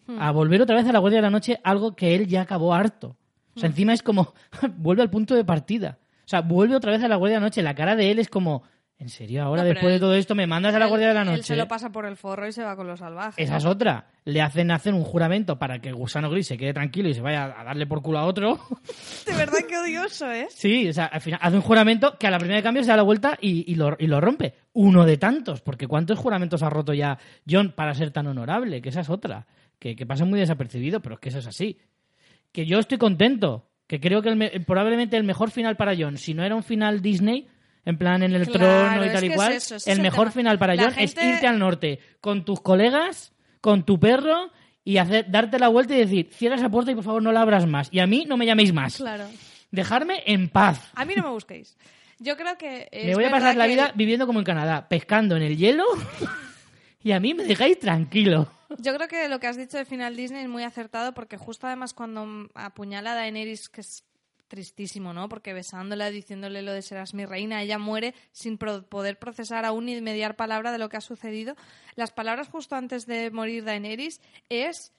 [0.06, 0.18] Hmm.
[0.20, 2.72] a volver otra vez a la Guardia de la Noche, algo que él ya acabó
[2.74, 3.16] harto.
[3.56, 3.72] O sea, Hmm.
[3.72, 4.34] encima es como,
[4.76, 5.98] vuelve al punto de partida.
[6.24, 8.18] O sea, vuelve otra vez a la Guardia de la Noche, la cara de él
[8.20, 8.62] es como,
[9.00, 11.08] ¿en serio ahora No, después de él- todo esto me mandas a la Él- Guardia
[11.08, 11.42] de la Él Noche?
[11.42, 13.34] se lo pasa por el forro y se va con los salvajes.
[13.44, 14.06] Esa es otra.
[14.24, 17.20] Le hacen hacer un juramento para que el gusano gris se quede tranquilo y se
[17.20, 18.60] vaya a darle por culo a otro.
[19.26, 20.46] De verdad que odioso, ¿eh?
[20.50, 22.90] Sí, o sea, al final hace un juramento que a la primera de cambio se
[22.90, 24.54] da la vuelta y, y lo, y lo rompe.
[24.74, 28.80] Uno de tantos, porque ¿cuántos juramentos ha roto ya John para ser tan honorable?
[28.82, 29.46] Que esa es otra.
[29.78, 31.78] Que, que pasa muy desapercibido, pero es que eso es así.
[32.52, 33.66] Que yo estoy contento.
[33.86, 36.62] Que creo que el me- probablemente el mejor final para John, si no era un
[36.62, 37.48] final Disney,
[37.84, 38.58] en plan en el Claro,
[38.90, 40.32] trono y tal y es cual, eso, es el mejor tema.
[40.32, 44.50] final para La John es irte al norte con tus colegas, con tu perro
[44.84, 47.42] y hacer, darte la vuelta y decir, cierra esa puerta y por favor no la
[47.42, 47.88] abras más.
[47.92, 48.96] Y a mí no me llaméis más.
[48.96, 49.24] Claro.
[49.70, 50.90] Dejarme en paz.
[50.94, 51.76] A mí no me busquéis.
[52.18, 52.88] Yo creo que.
[52.92, 55.56] es Me voy a pasar la que- vida viviendo como en Canadá, pescando en el
[55.56, 55.84] hielo
[57.02, 58.50] y a mí me dejáis tranquilo.
[58.78, 61.66] Yo creo que lo que has dicho de final Disney es muy acertado porque justo
[61.66, 64.04] además cuando apuñala a Daenerys, que es
[64.50, 65.30] tristísimo, ¿no?
[65.30, 69.86] Porque besándola, diciéndole lo de serás mi reina, ella muere sin pro- poder procesar aún
[69.86, 71.56] ni mediar palabra de lo que ha sucedido.
[71.94, 74.20] Las palabras justo antes de morir Daenerys
[74.50, 74.92] es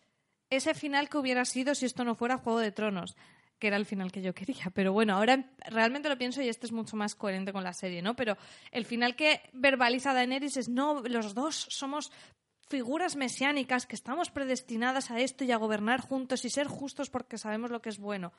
[0.50, 3.16] ese final que hubiera sido si esto no fuera Juego de Tronos
[3.60, 4.72] que era el final que yo quería.
[4.74, 8.02] Pero bueno, ahora realmente lo pienso y este es mucho más coherente con la serie,
[8.02, 8.16] ¿no?
[8.16, 8.36] Pero
[8.72, 12.12] el final que verbaliza Daenerys es, no, los dos somos
[12.70, 17.38] figuras mesiánicas que estamos predestinadas a esto y a gobernar juntos y ser justos porque
[17.38, 18.34] sabemos lo que es bueno.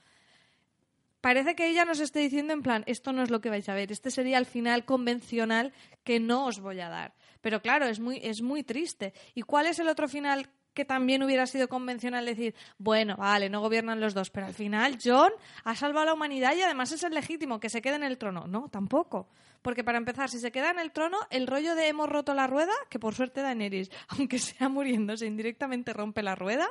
[1.23, 3.75] Parece que ella nos esté diciendo en plan, esto no es lo que vais a
[3.75, 7.15] ver, este sería el final convencional que no os voy a dar.
[7.41, 9.15] Pero claro, es muy, es muy triste.
[9.33, 13.61] ¿Y cuál es el otro final que también hubiera sido convencional decir, bueno, vale, no
[13.61, 15.33] gobiernan los dos, pero al final John
[15.65, 18.19] ha salvado a la humanidad y además es el legítimo que se quede en el
[18.19, 18.47] trono?
[18.47, 19.29] No, tampoco.
[19.61, 22.49] Porque para empezar, si se queda en el trono, el rollo de hemos roto la
[22.49, 26.69] rueda, que por suerte Daenerys, aunque sea muriéndose indirectamente, rompe la rueda,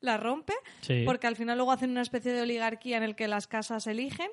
[0.00, 1.02] la rompe, Sí.
[1.04, 4.30] porque al final luego hacen una especie de oligarquía en el que las casas eligen.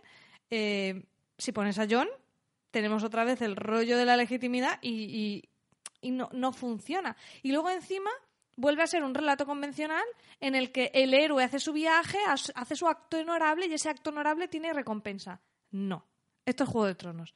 [0.49, 1.03] Eh,
[1.37, 2.07] si pones a John,
[2.71, 5.49] tenemos otra vez el rollo de la legitimidad y, y-
[6.03, 7.15] y no, no funciona.
[7.43, 8.09] Y luego encima
[8.55, 10.03] vuelve a ser un relato convencional
[10.39, 14.09] en el que el héroe hace su viaje, hace su acto honorable y ese acto
[14.09, 15.41] honorable tiene recompensa.
[15.71, 16.05] No,
[16.45, 17.35] esto es Juego de Tronos.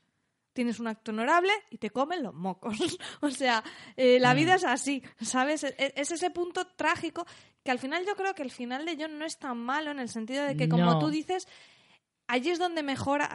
[0.53, 2.77] Tienes un acto honorable y te comen los mocos.
[3.21, 3.63] o sea,
[3.97, 5.63] eh, la vida es así, ¿sabes?
[5.65, 7.25] E- e- Es ese punto trágico
[7.63, 9.99] que al final yo creo que el final de John no es tan malo en
[9.99, 10.99] el sentido de que, como No.
[10.99, 11.47] tú dices,
[12.27, 13.27] allí es donde mejor ha,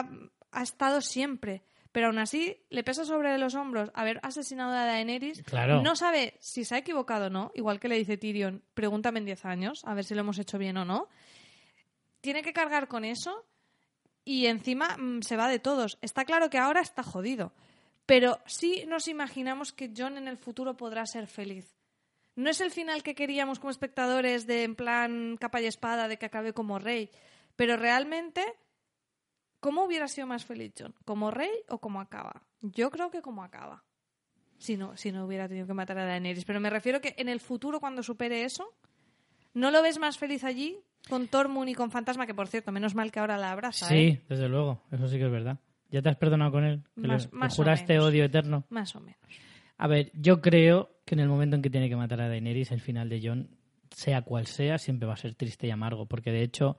[0.00, 0.08] ha-
[0.52, 1.62] ha estado siempre.
[1.92, 5.42] Pero aún así le pesa sobre los hombros haber asesinado a Daenerys.
[5.42, 5.82] Claro.
[5.82, 7.50] No sabe si se ha equivocado o no.
[7.54, 10.58] Igual que le dice Tyrion, pregúntame en 10 años, a ver si lo hemos hecho
[10.58, 11.08] bien o no.
[12.20, 13.46] Tiene que cargar con eso
[14.24, 15.98] y encima mm, se va de todos.
[16.02, 17.52] Está claro que ahora está jodido.
[18.04, 21.74] Pero sí nos imaginamos que John en el futuro podrá ser feliz.
[22.36, 26.18] No es el final que queríamos como espectadores de en plan capa y espada, de
[26.18, 27.10] que acabe como rey.
[27.56, 28.44] Pero realmente,
[29.60, 30.94] ¿cómo hubiera sido más feliz John?
[31.04, 32.42] ¿Como rey o como acaba?
[32.60, 33.84] Yo creo que como acaba.
[34.58, 36.44] Si no, si no hubiera tenido que matar a Daenerys.
[36.44, 38.74] Pero me refiero que en el futuro, cuando supere eso,
[39.54, 40.78] ¿no lo ves más feliz allí?
[41.08, 43.88] Con Tormund y con Fantasma, que por cierto, menos mal que ahora la abraza, ¿eh?
[44.18, 45.58] Sí, desde luego, eso sí que es verdad.
[45.90, 46.82] ¿Ya te has perdonado con él?
[47.00, 48.06] ¿Que Más- le más o juraste menos.
[48.06, 48.64] odio eterno?
[48.68, 49.20] Más o menos.
[49.78, 52.72] A ver, yo creo que en el momento en que tiene que matar a Daenerys,
[52.72, 53.48] el final de John,
[53.90, 56.78] sea cual sea, siempre va a ser triste y amargo, porque de hecho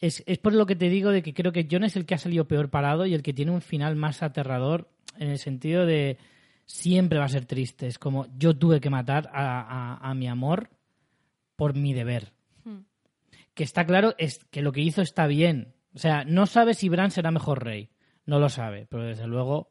[0.00, 2.14] es, es por lo que te digo de que creo que John es el que
[2.14, 4.88] ha salido peor parado y el que tiene un final más aterrador
[5.18, 6.18] en el sentido de
[6.66, 7.86] siempre va a ser triste.
[7.86, 10.68] Es como yo tuve que matar a, a- a mi amor
[11.56, 12.32] por mi deber.
[12.64, 12.80] Hmm.
[13.54, 15.72] Que está claro es que lo que hizo está bien.
[15.94, 17.88] O sea, no sabe si Bran será mejor rey.
[18.26, 19.68] No lo sabe, pero desde luego...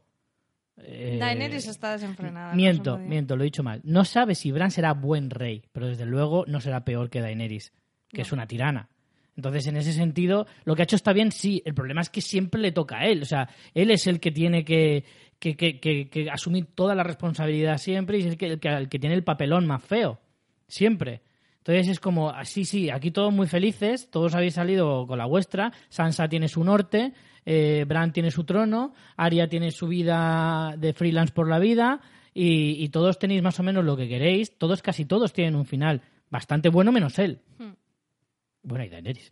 [0.78, 2.56] eh, Daenerys está desenfrenada.
[2.56, 3.82] Miento, miento, lo he dicho mal.
[3.84, 7.74] No sabe si Bran será buen rey, pero desde luego no será peor que Daenerys,
[8.10, 8.24] que No.
[8.24, 8.90] es una tirana.
[9.36, 11.62] Entonces, en ese sentido, lo que ha hecho está bien, sí.
[11.66, 13.22] El problema es que siempre le toca a él.
[13.22, 15.04] O sea, él es el que tiene que,
[15.40, 19.68] que, que, que, asumir toda la responsabilidad siempre y es el que, tiene el papelón
[19.68, 20.20] más feo.
[20.68, 21.22] Siempre.
[21.58, 25.74] Entonces es como, ah, sí, aquí todos muy felices, todos habéis salido con la vuestra,
[25.90, 27.14] Sansa tiene su norte,
[27.44, 32.02] eh, Bran tiene su trono, Arya tiene su vida de freelance por la vida
[32.36, 36.02] y, todos tenéis más o menos lo que queréis, todos, casi todos tienen un final
[36.30, 37.40] bastante bueno menos él.
[37.58, 37.72] Hmm.
[38.66, 39.32] Bueno, y Daenerys.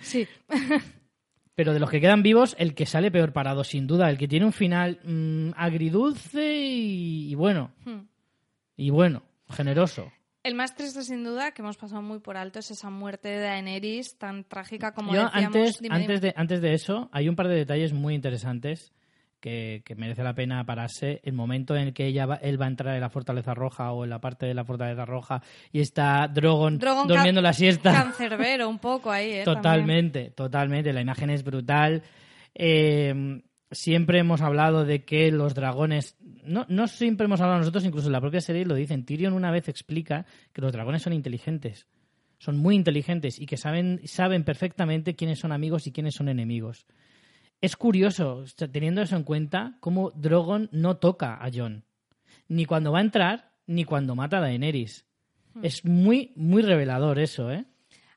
[0.00, 0.26] Sí.
[1.54, 4.10] Pero de los que quedan vivos, el que sale peor parado, sin duda.
[4.10, 7.72] El que tiene un final mm, agridulce y, bueno.
[7.84, 8.00] Hmm.
[8.76, 10.12] Y bueno, generoso.
[10.42, 13.40] El más triste, sin duda, que hemos pasado muy por alto, es esa muerte de
[13.40, 17.56] Daenerys tan trágica como Yo, antes, antes, De, antes de eso, hay un par de
[17.56, 18.92] detalles muy interesantes
[19.46, 21.20] que, merece la pena pararse.
[21.22, 24.02] El momento en el que ella él va a entrar en la Fortaleza Roja o
[24.02, 25.42] en la parte de la Fortaleza Roja
[25.72, 27.92] y está Drogon, durmiendo la siesta.
[27.92, 29.44] Cancerbero un poco ahí, ¿eh?
[29.44, 30.92] Totalmente, totalmente.
[30.92, 32.02] La imagen es brutal.
[32.54, 33.40] Eh,
[33.70, 36.16] siempre hemos hablado de que los dragones.
[36.44, 39.04] No, no siempre hemos hablado nosotros, incluso en la propia serie lo dicen.
[39.04, 41.86] Tyrion una vez explica que los dragones son inteligentes.
[42.38, 46.84] Son muy inteligentes y que saben, saben perfectamente quiénes son amigos y quiénes son enemigos.
[47.60, 51.84] Es curioso, teniendo eso en cuenta, cómo Drogon no toca a Jon.
[52.48, 55.06] Ni cuando va a entrar, ni cuando mata a Daenerys.
[55.54, 55.64] Hmm.
[55.64, 57.64] Es muy, muy revelador eso, ¿eh?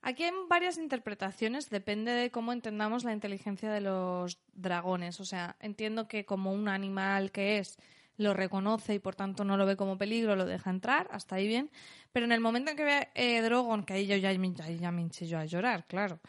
[0.01, 5.19] Aquí hay varias interpretaciones, depende de cómo entendamos la inteligencia de los dragones.
[5.19, 7.77] O sea, entiendo que como un animal que es,
[8.15, 11.47] lo reconoce y por tanto no lo ve como peligro, lo deja entrar, hasta ahí
[11.47, 11.69] bien.
[12.11, 15.01] Pero en el momento en que ve eh, Drogon, que ahí yo ya, ya me
[15.01, 16.19] hinché yo a llorar, claro.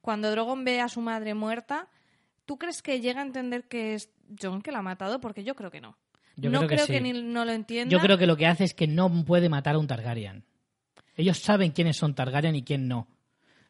[0.00, 1.88] Cuando Drogon ve a su madre muerta,
[2.50, 4.10] ¿Tú crees que llega a entender que es
[4.42, 5.20] John que la ha matado?
[5.20, 5.96] Porque yo creo que no.
[6.34, 7.88] Yo no creo, que, ni, no lo entienda.
[7.92, 10.42] Yo creo que lo que hace es que no puede matar a un Targaryen.
[11.14, 13.06] Ellos saben quiénes son Targaryen y quién no.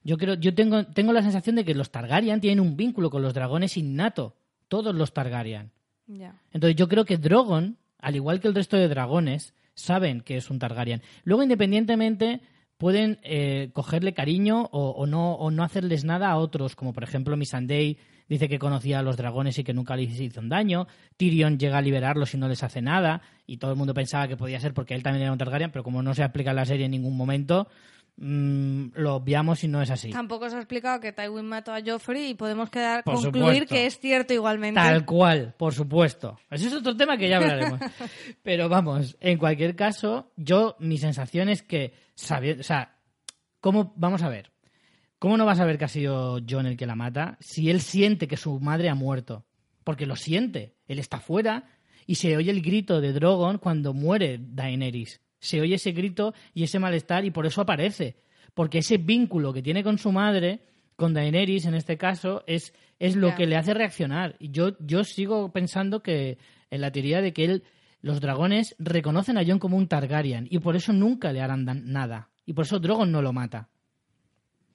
[0.02, 3.20] Yo creo, yo tengo, tengo la sensación de que los Targaryen tienen un vínculo con
[3.20, 4.34] los dragones innato.
[4.68, 5.72] Todos los Targaryen.
[6.50, 10.48] Entonces yo creo que Drogon, al igual que el resto de dragones, saben que es
[10.48, 11.02] un Targaryen.
[11.24, 12.40] Luego, independientemente,
[12.78, 17.36] pueden eh, cogerle cariño o, no, o no hacerles nada a otros, como por ejemplo
[17.36, 17.98] Missandei
[18.30, 20.86] dice que conocía a los dragones y que nunca les hizo un daño.
[21.16, 23.20] Tyrion llega a liberarlos y no les hace nada.
[23.44, 25.82] Y todo el mundo pensaba que podía ser porque él también era un Targaryen, pero
[25.82, 27.66] como no se aplica en la serie en ningún momento,
[28.18, 30.10] mm, lo obviamos y no es así.
[30.10, 33.98] Tampoco se ha explicado que Tywin mató a Joffrey y podemos quedar concluir que es
[33.98, 34.80] cierto igualmente.
[34.80, 36.38] Tal cual, por supuesto.
[36.48, 37.80] Ese es otro tema que ya hablaremos.
[38.44, 42.94] pero vamos, en cualquier caso, yo mi sensación es que, o sea,
[43.60, 44.49] ¿cómo vamos a ver?
[45.20, 47.82] ¿Cómo no vas a ver que ha sido John el que la mata si él
[47.82, 49.44] siente que su madre ha muerto?
[49.84, 50.76] Porque lo siente.
[50.88, 51.68] Él está fuera
[52.06, 55.20] y se oye el grito de Drogon cuando muere Daenerys.
[55.38, 58.16] Se oye ese grito y ese malestar y por eso aparece.
[58.54, 60.60] Porque ese vínculo que tiene con su madre,
[60.96, 64.36] con Daenerys en este caso, es, es lo que le hace reaccionar.
[64.38, 66.38] Y yo, yo sigo pensando que
[66.70, 67.64] en la teoría de que él,
[68.00, 72.30] los dragones reconocen a Jon como un Targaryen y por eso nunca le harán nada.
[72.46, 73.68] Y por eso Drogon no lo mata.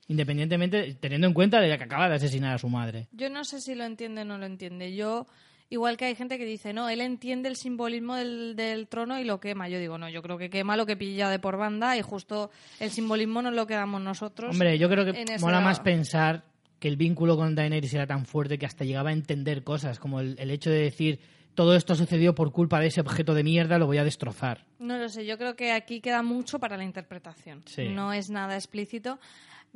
[0.08, 3.08] Independientemente, teniendo en cuenta de que acaba de asesinar a su madre.
[3.12, 4.95] Yo no sé si lo entiende o no lo entiende.
[4.95, 5.26] Yo,
[5.70, 9.39] igual que hay gente que dice, no, él entiende el simbolismo del, trono y lo
[9.39, 9.68] quema.
[9.68, 12.51] Yo digo, no, yo creo que quema lo que pilla de por banda y justo
[12.80, 14.51] el simbolismo nos lo quedamos nosotros.
[14.51, 16.43] Hombre, yo creo que mola más pensar
[16.80, 20.20] que el vínculo con Daenerys era tan fuerte que hasta llegaba a entender cosas, como
[20.20, 21.20] el, hecho de decir,
[21.56, 24.66] todo esto sucedió por culpa de ese objeto de mierda, lo voy a destrozar.
[24.78, 27.64] No lo sé, yo creo que aquí queda mucho para la interpretación.
[27.91, 29.20] No es nada explícito.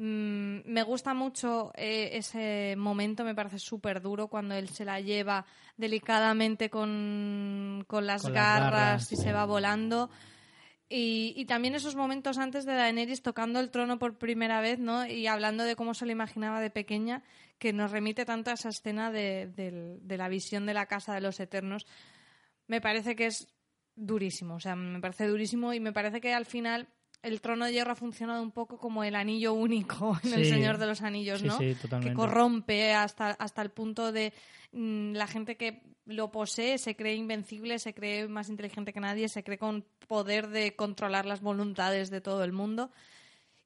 [0.02, 5.02] Mm, me gusta mucho eh, ese momento, me parece súper duro cuando él se la
[5.02, 5.46] lleva
[5.76, 10.10] delicadamente con, las, garras, y se va volando.
[10.88, 15.06] Y, también esos momentos antes de Daenerys tocando el trono por primera vez, ¿no?
[15.06, 17.22] Y hablando de cómo se lo imaginaba de pequeña,
[17.58, 21.42] que nos remite tanto a esa escena de la visión de la Casa de los
[21.42, 21.86] Eternos.
[22.68, 23.50] Me parece que es
[23.98, 26.88] durísimo, o sea, me parece durísimo y me parece que al final
[27.22, 30.78] el trono de hierro ha funcionado un poco como el anillo único en El Señor
[30.78, 31.58] de los Anillos, ¿no?
[31.58, 32.12] Sí, totalmente.
[32.12, 34.34] Que corrompe hasta, hasta el punto de
[34.72, 39.30] mm, la gente que lo posee se cree invencible, se cree más inteligente que nadie,
[39.30, 42.92] se cree con poder de controlar las voluntades de todo el mundo.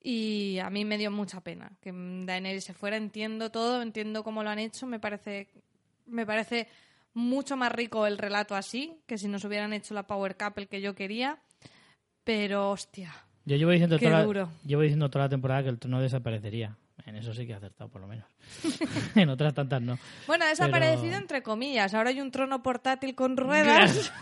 [0.02, 2.98] Y a mí me dio mucha pena que Daenerys se fuera.
[2.98, 4.86] Entiendo todo, entiendo cómo lo han hecho.
[4.86, 5.48] Me parece,
[6.06, 6.68] me parece
[7.14, 10.82] mucho más rico el relato así que si nos hubieran hecho la Power Couple que
[10.82, 11.40] yo quería.
[12.26, 13.14] Pero, hostia,
[13.46, 16.78] yo llevo diciendo, toda la, llevo diciendo toda la temporada que el trono desaparecería.
[17.06, 18.26] En eso sí que ha acertado, por lo menos.
[19.16, 19.98] en otras tantas no.
[20.28, 21.94] Bueno, ha desaparecido entre comillas.
[21.94, 24.12] Ahora hay un trono portátil con ruedas.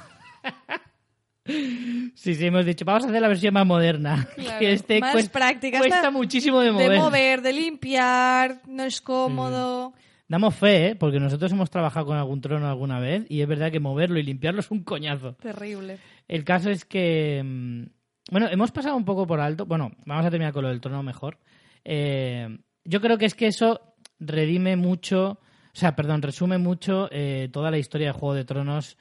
[1.43, 4.27] Sí, sí, hemos dicho, vamos a hacer la versión más moderna.
[4.35, 5.79] Claro, que este más cuesta, práctica.
[5.79, 6.91] cuesta Esta- muchísimo de mover.
[6.91, 9.93] De mover, de limpiar, no es cómodo.
[10.27, 10.95] Damos fe, ¿eh?
[10.95, 14.23] porque nosotros hemos trabajado con algún trono alguna vez y es verdad que moverlo y
[14.23, 15.33] limpiarlo es un coñazo.
[15.33, 15.97] Terrible.
[16.27, 17.89] El caso es que.
[18.29, 19.65] Bueno, hemos pasado un poco por alto.
[19.65, 21.39] Bueno, vamos a terminar con lo del trono mejor.
[21.83, 25.31] Eh, yo creo que es que eso redime mucho.
[25.31, 28.97] O sea, perdón, resume mucho eh, toda la historia de Juego de Tronos.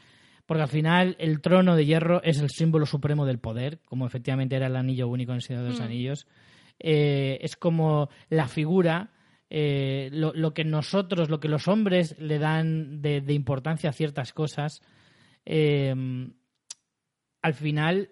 [0.47, 4.57] Porque al final el trono de hierro es el símbolo supremo del poder, como efectivamente
[4.57, 5.85] era el anillo único en el Señor de los Mm.
[5.85, 6.27] Anillos.
[6.81, 9.13] Eh, es como la figura,
[9.49, 14.33] lo, lo que nosotros, lo que los hombres le dan de, de importancia a ciertas
[14.33, 14.81] cosas.
[17.43, 18.11] al final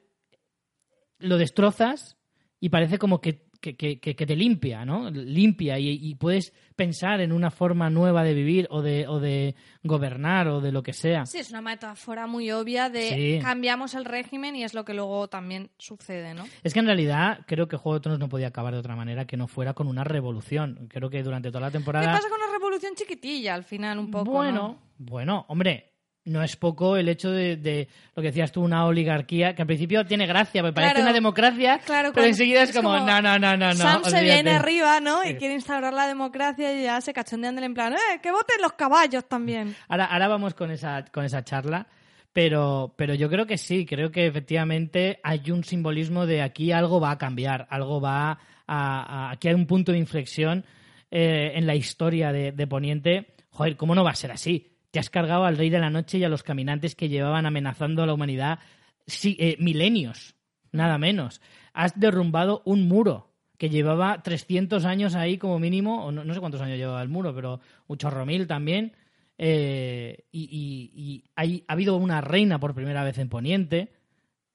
[1.18, 2.16] lo destrozas
[2.60, 5.10] y parece como que, que, que- te limpia, ¿no?
[5.10, 9.56] Limpia y, y puedes pensar en una forma nueva de vivir o de, o de
[9.82, 11.26] gobernar o de lo que sea.
[11.26, 13.38] Sí, es una metáfora muy obvia de Sí.
[13.42, 16.44] cambiamos el régimen y es lo que luego también sucede, ¿no?
[16.62, 19.26] Es que en realidad creo que Juego de Tronos no podía acabar de otra manera
[19.26, 20.86] que no fuera con una revolución.
[20.88, 22.12] Creo que durante toda la ¿Qué temporada...
[22.12, 24.30] pasa con una revolución chiquitilla al final un poco?
[24.30, 24.78] bueno, ¿no?
[24.98, 25.87] bueno, hombre,
[26.28, 29.66] no es poco el hecho de, de lo que decías tú, una oligarquía, que al
[29.66, 31.06] principio tiene gracia, me parece Claro.
[31.06, 33.74] una democracia, Claro, pero enseguida es, es como, no, no, no, no, no.
[33.74, 34.24] Sam se olvídate".
[34.42, 35.24] viene arriba, ¿no?
[35.24, 38.62] Y quiere instaurar la democracia y ya se cachondean del en plan, ¡eh, que voten
[38.62, 39.74] los caballos también!
[39.88, 41.86] Ahora, ahora vamos con esa, con esa charla,
[42.32, 47.00] pero, pero yo creo que sí, creo que efectivamente hay un simbolismo de aquí algo
[47.00, 48.38] va a cambiar, algo va a...
[48.66, 50.64] a- aquí hay un punto de inflexión
[51.10, 53.34] eh, en la historia de, de Poniente.
[53.50, 54.70] Joder, ¿cómo no va a ser así?
[54.90, 58.02] Te has cargado al Rey de la Noche y a los caminantes que llevaban amenazando
[58.02, 58.58] a la humanidad
[59.06, 60.34] sí, eh, milenios,
[60.72, 61.40] nada menos.
[61.72, 66.60] Has derrumbado un muro que llevaba 300 años ahí como mínimo, o no, sé cuántos
[66.60, 68.92] años llevaba el muro, pero un chorro mil también.
[69.36, 73.92] Eh, y ha habido una reina por primera vez en Poniente,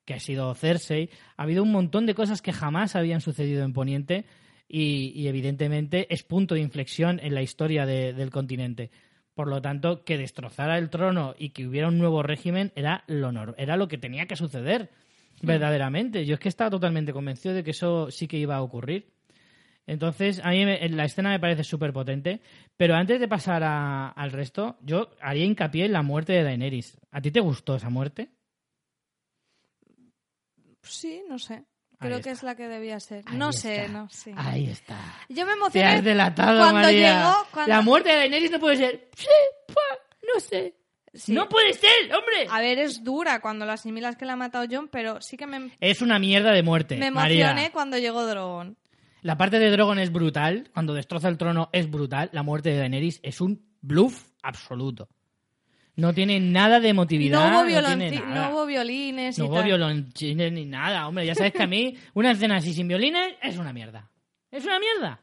[0.05, 1.09] que ha sido Cersei.
[1.38, 4.25] Ha habido un montón de cosas que jamás habían sucedido en Poniente
[4.67, 8.91] y, evidentemente es punto de inflexión en la historia de- del continente.
[9.36, 13.31] Por lo tanto, que destrozara el trono y que hubiera un nuevo régimen era lo,
[13.57, 14.91] era lo que tenía que suceder,
[15.41, 16.25] verdaderamente.
[16.25, 19.11] Yo es que estaba totalmente convencido de que eso sí que iba a ocurrir.
[19.88, 22.41] Entonces, a mí me- la escena me parece súper potente.
[22.77, 26.97] Pero antes de pasar a- al resto, yo haría hincapié en la muerte de Daenerys.
[27.11, 28.29] ¿A ti te gustó esa muerte?
[30.81, 31.65] Sí, no sé.
[32.08, 33.24] Creo que es la que debía ser.
[33.28, 33.62] Ahí no está.
[33.62, 34.34] sé, no sé.
[34.38, 34.97] Ahí está.
[35.30, 37.18] Yo me Te emocioné has delatado, cuando María.
[37.20, 37.34] llegó...
[37.51, 37.70] Cuando...
[37.74, 39.10] La muerte de Daenerys no puede ser.
[39.16, 39.28] Sí,
[40.34, 40.76] no sé.
[41.14, 41.32] Sí.
[41.34, 42.47] No puede ser, hombre.
[42.49, 45.45] A ver, es dura cuando lo asimilas que la ha matado John, pero sí que
[45.45, 46.97] me, Es una mierda de muerte.
[46.97, 47.51] me María.
[47.51, 48.78] emocioné cuando llegó Drogon.
[49.22, 50.70] La parte de Drogon es brutal.
[50.74, 52.30] Cuando destroza el trono es brutal.
[52.34, 55.08] La muerte de Daenerys es un bluff absoluto.
[55.95, 57.51] No tiene nada de emotividad.
[57.51, 58.35] No hubo, violonci- nada.
[58.49, 59.65] no hubo violines No y hubo tal.
[59.65, 61.25] violonchines ni nada, hombre.
[61.25, 64.09] Ya sabes que a mí una escena así sin violines es una mierda.
[64.49, 65.19] Es una mierda.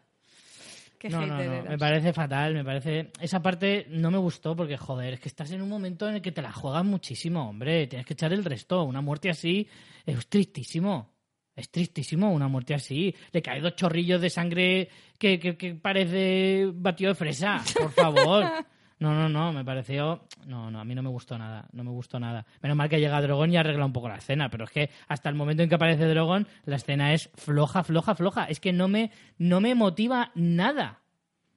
[0.98, 1.62] Qué No, no, no.
[1.62, 3.10] Me parece fatal, me parece...
[3.20, 6.22] Esa parte no me gustó porque, joder, es que estás en un momento en el
[6.22, 7.86] que te la juegas muchísimo, hombre.
[7.86, 8.84] Tienes que echar el resto.
[8.84, 9.66] Una muerte así
[10.04, 11.10] es tristísimo.
[11.56, 13.14] Es tristísimo una muerte así.
[13.32, 17.60] Le caen dos chorrillos de sangre que, que, que parece batido de fresa.
[17.76, 18.44] Por favor.
[19.00, 20.26] No, no, no, me pareció...
[20.46, 21.66] No, no, a mí no me gustó nada.
[21.72, 22.44] No me gustó nada.
[22.62, 25.30] Menos mal que llega Drogon y arregla un poco la escena, pero es que hasta
[25.30, 28.44] el momento en que aparece Drogon, la escena es floja, floja, floja.
[28.44, 31.00] Es que no me, no me motiva nada.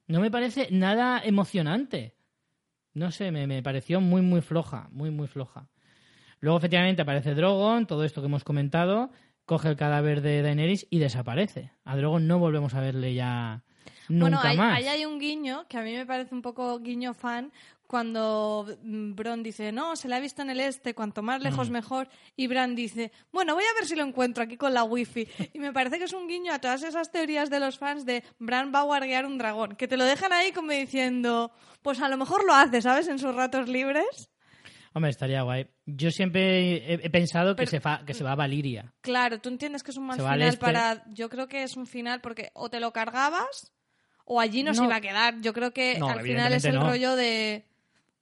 [0.08, 2.16] No me parece nada emocionante.
[2.94, 5.68] No sé, me, me pareció muy, muy floja, muy, muy floja.
[6.40, 9.12] Luego, efectivamente, aparece Drogon, todo esto que hemos comentado,
[9.46, 11.72] coge el cadáver de Daenerys y desaparece.
[11.84, 13.64] A Drogon no volvemos a verle ya
[14.10, 14.78] nunca Bueno, ahí, más.
[14.78, 17.52] ahí hay un guiño que a mí me parece un poco guiño fan
[17.88, 21.74] cuando Bron dice, no, se la ha visto en el este, cuanto más lejos Mm.
[21.74, 25.28] mejor, y Bran dice, bueno, voy a ver si lo encuentro aquí con la wifi.
[25.54, 28.24] Y me parece que es un guiño a todas esas teorías de los fans de
[28.40, 31.52] Bran va a guardear un dragón, que te lo dejan ahí como diciendo,
[31.84, 33.08] pues a lo mejor lo hace, ¿sabes?
[33.08, 34.32] En sus ratos libres.
[34.96, 35.68] Hombre, estaría guay.
[35.86, 38.92] Yo siempre he, he pensado que, se fa- que se va a Valiria.
[39.02, 40.58] Claro, tú entiendes que es un mal final este.
[40.60, 41.04] para...
[41.14, 43.72] Yo creo que es un final porque o te lo cargabas
[44.26, 45.42] o allí no, se iba a quedar.
[45.42, 46.88] Yo creo que No, al final es el no.
[46.90, 47.66] rollo de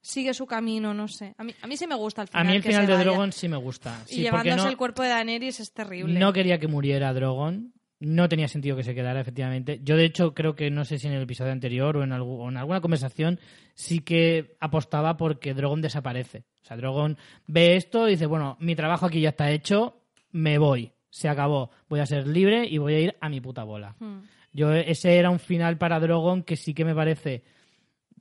[0.00, 1.34] sigue su camino, no sé.
[1.38, 2.42] A mí, a mí sí me gusta el final.
[2.46, 3.04] A mí el que final de vaya.
[3.04, 4.00] Drogon sí me gusta.
[4.08, 6.18] Y Sí, llevándose el cuerpo de Daenerys es terrible.
[6.18, 7.72] No quería que muriera Drogon.
[8.04, 9.78] No tenía sentido que se quedara, efectivamente.
[9.84, 12.48] Yo, de hecho, creo que no sé si en el episodio anterior o en, o
[12.48, 13.38] en alguna conversación
[13.74, 16.42] sí que apostaba porque Drogon desaparece.
[16.62, 20.00] O sea, Drogon ve esto y dice, bueno, mi trabajo aquí ya está hecho,
[20.32, 20.90] me voy.
[21.10, 21.70] Se acabó.
[21.88, 23.94] Voy a ser libre y voy a ir a mi puta bola.
[24.00, 24.22] Hmm.
[24.52, 27.42] Yo, ese era un final para Drogon que sí que me parece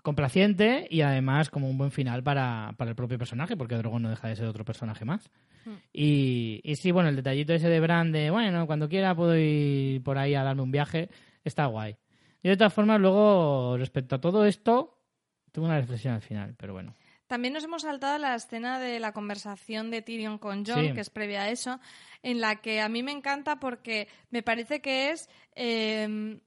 [0.01, 4.09] complaciente y además como un buen final para, para el propio personaje, porque Drogon no
[4.09, 5.29] deja de ser otro personaje más.
[5.65, 5.75] Hmm.
[5.93, 10.01] Y, y sí, bueno, el detallito ese de Bran de, bueno, cuando quiera puedo ir
[10.03, 11.09] por ahí a darme un viaje,
[11.43, 11.97] está guay.
[12.43, 14.97] Y de todas formas, luego, respecto a todo esto,
[15.51, 16.95] tengo una reflexión al final, pero bueno.
[17.31, 20.93] También nos hemos saltado la escena de la conversación de Tyrion con John, Sí.
[20.93, 21.79] que es previa a eso,
[22.23, 26.41] en la que a mí me encanta porque me parece que es eh,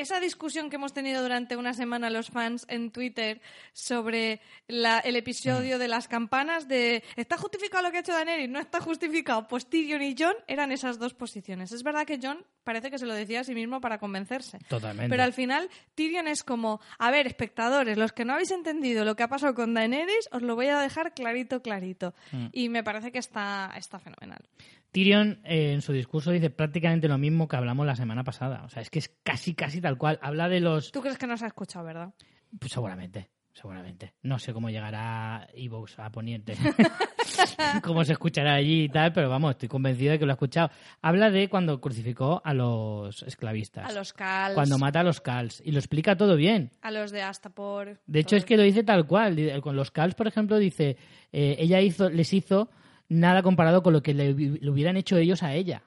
[0.00, 3.40] esa discusión que hemos tenido durante una semana los fans en Twitter
[3.72, 8.48] sobre la- el episodio de las campanas de ¿está justificado lo que ha hecho Daenerys?
[8.48, 9.46] ¿No está justificado?
[9.48, 11.72] Pues Tyrion y John eran esas dos posiciones.
[11.72, 14.58] Es verdad que John parece que se lo decía a sí mismo para convencerse.
[14.68, 15.08] Totalmente.
[15.10, 19.16] Pero al final, Tyrion es como, a ver, espectadores, los que no habéis entendido lo
[19.16, 22.14] que ha pasado con Daenerys, os lo voy a dejar clarito, clarito.
[22.32, 22.46] Mm.
[22.52, 24.44] Y me parece que está, está fenomenal.
[24.92, 28.62] Tyrion eh, en su discurso dice prácticamente lo mismo que hablamos la semana pasada.
[28.64, 30.18] O sea, es que es casi, casi tal cual.
[30.22, 30.90] Habla de los...
[30.92, 32.12] ¿Tú crees que no se ha escuchado, verdad?
[32.58, 34.14] Pues seguramente, seguramente.
[34.22, 36.54] No sé cómo llegará Evox a Poniente,
[37.82, 40.70] cómo se escuchará allí y tal, pero vamos, estoy convencido de que lo ha escuchado.
[41.00, 45.62] Habla de cuando crucificó a los esclavistas, A los Cals, cuando mata a los Cals,
[45.64, 46.72] y lo explica todo bien.
[46.82, 48.00] a los de Astapor.
[48.06, 49.60] De hecho, todo es que lo dice tal cual.
[49.62, 50.96] Con los Cals, por ejemplo, dice,
[51.32, 52.70] eh, ella hizo, les hizo
[53.10, 55.82] nada comparado con lo que le, le hubieran hecho ellos a ella.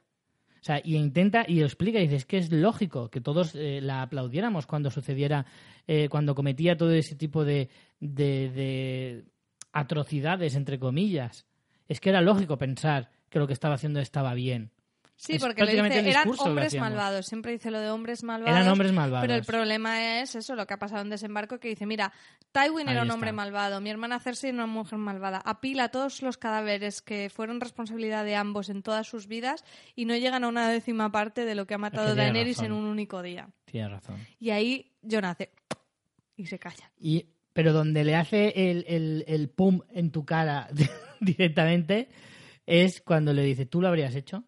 [0.62, 3.56] O sea, y intenta y lo explica, y dice, es que es lógico que todos
[3.56, 5.46] eh, la aplaudiéramos cuando sucediera,
[5.88, 7.70] eh, cuando cometía todo ese tipo de,
[8.00, 9.26] de, de
[9.72, 11.46] atrocidades, entre comillas.
[11.88, 14.72] Es que era lógico pensar que lo que estaba haciendo estaba bien.
[15.26, 17.28] Sí, Es porque le dice, eran hombres malvados.
[17.28, 18.58] Siempre dice lo de hombres malvados.
[18.60, 19.26] Eran hombres malvados.
[19.26, 22.12] Pero el problema es eso, lo que ha pasado en desembarco, que dice, mira,
[22.52, 23.14] Tywin Ahí era un está.
[23.14, 25.42] hombre malvado, mi hermana Cersei era una mujer malvada.
[25.46, 29.64] Apila todos los cadáveres que fueron responsabilidad de ambos en todas sus vidas
[29.96, 32.66] y no llegan a una décima parte de lo que ha matado tiene Daenerys razón.
[32.66, 33.48] en un único día.
[33.64, 34.18] Tienes razón.
[34.42, 35.52] Y ahí Jon hace
[36.36, 36.92] y se calla.
[37.00, 40.68] Y, pero donde le hace el, el, el pum en tu cara
[41.22, 42.10] directamente
[42.66, 44.44] es cuando le dice, ¿tú lo habrías hecho?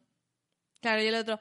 [0.86, 1.40] Claro, y el otro,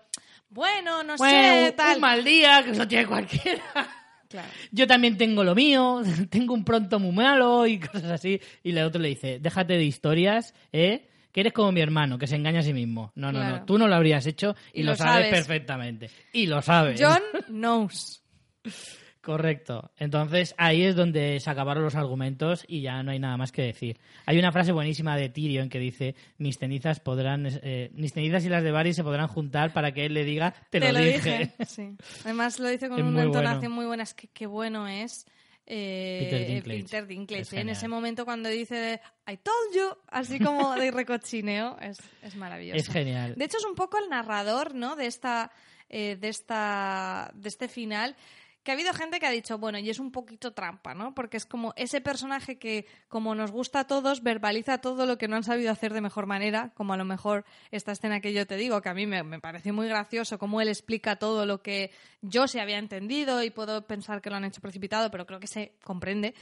[0.49, 1.97] bueno, no Bueno, sé, tal.
[1.97, 3.63] un mal día, que eso tiene cualquiera.
[4.27, 4.49] Claro.
[4.73, 8.41] Yo también tengo lo mío, tengo un pronto muy malo y cosas así.
[8.65, 11.09] Y el otro le dice, déjate de historias, ¿eh?
[11.31, 13.13] Que eres como mi hermano, que se engaña a sí mismo.
[13.15, 13.57] No, no, Claro.
[13.59, 15.31] no, tú no lo habrías hecho y, Y lo, lo sabes, sabes.
[15.31, 16.11] perfectamente.
[16.33, 17.01] Y lo sabes.
[17.01, 18.23] John knows.
[19.25, 19.91] Correcto.
[19.97, 23.63] Entonces ahí es donde se acabaron los argumentos y ya no hay nada más que
[23.63, 23.99] decir.
[24.27, 28.51] Hay una frase buenísima de Tyrion que dice: Mis cenizas podrán, eh, mis cenizas y
[28.51, 31.53] las de Varys se podrán juntar para que él le diga te, lo, dije.
[31.67, 31.97] Sí.
[32.25, 33.75] Además lo dice con Es una muy entonación bueno.
[33.77, 34.03] muy buena.
[34.03, 35.27] Es que qué bueno es
[35.67, 36.83] eh, Peter Dinklage.
[36.83, 37.61] Peter Dinklage, Es ¿eh?
[37.61, 42.79] En ese momento cuando dice I told you, así como de recochineo, es, es maravilloso.
[42.79, 43.35] Es genial.
[43.37, 44.97] De hecho es un poco el narrador, ¿no?
[44.97, 45.51] De esta,
[45.89, 48.17] eh, de esta, de este final.
[48.65, 51.15] Que ha habido gente que ha dicho, bueno, y es un poquito trampa, ¿no?
[51.15, 55.29] Porque es como ese personaje que, como nos gusta a todos, verbaliza todo lo que
[55.29, 58.47] no han sabido hacer de mejor manera, como a lo mejor esta escena que yo
[58.47, 61.63] te digo, que a mí me, me pareció muy gracioso, cómo él explica todo lo
[61.63, 61.91] que
[62.23, 65.47] yo se había entendido y puedo pensar que lo han hecho precipitado, pero creo que
[65.47, 66.35] se comprende.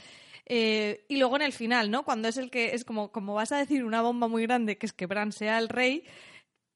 [0.45, 2.03] Eh, y luego en el final, ¿no?
[2.03, 4.85] Cuando es el que es como, como vas a decir una bomba muy grande, que
[4.85, 6.05] es que Bran sea el rey,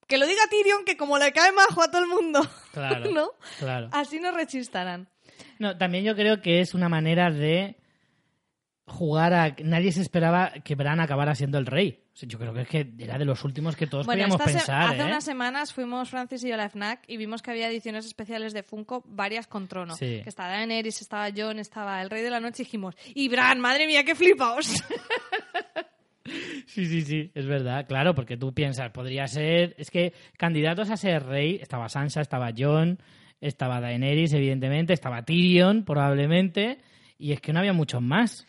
[0.08, 2.42] que lo diga Tyrion, que como le cae majo a todo el mundo,
[2.74, 3.12] Claro.
[3.14, 3.32] ¿no?
[3.60, 3.90] Claro.
[3.92, 5.10] Así nos rechistarán.
[5.60, 7.76] No, también yo creo que es una manera de
[8.86, 9.56] jugar a.
[9.64, 12.04] Nadie se esperaba que Bran acabara siendo el rey.
[12.20, 14.90] Yo creo que es que era de los últimos que todos Bueno, podíamos se- pensar.
[14.90, 15.06] hace ¿eh?
[15.06, 18.54] unas semanas fuimos Francis y yo a la FNAC y vimos que había ediciones especiales
[18.54, 19.94] de Funko, varias con trono.
[19.96, 20.22] Sí.
[20.24, 23.60] Que estaba Daenerys, estaba Jon, estaba el Rey de la Noche y dijimos, y Bran,
[23.60, 24.84] madre mía, qué flipaos.
[26.66, 29.74] Sí, sí, sí, es verdad, claro, porque tú piensas, podría ser.
[29.78, 33.00] Es que candidatos a ser rey, estaba Sansa, estaba Jon,
[33.42, 36.80] estaba Daenerys, evidentemente, estaba Tyrion, probablemente,
[37.18, 38.46] y es que no había muchos más.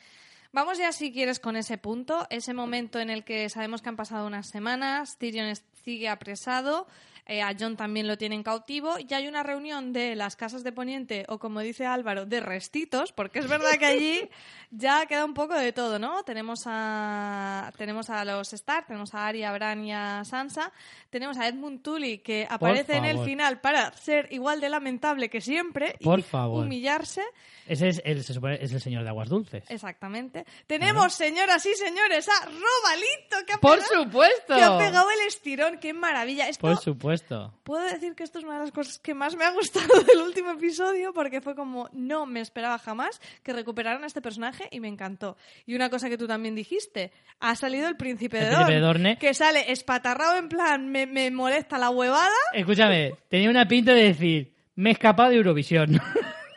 [0.53, 3.97] Vamos ya, si quieres, con ese punto, ese momento en el que sabemos que han
[3.97, 6.87] pasado unas semanas, Tyrion sigue apresado,
[7.29, 10.73] eh, a John también lo tienen cautivo, y hay una reunión de las casas de
[10.73, 14.29] Poniente, o como dice Álvaro, de restitos, porque es verdad que allí
[14.71, 16.23] ya queda un poco de todo, ¿no?
[16.25, 20.73] Tenemos a, tenemos a los Stark, tenemos a Arya, Bran y a Sansa,
[21.11, 25.41] tenemos a Edmund Tully, que aparece en el final para ser igual de lamentable que
[25.41, 26.65] siempre Por y favor.
[26.65, 27.23] humillarse.
[27.67, 29.63] Ese es el, se supone, es el señor de aguas dulces.
[29.69, 30.47] Exactamente.
[30.67, 34.55] Tenemos, señoras y señores, a Robalito, que ha, ¡Por pegado, supuesto!
[34.57, 35.79] que ha pegado el estirón.
[35.79, 36.49] ¡Qué maravilla!
[36.49, 37.18] Esto, Por supuesto.
[37.65, 40.21] Puedo decir que esto es una de las cosas que más me ha gustado del
[40.23, 44.81] último episodio, porque fue como, no me esperaba jamás que recuperaran a este personaje y
[44.81, 45.37] me encantó.
[45.67, 48.75] Y una cosa que tú también dijiste, ha salido el príncipe, El de, príncipe Dorne,
[48.75, 49.19] de Dorne.
[49.19, 52.29] que sale espatarrado en plan, me, me molesta la huevada.
[52.53, 56.01] Escúchame, tenía una pinta de decir, me he escapado de Eurovisión.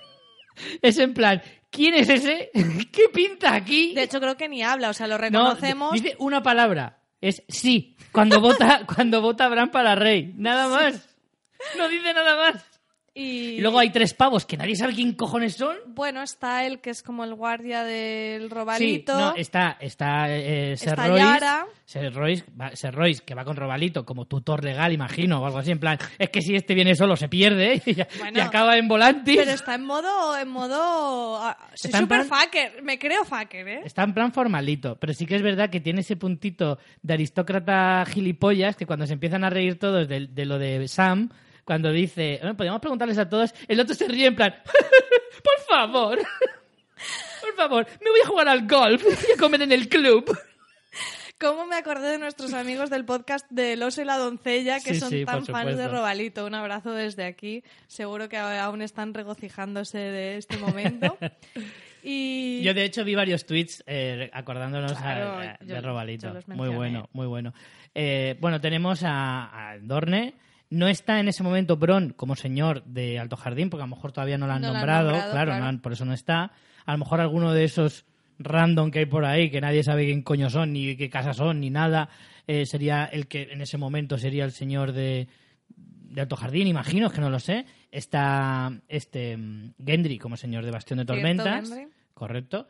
[0.82, 2.52] es en plan, ¿quién es ese?
[2.92, 3.94] ¿Qué pinta aquí?
[3.94, 5.92] De hecho, creo que ni habla, o sea, lo No, reconocemos.
[5.94, 7.01] dice una palabra.
[7.22, 7.96] Es sí.
[8.12, 10.34] Cuando vota, cuando vota Bran para rey.
[10.36, 11.08] Nada más.
[11.78, 12.71] No dice nada más.
[13.14, 13.42] Y...
[13.58, 15.76] Y luego hay tres pavos que nadie sabe quién cojones son.
[15.88, 19.14] Bueno, está él, que es como el guardia del Sí, robalito.
[19.20, 21.66] no, está, está eh, Ser Está Royce, Yara.
[21.86, 25.58] Ser Royce, va- Ser Royce, que va con Robalito como tutor legal, imagino, o algo
[25.58, 28.78] así, en plan, es que si este viene solo se pierde y, Bueno, y acaba
[28.78, 29.38] en volantis.
[29.38, 30.38] Pero está en modo...
[30.38, 32.82] En modo ah, soy plan- fucker.
[32.82, 33.82] Me creo fucker, ¿eh?
[33.86, 38.06] Está en plan formalito, pero sí que es verdad que tiene ese puntito de aristócrata
[38.06, 41.30] gilipollas que cuando se empiezan a reír todos de, de lo de Sam,
[41.66, 44.56] cuando dice, "Bueno, podríamos preguntarles a todos, el otro se ríe en plan,
[45.44, 46.20] por favor,
[47.42, 50.26] por favor, me voy a jugar al golf y a comer en el club.
[51.40, 54.94] ¿Cómo me acordé de nuestros amigos del podcast de El oso y la doncella, que
[54.94, 55.88] Sí, son sí, tan fans de.
[55.88, 56.46] Robalito?
[56.46, 57.64] Un abrazo desde aquí.
[57.88, 61.18] Seguro que aún están regocijándose de este momento.
[62.04, 62.62] Y...
[62.62, 66.32] Yo de hecho vi varios tweets eh, acordándonos a- Claro, a- yo- de Robalito.
[66.46, 67.56] muy bueno, muy bueno.
[67.96, 70.36] Eh, bueno, tenemos a, a Dorne.
[70.72, 74.12] No está en ese momento Bron como señor de Alto Jardín, porque a lo mejor
[74.12, 75.10] todavía no lo han No lo han nombrado.
[75.12, 75.58] claro, claro.
[75.60, 76.52] no han- por eso no está.
[76.86, 78.06] A lo mejor alguno de esos
[78.40, 81.60] random que hay por ahí, que nadie sabe quién coño son, ni qué casa son,
[81.60, 82.10] ni nada,
[82.48, 85.28] eh, sería el que en ese momento sería el señor de,
[85.76, 87.66] de Alto Jardín, imagino, es que no lo sé.
[87.92, 91.70] Está este mm, Gendry como señor de Bastión de Tormentas.
[92.14, 92.68] Correcto.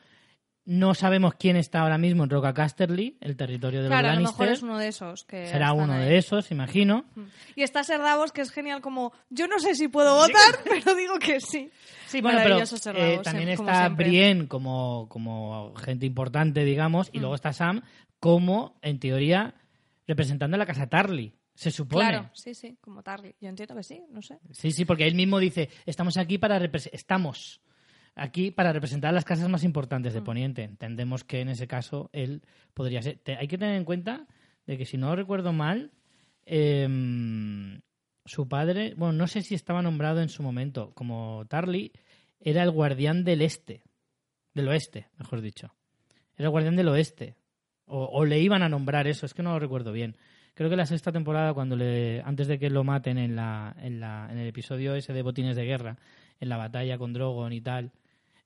[0.63, 4.13] No sabemos quién está ahora mismo en Roca Casterly, el territorio de Claro, los a
[4.13, 4.39] lo Lannister.
[4.45, 5.23] mejor es uno de esos.
[5.25, 6.05] Que Será uno ahí.
[6.07, 7.05] de esos, imagino.
[7.55, 10.31] Y está Ser Davos, que es genial como, yo no sé si puedo votar,
[10.63, 11.71] pero digo que sí.
[12.05, 14.07] Sí, bueno, pero eh, también eh, como está siempre.
[14.07, 17.21] Brienne como, como gente importante, digamos, y Mm.
[17.21, 17.81] luego está Sam
[18.19, 19.55] como, en teoría,
[20.07, 21.33] representando a la casa Tarly.
[21.55, 22.07] Se supone.
[22.09, 23.35] Claro, sí, sí, como Tarly.
[23.41, 24.37] Yo entiendo que sí, no sé.
[24.51, 27.61] Sí, sí, porque él mismo dice, estamos aquí para repres- estamos
[28.15, 30.15] aquí para representar las casas más importantes Mm.
[30.15, 30.63] de Poniente.
[30.63, 32.41] Entendemos que en ese caso él
[32.73, 33.17] podría ser.
[33.19, 34.27] Te- hay que tener en cuenta
[34.67, 35.91] de que si no recuerdo mal,
[36.45, 37.81] em,
[38.25, 41.91] su padre, bueno, no sé si estaba nombrado en su momento como Tarly,
[42.39, 43.81] era el guardián del este,
[44.53, 45.73] del oeste, mejor dicho.
[46.37, 47.35] Era el guardián del oeste.
[47.85, 50.15] O, o le iban a nombrar eso, es que no lo recuerdo bien.
[50.53, 53.99] Creo que la sexta temporada, cuando le, antes de que lo maten en, la, en,
[53.99, 55.97] la, en el episodio ese de Botines de Guerra,
[56.39, 57.91] en la batalla con Drogon y tal,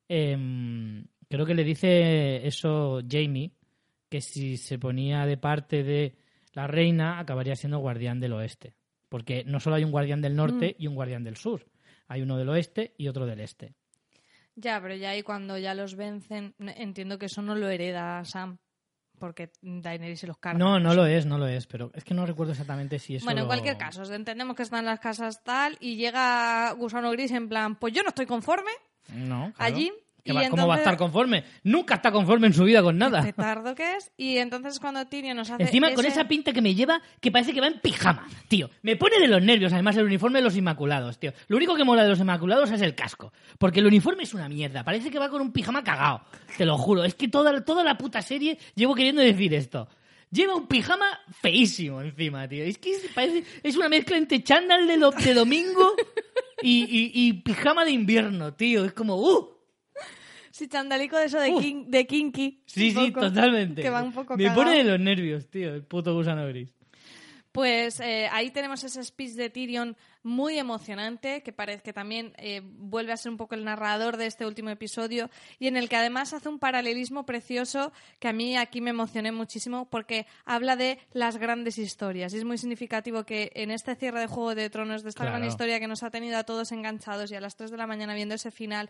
[0.08, 3.52] em, creo que le dice eso Jamie,
[4.10, 6.16] que si se ponía de parte de
[6.54, 8.76] la reina, acabaría siendo guardián del oeste.
[9.10, 11.66] Porque no solo hay un guardián del norte y un guardián del sur,
[12.08, 13.74] hay uno del oeste y otro del este.
[14.56, 18.58] Ya, pero ya ahí cuando ya los vencen, entiendo que eso no lo hereda Sam,
[19.20, 20.58] porque Daenerys se los carga.
[20.58, 23.26] No, no lo es, no lo es, pero es que no recuerdo exactamente si eso
[23.26, 27.32] Bueno, en lo- cualquier caso, entendemos que están las casas tal y llega Gusano Gris
[27.32, 28.72] en plan, pues yo no estoy conforme
[29.14, 29.76] No, claro.
[29.76, 29.92] allí.
[30.24, 31.44] ¿Qué y va- ¿Cómo va a entonces- estar conforme?
[31.62, 33.22] Nunca está conforme en su vida con nada.
[33.22, 34.12] petardo que es.
[34.18, 37.54] Y entonces cuando Tyrion nos hace Encima, con esa pinta que me lleva, que parece
[37.54, 38.72] que va en pijama, tío.
[38.82, 41.32] Me pone de los nervios, además, el uniforme de los Inmaculados, tío.
[41.48, 43.32] Lo único que mola de los Inmaculados es el casco.
[43.60, 44.84] Porque el uniforme es una mierda.
[44.84, 46.22] Parece que va con un pijama cagado.
[46.58, 47.04] Te lo juro.
[47.04, 49.88] Es que toda, toda la puta serie llevo queriendo decir esto.
[50.32, 51.06] Lleva un pijama
[51.40, 52.64] feísimo encima, tío.
[52.64, 55.94] Es que es, parece- es una mezcla entre chándal de, lo- de domingo
[56.62, 58.86] y, y- y pijama de invierno, tío.
[58.86, 59.50] Es como, ¡uh!
[60.52, 62.62] Sí, chandalico de eso de, kin- de kinky.
[62.66, 63.82] Sí, sí, poco, totalmente.
[63.82, 66.74] Que va un poco Me pone de los nervios, tío, el puto gusano gris.
[67.52, 69.96] Pues eh, ahí tenemos ese speech de Tyrion
[70.26, 74.26] muy emocionante, que parece que también eh, vuelve a ser un poco el narrador de
[74.26, 78.58] este último episodio, y en el que además hace un paralelismo precioso que a mí
[78.58, 82.34] aquí me emocioné muchísimo porque habla de las grandes historias.
[82.34, 85.44] Y es muy significativo que en este cierre de Juego de Tronos, de esta gran
[85.44, 88.16] historia que nos ha tenido a todos enganchados y a las 3 de la mañana
[88.16, 88.90] viendo ese final,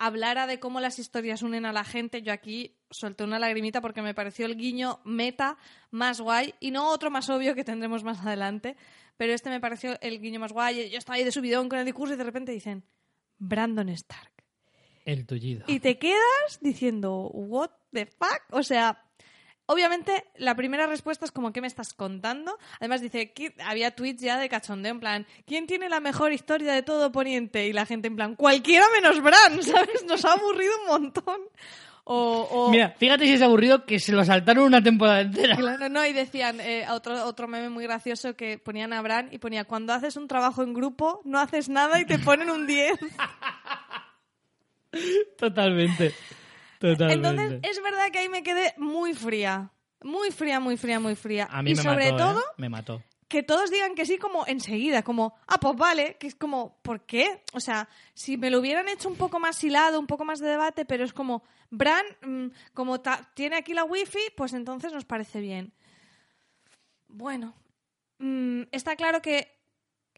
[0.00, 4.00] hablara de cómo las historias unen a la gente, yo aquí solté una lagrimita porque
[4.00, 5.58] me pareció el guiño meta
[5.90, 8.76] más guay y no otro más obvio que tendremos más adelante,
[9.18, 10.88] pero este me pareció el guiño más guay.
[10.88, 12.82] Yo estaba ahí de subidón con el discurso y de repente dicen
[13.36, 14.32] Brandon Stark.
[15.04, 15.64] El tullido.
[15.66, 18.42] Y te quedas diciendo, ¿what the fuck?
[18.52, 19.04] O sea,
[19.72, 22.58] obviamente la primera respuesta es como, ¿qué me estás contando?
[22.80, 26.72] Además dice, ¿qui- había tweets ya de cachondeo en plan, ¿quién tiene la mejor historia
[26.72, 27.66] de todo Poniente?
[27.66, 30.04] Y la gente en plan, cualquiera menos Bran, ¿sabes?
[30.06, 31.40] Nos ha aburrido un montón.
[32.04, 35.54] O, o- Mira, fíjate si es aburrido que se lo saltaron una temporada entera.
[35.56, 39.38] Claro, no, y decían eh, otro, otro meme muy gracioso que ponían a Bran y
[39.38, 42.98] ponía, cuando haces un trabajo en grupo, no haces nada y te ponen un 10.
[45.38, 46.12] Totalmente.
[46.80, 47.28] Totalmente.
[47.28, 49.70] Entonces, es verdad que ahí me quedé muy fría.
[50.02, 51.46] Muy fría, muy fría, muy fría.
[51.50, 52.32] a mí y me sobre mató, ¿eh?
[52.32, 53.02] todo, Me mató.
[53.28, 57.04] que todos digan que sí como enseguida, como, ah, pues vale, que es como, ¿por
[57.04, 57.44] qué?
[57.52, 60.48] O sea, si me lo hubieran hecho un poco más hilado, un poco más de
[60.48, 63.00] debate, pero es como, Bran, mm, como
[63.34, 65.74] tiene aquí la wifi, pues entonces nos parece bien.
[67.08, 67.54] Bueno,
[68.18, 69.59] mm, está claro que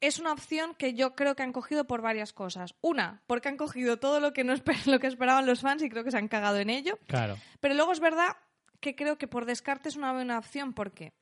[0.02, 2.74] es una opción que yo creo que han cogido por varias cosas.
[2.80, 4.52] Una, porque han cogido todo lo que, no
[4.86, 6.98] lo que esperaban los fans y creo que se han cagado en ello.
[7.06, 7.38] Claro.
[7.60, 8.36] Pero luego es verdad
[8.80, 11.12] que creo que por descarte es una buena opción porque,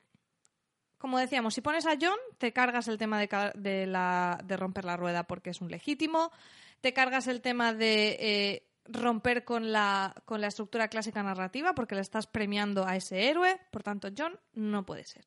[0.96, 4.96] como decíamos, si pones a John, te cargas el tema de, la, de romper la
[4.96, 6.32] rueda porque es un legítimo,
[6.80, 11.96] te cargas el tema de eh, romper con la, con la estructura clásica narrativa porque
[11.96, 15.26] le estás premiando a ese héroe, por tanto John no puede ser.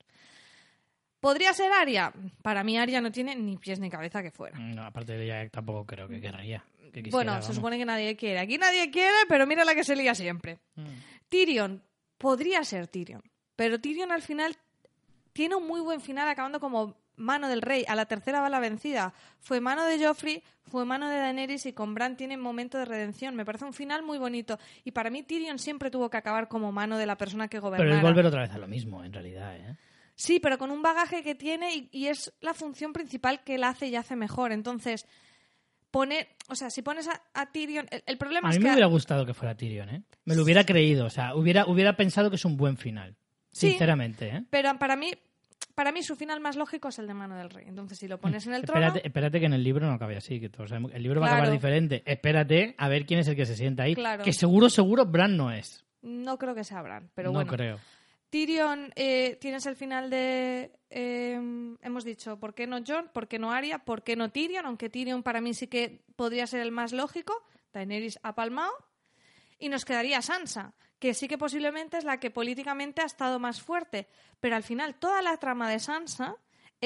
[1.24, 2.12] ¿Podría ser Aria?
[2.42, 4.60] Para mí Aria no tiene ni pies ni cabeza que fuera.
[4.60, 6.66] No, aparte de ella tampoco creo que querría.
[7.12, 8.40] bueno, se supone que nadie quiere.
[8.40, 10.60] Aquí nadie quiere, pero mira la que se lía siempre.
[10.76, 10.84] Mm.
[11.30, 11.82] Tyrion.
[12.18, 13.24] Podría ser Tyrion.
[13.56, 14.58] Pero Tyrion al final
[15.32, 17.86] tiene un muy buen final acabando como mano del rey.
[17.88, 19.14] A la tercera va la vencida.
[19.40, 23.34] Fue mano de Joffrey, fue mano de Daenerys y con Bran tiene momento de redención.
[23.34, 24.60] Me parece un final muy bonito.
[24.84, 27.90] Y para mí Tyrion siempre tuvo que acabar como mano de la persona que gobernaba.
[27.90, 29.78] Pero es volver otra vez a lo mismo, en realidad, ¿eh?
[30.16, 33.88] Sí, pero con un bagaje que tiene y, es la función principal que él hace
[33.88, 34.52] y hace mejor.
[34.52, 35.08] Entonces,
[35.92, 38.58] poner, o sea, si pones a, Tyrion, el, problema es que...
[38.58, 40.04] A mí me hubiera gustado que fuera Tyrion, ¿eh?
[40.26, 43.16] Me lo hubiera creído, o sea, hubiera, hubiera pensado que es un buen final.
[43.52, 44.44] sinceramente, ¿eh?
[44.50, 45.12] Pero para mí,
[45.76, 47.66] para mí su final más lógico es el de Mano del Rey.
[47.68, 48.86] Entonces, si lo pones en el trono...
[48.86, 51.28] Espérate, espérate que en el libro no acabe así, que todos sabemos, el libro va
[51.28, 52.04] a acabar diferente.
[52.06, 53.96] Espérate a ver quién es el que se sienta ahí.
[54.24, 55.84] Que seguro, seguro Bran no es.
[56.04, 57.52] No creo que sea Bran, pero no bueno.
[57.52, 57.80] No creo.
[58.34, 60.72] Tyrion, eh, tienes el final de.
[60.90, 63.12] Em, hemos dicho, ¿por qué no John?
[63.14, 63.86] ¿Por qué no Arya?
[63.86, 64.66] ¿Por qué no Tyrion?
[64.66, 67.46] Aunque Tyrion para mí sí que podría ser el más lógico.
[67.74, 68.74] Daenerys ha palmado.
[69.60, 73.62] Y nos quedaría Sansa, que sí que posiblemente es la que políticamente ha estado más
[73.62, 74.08] fuerte.
[74.40, 76.36] Pero al final, toda la trama de Sansa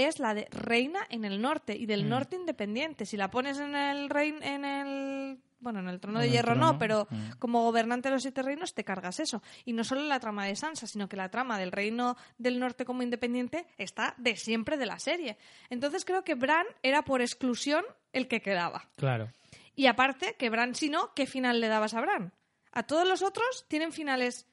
[0.05, 2.09] es la de reina en el norte y del mm.
[2.09, 3.05] norte independiente.
[3.05, 6.77] Si la pones en el, rein, en el bueno, en el trono de hierro no,
[6.77, 7.31] pero mm.
[7.39, 9.41] como gobernante de los siete reinos te cargas eso.
[9.65, 12.85] Y no solo la trama de Sansa, sino que la trama del reino del norte
[12.85, 15.37] como independiente está de siempre de la serie.
[15.69, 17.83] Entonces creo que Bran era por exclusión
[18.13, 18.89] el que quedaba.
[18.95, 19.31] Claro.
[19.75, 22.33] Y aparte, que Bran, si no, ¿qué final le dabas a Bran?
[22.71, 24.47] A todos los otros tienen finales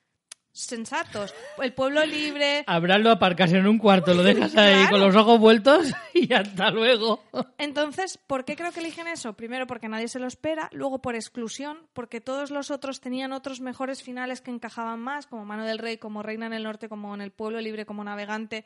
[0.55, 1.35] sensatos.
[1.61, 2.65] El pueblo libre.
[2.67, 7.23] Habrá aparcarse en un cuarto, lo dejas ahí con los ojos vueltos y hasta luego.
[7.59, 9.35] Entonces, ¿por qué creo que eligen eso?
[9.35, 10.71] Primero, porque nadie se lo espera.
[10.73, 15.45] Luego, por exclusión, porque todos los otros tenían otros mejores finales que encajaban más, como
[15.45, 18.65] Mano del Rey, como Reina en el Norte, como en el pueblo libre, como navegante.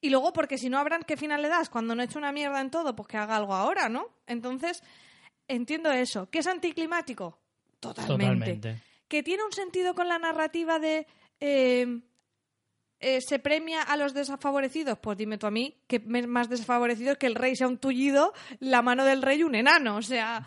[0.00, 1.70] Y luego, porque si no habrán, ¿qué final le das?
[1.70, 4.08] Cuando no he hecho una mierda en todo, pues que haga algo ahora, ¿no?
[4.26, 4.82] Entonces,
[5.46, 6.28] entiendo eso.
[6.28, 7.38] ¿Qué es anticlimático?
[7.78, 11.06] Totalmente que tiene un sentido con la narrativa de
[11.40, 12.00] eh,
[13.06, 17.26] eh, se premia a los desfavorecidos, pues dime tú a mí que más desfavorecido que
[17.26, 19.96] el rey sea un tullido, la mano del rey un enano.
[19.96, 20.42] O sea,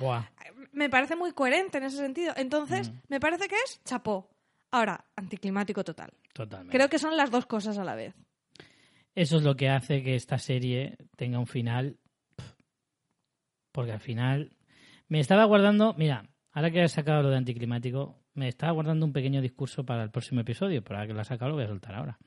[0.72, 2.34] me parece muy coherente en ese sentido.
[2.36, 2.96] Entonces, mm.
[3.10, 4.32] me parece que es chapó.
[4.72, 6.12] Ahora, anticlimático total.
[6.34, 6.76] Totalmente.
[6.76, 8.16] Creo que son las dos cosas a la vez.
[9.14, 12.00] Eso es lo que hace que esta serie tenga un final.
[13.72, 14.58] Porque al final.
[15.10, 15.94] Me estaba guardando.
[15.94, 20.04] Mira, ahora que has sacado lo de anticlimático, me estaba guardando un pequeño discurso para
[20.04, 22.18] el próximo episodio, pero ahora que lo ha sacado lo voy a soltar ahora.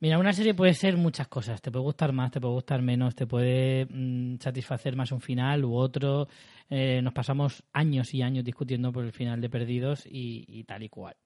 [0.00, 1.62] Mira, una serie puede ser muchas cosas.
[1.62, 5.64] Te puede gustar más, te puede gustar menos, te puede mm, satisfacer más un final
[5.64, 6.28] u otro.
[6.68, 10.88] Eh, nos pasamos años y años discutiendo por el final de Perdidos y, tal y
[10.88, 11.16] cual.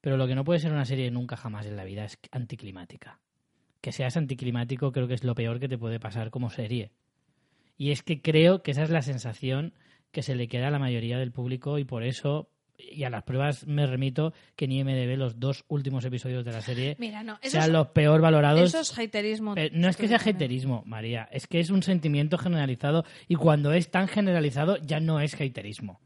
[0.00, 3.18] Pero lo que no puede ser una serie nunca jamás en la vida es anticlimática.
[3.80, 6.92] Que seas anticlimático creo que es lo peor que te puede pasar como serie.
[7.76, 9.74] Y es que creo que esa es la sensación
[10.12, 12.48] que se le queda a la mayoría del público y por eso
[12.78, 16.60] y a las pruebas me remito que en IMDB los dos últimos episodios de la
[16.60, 16.96] serie
[17.42, 18.74] sean los peor valorados.
[18.74, 19.54] Eso es haterismo.
[19.56, 23.72] Eh, no es que sea haterismo, María, es que es un sentimiento generalizado y cuando
[23.72, 26.00] es tan generalizado ya no es haterismo.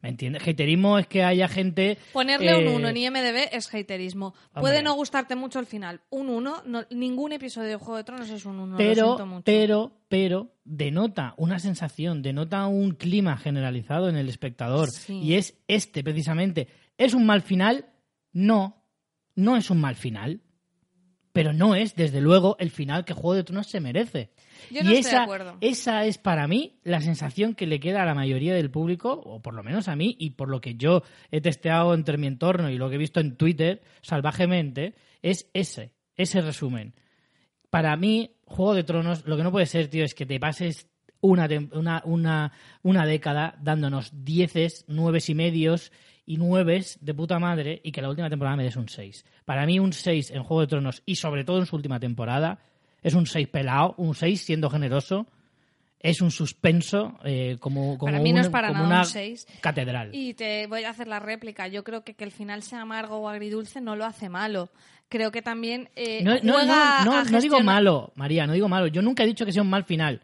[0.00, 0.46] ¿Me entiendes?
[0.46, 1.98] Haterismo es que haya gente...
[2.12, 4.32] Ponerle un 1 eh, en IMDB es haterismo.
[4.54, 6.00] Puede no gustarte mucho el final.
[6.10, 8.76] Un 1, ningún episodio de Juego de Tronos es un 1.
[8.76, 14.88] Pero, pero, pero, denota una sensación, denota un clima generalizado en el espectador.
[15.08, 16.68] Y es este, precisamente.
[16.96, 17.86] ¿Es un mal final?
[18.32, 18.84] No,
[19.34, 20.42] no es un mal final.
[21.32, 24.30] Pero no es, desde luego, el final que Juego de Tronos se merece
[24.70, 28.54] y esa, de esa es para mí la sensación que le queda a la mayoría
[28.54, 31.94] del público, o por lo menos a mí, y por lo que yo he testeado
[31.94, 36.94] entre mi entorno y lo que he visto en Twitter salvajemente, es ese, ese resumen.
[37.70, 40.88] Para mí, Juego de Tronos, lo que no puede ser, tío, es que te pases
[41.20, 42.52] una, una, una,
[42.82, 45.92] una década dándonos dieces, nueves y medios
[46.24, 49.24] y nueves de puta madre y que la última temporada me des un seis.
[49.44, 52.60] Para mí un seis en Juego de Tronos y sobre todo en su última temporada
[53.02, 55.26] Es un 6 pelado, un 6 siendo generoso.
[56.00, 59.00] Es un suspenso eh, como, como, Para mí no un- es para como nada una
[59.00, 59.48] un seis.
[59.60, 60.10] catedral.
[60.14, 61.66] Y te voy a hacer la réplica.
[61.66, 64.70] Yo creo que que el final sea amargo o agridulce no lo hace malo.
[65.08, 68.52] Creo que también eh, No, no, juega no, no, a no digo malo, María, no
[68.52, 68.86] digo malo.
[68.86, 70.20] Yo nunca he dicho que sea un mal final.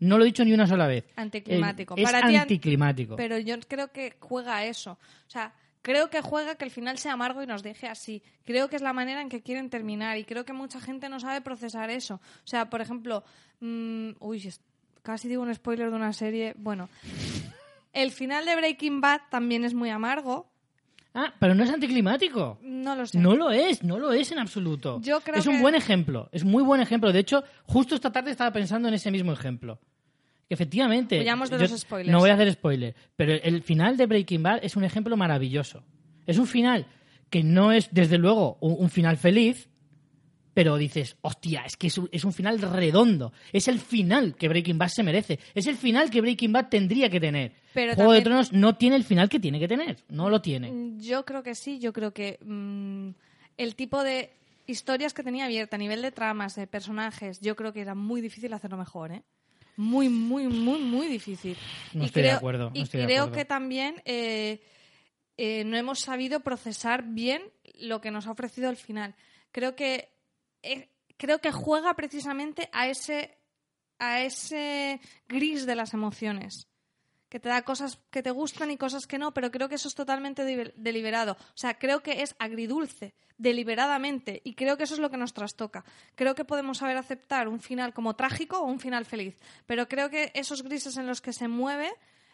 [0.00, 1.04] No lo he dicho ni una sola vez.
[1.14, 1.94] Anticlimático.
[1.96, 3.14] Eh, es Para ti, an- anticlimático.
[3.14, 4.92] Pero yo creo que juega a eso.
[4.92, 8.22] O sea, creo que juega que el final sea amargo y nos deje así.
[8.44, 11.20] Creo que es la manera en que quieren terminar y creo que mucha gente no
[11.20, 12.14] sabe procesar eso.
[12.14, 13.24] O sea, por ejemplo,
[13.60, 14.52] mm, uy,
[15.02, 16.54] casi digo un spoiler de una serie.
[16.56, 16.88] Bueno,
[17.92, 20.48] el final de Breaking Bad también es muy amargo.
[21.14, 22.58] Ah, pero no es anticlimático.
[22.62, 23.18] No lo sé.
[23.18, 24.98] No lo es, no lo es en absoluto.
[25.02, 27.12] Yo creo es un que- buen ejemplo, es muy buen ejemplo.
[27.12, 29.78] De hecho, justo esta tarde estaba pensando en ese mismo ejemplo.
[30.52, 31.18] Efectivamente.
[31.18, 32.12] Huyamos de los spoilers.
[32.12, 35.82] No voy a hacer spoiler, pero el final de Breaking Bad es un ejemplo maravilloso.
[36.26, 36.86] Es un final
[37.30, 39.70] que no es, desde luego, un, un final feliz,
[40.52, 43.32] pero dices, hostia, es que es un, es un final redondo.
[43.50, 45.38] Es el final que Breaking Bad se merece.
[45.54, 47.54] Es el final que Breaking Bad tendría que tener.
[47.72, 49.96] Pero Juego de Tronos no tiene el final que tiene que tener.
[50.10, 50.70] No lo tiene.
[50.70, 53.08] Mm, Yo creo que sí, yo creo que mm,
[53.56, 54.30] el tipo de
[54.66, 58.20] historias que tenía abierta a nivel de tramas, de personajes, yo creo que era muy
[58.20, 59.22] difícil hacerlo mejor, ¿eh?
[59.76, 61.56] Muy, muy, muy, muy difícil.
[61.94, 63.38] No y estoy de creo, acuerdo, no y estoy de creo acuerdo.
[63.38, 64.62] que también eh,
[65.36, 67.42] eh, no hemos sabido procesar bien
[67.74, 69.14] lo que nos ha ofrecido el final.
[69.50, 70.10] Creo que
[70.62, 73.38] eh, creo que juega precisamente a ese
[73.98, 76.66] a ese gris de las emociones
[77.32, 79.88] que te da cosas que te gustan y cosas que no, pero creo que eso
[79.88, 80.44] es totalmente
[80.76, 81.32] deliberado.
[81.32, 85.32] O sea, creo que es agridulce, deliberadamente, y creo que eso es lo que nos
[85.32, 85.82] trastoca.
[86.14, 90.10] Creo que podemos saber aceptar un final como trágico o un final feliz, pero creo
[90.10, 91.90] que esos grises en los que se mueve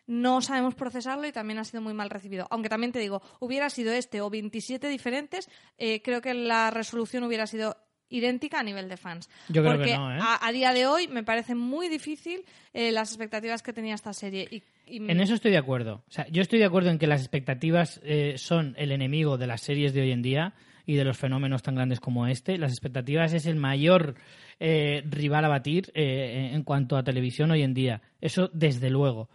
[0.08, 2.48] no sabemos procesarlo y también ha sido muy mal recibido.
[2.50, 5.48] Aunque también te digo, hubiera sido este o 27 diferentes,
[5.78, 7.76] eh, creo que la resolución hubiera sido
[8.08, 9.28] idéntica a nivel de fans.
[9.48, 10.18] Yo creo que Porque no, ¿eh?
[10.20, 14.12] a, a día de hoy me parece muy difícil eh, las expectativas que tenía esta
[14.12, 14.48] serie.
[14.50, 16.04] Y- En eso estoy de acuerdo.
[16.08, 19.46] O sea, yo estoy de acuerdo en que las expectativas eh, son el enemigo de
[19.46, 20.54] las series de hoy en día
[20.86, 22.58] y de los fenómenos tan grandes como este.
[22.58, 24.14] Las expectativas es el mayor
[24.58, 28.02] eh, rival a batir eh, en cuanto a televisión hoy en día.
[28.20, 29.28] Eso desde luego.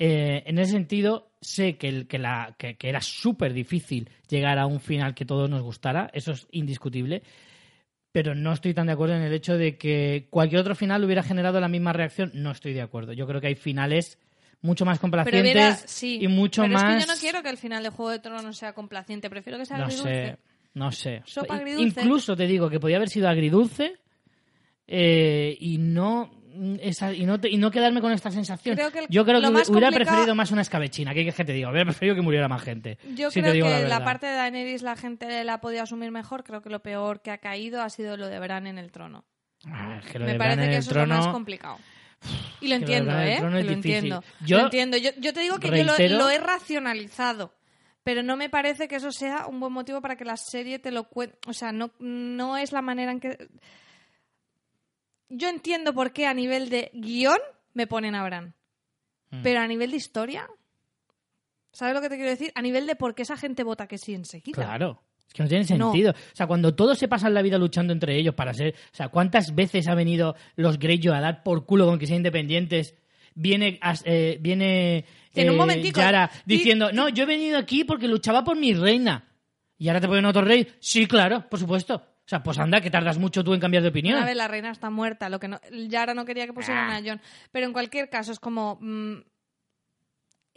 [0.00, 4.66] En ese sentido, sé que, el, que, la, que, que era súper difícil llegar a
[4.66, 6.08] un final que todos nos gustara.
[6.12, 7.24] Eso es indiscutible.
[8.12, 11.24] Pero no estoy tan de acuerdo en el hecho de que cualquier otro final hubiera
[11.24, 12.30] generado la misma reacción.
[12.32, 13.12] No estoy de acuerdo.
[13.12, 14.20] Yo creo que hay finales
[14.60, 15.10] mucho más pero
[15.42, 16.82] hubiera- sí, y mucho pero más.
[16.82, 19.58] es que yo no quiero que el final de Juego de Tronos sea complaciente, prefiero
[19.58, 20.10] que sea No agridulce.
[20.32, 20.38] sé,
[20.74, 21.22] no sé.
[21.26, 22.00] Sopa I- agridulce.
[22.00, 23.96] Incluso te digo que podía haber sido agridulce
[24.86, 28.74] eh, y no mm, esa, y no te- y no quedarme con esta sensación.
[28.74, 31.14] Creo que el- yo creo que hubiera complicado- preferido más una escabechina.
[31.14, 31.70] ¿Qué que te diga?
[31.70, 32.98] Hubiera preferido que muriera más gente.
[33.14, 35.82] Yo si te creo digo que la, parte de Daenerys la gente la ha podido
[35.84, 36.42] asumir mejor.
[36.42, 39.24] Creo que lo peor que ha caído ha sido lo de Bran en el trono.
[39.66, 41.18] Ah, es que lo Me de parece Bran en que el eso es lo más
[41.20, 41.76] trono- complicado.
[42.60, 43.40] Y lo entiendo, ¿eh?
[43.40, 44.24] lo entiendo.
[44.44, 44.96] Yo lo entiendo.
[44.96, 47.54] Yo, yo te digo que yo lo he racionalizado.
[48.02, 50.90] Pero no me parece que eso sea un buen motivo para que la serie te
[50.90, 51.36] lo cuente.
[51.46, 53.48] O sea, no, no es la manera en que.
[55.28, 57.38] Yo entiendo por qué a nivel de guion
[57.74, 58.54] me ponen a Bran.
[59.30, 59.42] Mm.
[59.42, 60.48] Pero a nivel de historia.
[61.70, 62.50] ¿Sabes lo que te quiero decir?
[62.54, 64.54] A nivel de por qué esa gente vota que sí enseguida.
[64.54, 65.02] Claro.
[65.28, 65.92] Es que no tiene No.
[65.92, 66.12] sentido.
[66.12, 68.74] O sea, cuando todos se pasan la vida luchando entre ellos para ser.
[68.92, 72.18] O sea, ¿cuántas veces ha venido los Greyjoy a dar por culo con que sean
[72.18, 72.94] independientes?
[73.34, 77.84] Viene, eh, viene En un eh, momentico, Yara di- diciendo, no, yo he venido aquí
[77.84, 79.28] porque luchaba por mi reina.
[79.76, 80.66] ¿Y ahora te ponen otro rey?
[80.80, 81.94] Sí, claro, por supuesto.
[81.94, 84.16] O sea, pues anda, que tardas mucho tú en cambiar de opinión.
[84.16, 86.96] Una vez la reina está muerta, lo que no, Yara no quería que pusieran Ah.
[86.96, 87.20] a John.
[87.52, 89.18] Pero en cualquier caso es como mm,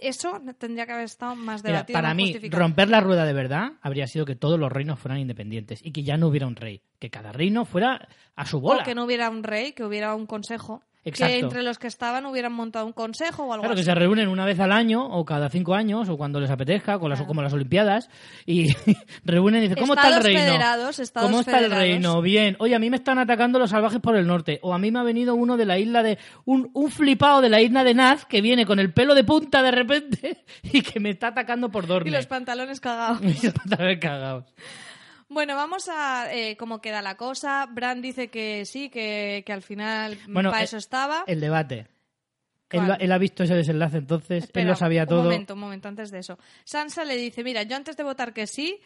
[0.02, 1.98] eso tendría que haber estado más Mira, debatido.
[1.98, 5.20] para más mí, romper la rueda de verdad habría sido que todos los reinos fueran
[5.20, 6.82] independientes y que ya no hubiera un rey.
[7.00, 8.82] Que cada reino fuera a su bola.
[8.82, 10.84] O que no hubiera un rey, que hubiera un consejo.
[11.04, 11.34] Exacto.
[11.34, 13.90] Que entre los que estaban hubieran montado un consejo o algo Claro, que así.
[13.90, 17.10] se reúnen una vez al año o cada cinco años o cuando les apetezca, con
[17.10, 17.28] las, Claro.
[17.28, 18.10] como las Olimpiadas,
[18.46, 18.68] y
[19.26, 20.52] reúnen y dicen, ¿cómo está Estados el reino?
[20.52, 22.22] federados, ¿Cómo está el reino?
[22.22, 22.56] Bien.
[22.60, 24.60] Oye, a mí me están atacando los salvajes por el norte.
[24.62, 26.20] O a mí me ha venido uno de la isla de...
[26.46, 29.64] Un, un flipado de la isla de Naz que viene con el pelo de punta
[29.64, 32.12] de repente y que me está atacando por Y Dorne.
[32.12, 33.22] los pantalones cagados.
[33.24, 34.46] Y los pantalones cagados.
[35.32, 37.66] Bueno, vamos a eh, cómo queda la cosa.
[37.66, 41.24] Bran dice que sí, que, que al final Bueno, para eh, eso estaba.
[41.26, 41.88] El debate.
[42.70, 45.20] Él, ha visto ese desenlace entonces, Espera, él lo sabía todo.
[45.20, 46.38] Un momento, un momento, antes de eso.
[46.66, 48.82] Sansa le dice, mira, yo antes de votar que sí,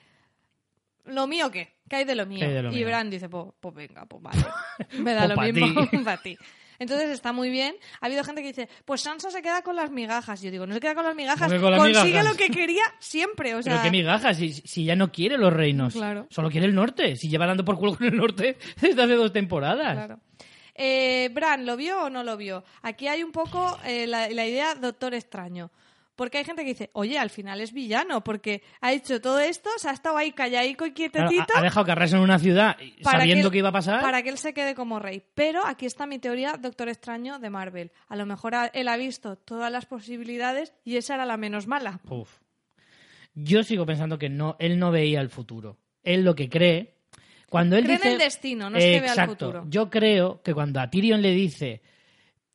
[1.06, 1.78] ¿lo mío qué?
[1.90, 2.42] ¿Qué hay de lo mío?
[2.42, 2.88] ¿Qué hay de lo y mío?
[2.88, 4.46] Bran dice, pues, pues venga, pues vale.
[5.00, 6.38] Me da Pues lo mismo para ti.
[6.80, 7.76] Entonces está muy bien.
[8.02, 10.42] Ha habido gente que dice, pues Sansa se queda con las migajas.
[10.42, 12.32] Yo digo, no se queda con las migajas, ¿Cómo que con las consigue migajas?
[12.32, 13.56] lo que quería siempre.
[13.56, 15.94] O sea, Pero qué migajas, si, si ya no quiere los reinos.
[15.94, 16.28] Claro.
[16.30, 17.16] Solo quiere el norte.
[17.16, 19.94] Si lleva dando por culo con el norte desde hace dos temporadas.
[19.94, 20.20] Claro.
[20.78, 22.64] Eh, Bran, ¿lo vio o no lo vio?
[22.82, 25.72] Aquí hay un poco eh, la, la idea Doctor Extraño.
[26.16, 29.70] Porque hay gente que dice, oye, al final es villano, porque ha hecho todo esto,
[29.78, 30.96] se ha estado ahí calladico y Claro,
[31.30, 34.02] quietecito ha, ha dejado que arrasen una ciudad sabiendo él- que iba a pasar.
[34.02, 35.22] Para que él se quede como rey.
[35.36, 37.92] Pero aquí está mi teoría, Doctor Extraño, de Marvel.
[38.08, 41.68] A lo mejor a- él ha visto todas las posibilidades y esa era la menos
[41.68, 42.00] mala.
[42.10, 42.40] Uf.
[43.34, 45.78] Yo sigo pensando que no, él no veía el futuro.
[46.04, 46.96] Él lo que cree.
[47.50, 48.14] Cuando él Cree en dice.
[48.14, 49.66] el destino, no es que vea el futuro.
[49.68, 51.82] Yo creo que cuando a Tyrion le dice.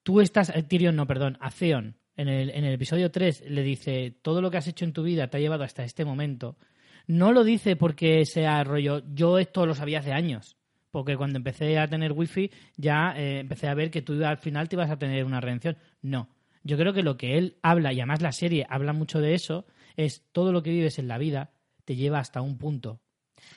[0.02, 0.48] Tú estás.
[0.50, 1.36] eh, Tyrion, no, perdón.
[1.40, 1.96] A Theon.
[2.20, 4.14] En el, episodio 3 le dice.
[4.20, 6.58] Todo lo que has hecho en tu vida te ha llevado hasta este momento.
[7.06, 9.02] No lo dice porque sea rollo.
[9.14, 10.58] Yo esto lo sabía hace años.
[10.90, 14.68] Porque cuando empecé a tener wifi ya eh, empecé a ver que tú al final
[14.68, 15.78] te ibas a tener una redención.
[16.02, 16.28] No.
[16.62, 19.64] Yo creo que lo que él habla, y además la serie habla mucho de eso,
[19.96, 21.52] es todo lo que vives en la vida
[21.86, 23.00] te lleva hasta un punto.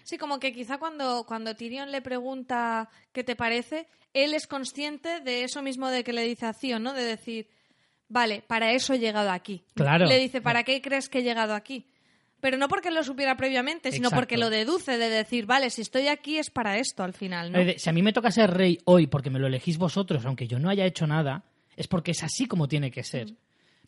[0.04, 5.20] Sí, como que quizá cuando, cuando Tyrion le pregunta qué te parece, él es consciente
[5.20, 6.94] de eso mismo de que le dice a Theon, ¿no?
[6.94, 7.50] De decir,
[8.14, 9.64] vale, para eso he llegado aquí.
[9.74, 10.06] Claro.
[10.06, 11.86] Le dice, ¿para qué crees que he llegado aquí?
[12.40, 14.22] Pero no porque lo supiera previamente, sino Exacto.
[14.22, 17.60] porque lo deduce de decir, vale, si estoy aquí es para esto al final, ¿no?
[17.78, 20.60] Si a mí me toca ser rey hoy porque me lo elegís vosotros, aunque yo
[20.60, 21.44] no haya hecho nada,
[21.76, 23.28] es porque es así como tiene que ser.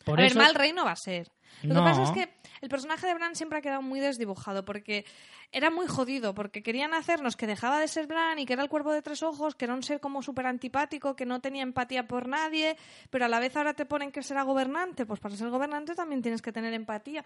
[0.05, 1.29] Por a eso, ver, mal rey no va a ser.
[1.63, 1.83] Lo No.
[1.83, 2.33] que pasa es que
[2.65, 5.05] el personaje de Bran siempre ha quedado muy desdibujado porque
[5.51, 8.69] era muy jodido, porque querían hacernos que dejaba de ser Bran y que era el
[8.69, 12.07] cuervo de tres ojos, que era un ser como súper antipático, que no tenía empatía
[12.07, 12.75] por nadie,
[13.11, 15.05] pero a la vez ahora te ponen que será gobernante.
[15.05, 17.23] Pues para ser gobernante también tienes que tener empatía.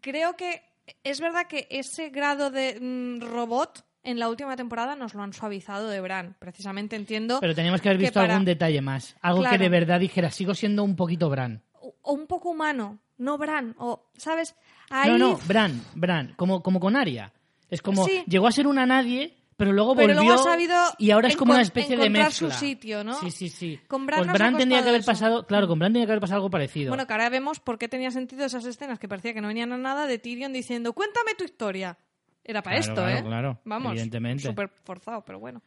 [0.00, 0.62] Creo que
[1.04, 5.32] es verdad que ese grado de mm, robot en la última temporada nos lo han
[5.32, 6.36] suavizado de Bran.
[6.38, 7.38] Precisamente entiendo.
[7.40, 9.16] Pero teníamos que haber visto para- algún detalle más.
[9.20, 11.62] Algo que de verdad dijera, sigo siendo un poquito Bran.
[12.02, 13.74] O un poco humano, no Bran.
[13.78, 14.54] O, ¿sabes?
[14.90, 17.32] Ahí No, no, Bran, Bran, como, como con Aria.
[17.70, 18.22] Es como, Sí.
[18.26, 21.36] llegó a ser una nadie, pero luego Pero volvió luego ha sabido y ahora es
[21.36, 22.30] como una especie de mezcla.
[22.30, 23.14] su sitio, ¿no?
[23.14, 23.80] Sí, sí, sí.
[23.88, 25.10] Con Bran pues nos ha Bran tendría que haber eso.
[25.10, 26.90] pasado, claro, con Bran tendría que haber pasado algo parecido.
[26.90, 29.72] Bueno, que ahora vemos por qué tenía sentido esas escenas que parecía que no venían
[29.72, 31.96] a nada de Tyrion diciendo, cuéntame tu historia.
[32.44, 33.22] Era para Claro, esto, claro, ¿eh?
[33.28, 34.44] claro, Vamos, evidentemente.
[34.44, 35.62] súper forzado, pero bueno.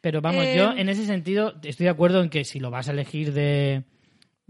[0.00, 2.88] Pero vamos, Eh, yo en ese sentido estoy de acuerdo en que si lo vas
[2.88, 3.82] a elegir de,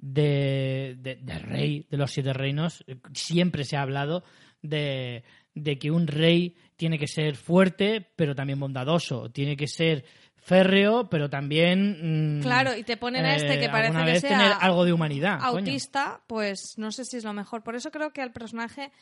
[0.06, 4.22] de, de- de rey de los siete reinos, eh, siempre se ha hablado
[4.60, 5.24] de,
[5.54, 9.30] de que un rey tiene que ser fuerte, pero también bondadoso.
[9.30, 10.04] Tiene que ser
[10.36, 12.38] férreo, pero también...
[12.38, 14.84] mm, Claro, y te ponen a este que eh, parece que vez sea tener algo
[14.84, 15.38] de humanidad.
[15.40, 15.58] coño.
[15.58, 17.62] autista, pues no sé si es lo mejor.
[17.62, 18.92] Por eso creo que al personaje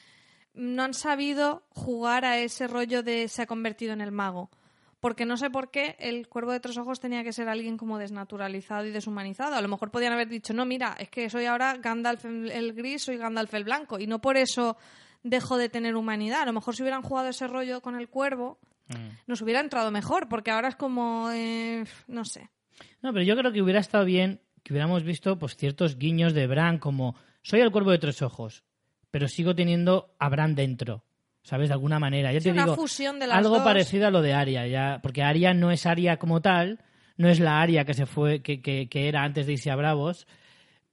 [0.54, 4.50] no han sabido jugar a ese rollo de se ha convertido en el mago.
[5.02, 7.98] Porque no sé por qué el cuervo de tres ojos tenía que ser alguien como
[7.98, 9.56] desnaturalizado y deshumanizado.
[9.56, 13.02] A lo mejor podían haber dicho, no, mira, es que soy ahora Gandalf el gris,
[13.02, 13.98] soy Gandalf el blanco.
[13.98, 14.76] Y no por eso
[15.24, 16.42] dejo de tener humanidad.
[16.42, 18.58] A lo mejor si hubieran jugado ese rollo con el cuervo,
[18.88, 19.16] Mm.
[19.26, 20.28] nos hubiera entrado mejor.
[20.28, 22.48] Porque ahora es como, eh, no sé.
[23.00, 26.46] No, pero yo creo que hubiera estado bien que hubiéramos visto pues ciertos guiños de
[26.46, 28.62] Bran como soy el cuervo de tres ojos,
[29.10, 31.04] pero sigo teniendo a Bran dentro,
[31.43, 31.69] ¿sabes?
[31.69, 32.32] De alguna manera.
[32.32, 33.64] Ya Sí, te una digo, fusión de las algo dos.
[33.64, 36.78] parecido a lo de Aria, ya, porque Aria no es Aria como tal,
[37.16, 39.77] no es la Aria que se fue, que, que, que era antes de irse a
[39.77, 40.27] Bravos,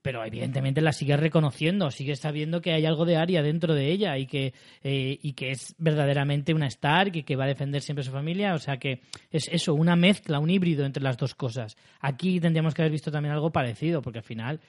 [0.02, 4.18] pero evidentemente la sigue reconociendo, sigue sabiendo que hay algo de Aria dentro de ella
[4.18, 8.02] y que, eh, y que es verdaderamente una Stark y que va a defender siempre
[8.02, 8.54] a su familia.
[8.54, 11.76] O sea que es eso, una mezcla, un híbrido entre las dos cosas.
[12.00, 14.62] Aquí tendríamos que haber visto también algo parecido, porque al final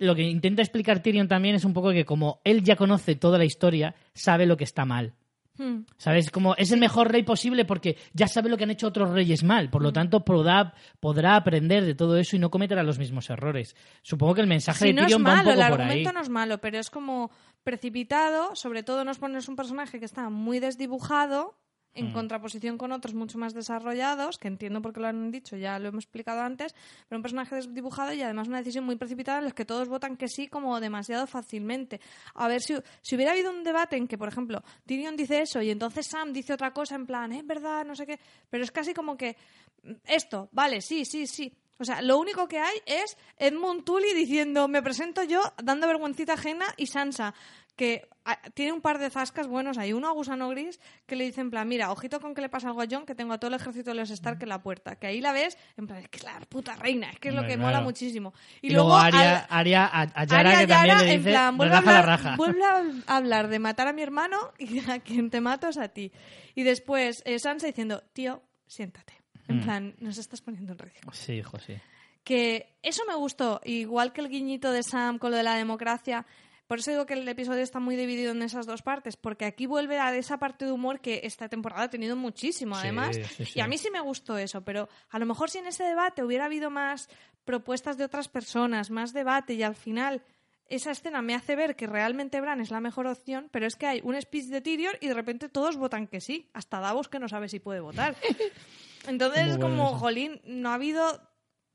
[0.00, 3.38] lo que intenta explicar Tyrion también es un poco que como él ya conoce toda
[3.38, 5.14] la historia, sabe lo que está mal.
[5.58, 5.84] Hmm.
[5.98, 6.30] ¿Sabes?
[6.30, 9.44] Como es el mejor rey posible porque ya sabe lo que han hecho otros reyes
[9.44, 9.68] mal.
[9.68, 13.76] Por lo tanto, podrá, podrá aprender de todo eso y no cometerá los mismos errores.
[14.00, 15.86] Supongo que el mensaje de no es Tyrion va un malo, poco el por ahí.
[15.88, 17.30] argumento no es malo, pero es como
[17.62, 18.56] precipitado.
[18.56, 21.58] Sobre todo nos pones un personaje que está muy desdibujado,
[21.94, 22.12] en Mm.
[22.12, 25.88] contraposición con otros mucho más desarrollados, que entiendo por qué lo han dicho, ya lo
[25.88, 26.74] hemos explicado antes,
[27.08, 30.16] pero un personaje desdibujado y además una decisión muy precipitada en la que todos votan
[30.16, 32.00] que sí como demasiado fácilmente.
[32.34, 35.60] A ver, si, si hubiera habido un debate en que, por ejemplo, Tyrion dice eso
[35.62, 38.18] y entonces Sam dice otra cosa en plan, es verdad, no sé qué,
[38.48, 39.36] pero es casi como que
[39.82, 41.52] mm, esto, vale, sí, sí, sí.
[41.78, 46.34] O sea, lo único que hay es Edmund Tully diciendo, me presento yo, dando vergüencita
[46.34, 47.32] ajena, y Sansa,
[47.80, 49.78] que ah, tiene un par de zascas buenos.
[49.78, 52.50] Hay uno a Gusano Gris que le dice en plan, mira, ojito con que le
[52.50, 54.62] pasa algo a John, que tengo a todo el ejército de los Stark en la
[54.62, 54.96] puerta.
[54.96, 57.34] Que ahí la ves, en plan, es que es la puta reina, es que es
[57.34, 57.62] lo que claro.
[57.62, 58.34] mola muchísimo.
[58.60, 61.30] Y, luego, Aria, al- Aria a, a Yara, Aria que también Yara, le en dice,
[61.30, 62.36] plan, "Me vuelve a, raja la hablar, raja.
[62.36, 62.64] vuelve
[63.06, 66.12] a hablar de matar a mi hermano y a quien te mato es a ti.
[66.54, 69.14] Y después eh, Sansa diciendo, tío, siéntate.
[69.48, 69.62] En Mm.
[69.62, 71.12] plan, nos estás poniendo en ridículo.
[71.14, 71.74] Sí, hijo, sí.
[72.22, 76.26] Que eso me gustó, igual que el guiñito de Sam con lo de la democracia,
[76.70, 79.66] Por eso digo que el episodio está muy dividido en esas dos partes, porque aquí
[79.66, 83.16] vuelve a esa parte de humor que esta temporada ha tenido muchísimo, además.
[83.16, 83.52] sí, sí.
[83.56, 86.22] Y a mí sí me gustó eso, pero a lo mejor si en ese debate
[86.22, 87.08] hubiera habido más
[87.44, 90.22] propuestas de otras personas, más debate y al final
[90.66, 93.88] esa escena me hace ver que realmente Bran es la mejor opción, pero es que
[93.88, 97.18] hay un speech de Tyrion y de repente todos votan que sí, hasta Davos que
[97.18, 98.14] no sabe si puede votar.
[99.08, 99.98] Entonces es como, eso.
[99.98, 101.20] jolín, no ha habido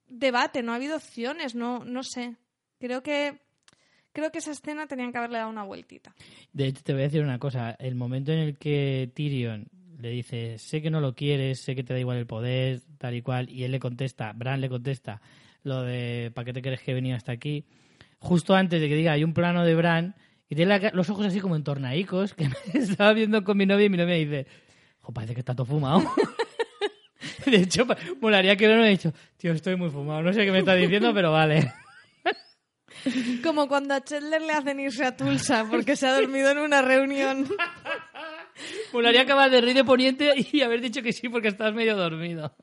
[0.08, 2.38] debate, no ha habido opciones, no, no sé.
[2.80, 3.45] Creo que
[4.16, 6.16] creo que esa escena tenían que haberle dado una vueltita.
[6.54, 7.76] De hecho, te voy a decir una cosa.
[7.78, 9.68] El momento en el que Tyrion
[10.00, 13.14] le dice, sé que no lo quieres, sé que te da igual el poder, tal
[13.14, 15.22] y cual, y él le contesta, Bran le contesta,
[15.64, 17.66] lo de, ¿para qué te crees que he venido hasta aquí?
[18.20, 20.16] Justo antes de que diga, hay un plano de Bran,
[20.50, 23.86] y tiene la los ojos así como entornaicos, que me estaba viendo con mi novia
[23.86, 24.48] y mi novia dice,
[25.02, 26.02] jo, parece que está todo fumado.
[27.46, 27.86] De hecho,
[28.22, 31.14] molaría que Bran hubiera dicho, tío, estoy muy fumado, no sé qué me está diciendo,
[31.14, 31.74] pero vale.
[33.44, 36.82] Como cuando a Chandler le hacen irse a Tulsa porque se ha dormido en una
[36.82, 37.48] reunión.
[38.94, 42.56] Molaría acabar de reír de poniente y haber dicho que sí porque estás medio dormido.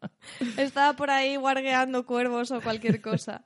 [0.56, 3.44] Estaba por ahí guargueando cuervos o cualquier cosa.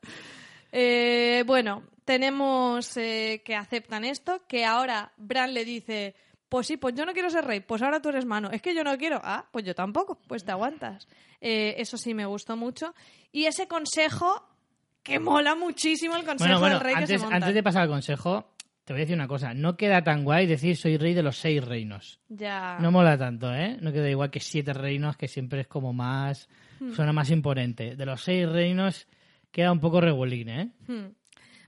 [0.70, 6.14] Eh, bueno, tenemos eh, que aceptan esto, que ahora Bran le dice,
[6.48, 8.50] pues sí, pues yo no quiero ser rey, pues ahora tú eres mano.
[8.50, 9.20] Es que yo no quiero.
[9.22, 11.08] Ah, pues yo tampoco, pues te aguantas.
[11.40, 12.94] Eh, eso sí me gustó mucho.
[13.32, 14.46] Y ese consejo,
[15.04, 17.36] que mola muchísimo el consejo Bueno, bueno, del rey que antes, se monta.
[17.36, 18.50] antes de pasar al consejo,
[18.84, 19.54] te voy a decir una cosa.
[19.54, 22.20] No queda tan guay decir soy rey de los seis reinos.
[22.28, 22.78] Ya.
[22.80, 23.76] No mola tanto, ¿eh?
[23.80, 26.48] No queda igual que siete reinos, que siempre es como más...
[26.80, 26.92] Hmm.
[26.92, 27.94] Suena más imponente.
[27.94, 29.06] De los seis reinos
[29.52, 30.70] queda un poco regulín, ¿eh?
[30.88, 31.12] Hmm.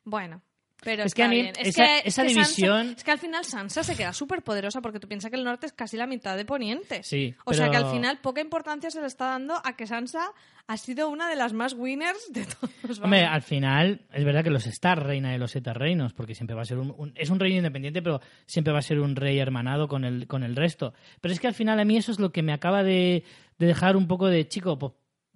[0.05, 0.43] Bueno.
[0.87, 1.53] Pero Es que a mí bien.
[1.59, 4.43] Es esa- que- esa que Sansa- división- es que al final Sansa se queda súper
[4.43, 7.03] poderosa porque tú piensas que el norte es casi la mitad de Poniente.
[7.03, 10.31] Sí, O sea que al final poca importancia se le está dando a que Sansa
[10.69, 13.01] ha sido una de las más winners de todos.
[13.01, 16.55] Hombre, al final es verdad que los Star reina de los siete reinos, porque siempre
[16.57, 19.17] va a ser un, un- es un reino independiente, pero siempre va a ser un
[19.17, 20.95] rey hermanado con el, con el resto.
[21.21, 23.25] Pero es que al final a mí eso es lo que me acaba de,
[23.59, 24.93] de dejar un poco de chico, pues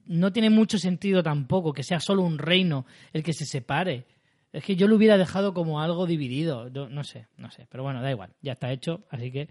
[0.06, 4.06] no tiene mucho sentido tampoco que sea solo un reino el que se separe.
[4.52, 6.68] Es que yo lo hubiera dejado como algo dividido.
[6.68, 7.66] Yo no sé, no sé.
[7.70, 8.30] Pero bueno, da igual.
[8.42, 9.04] Ya está hecho.
[9.10, 9.48] Así que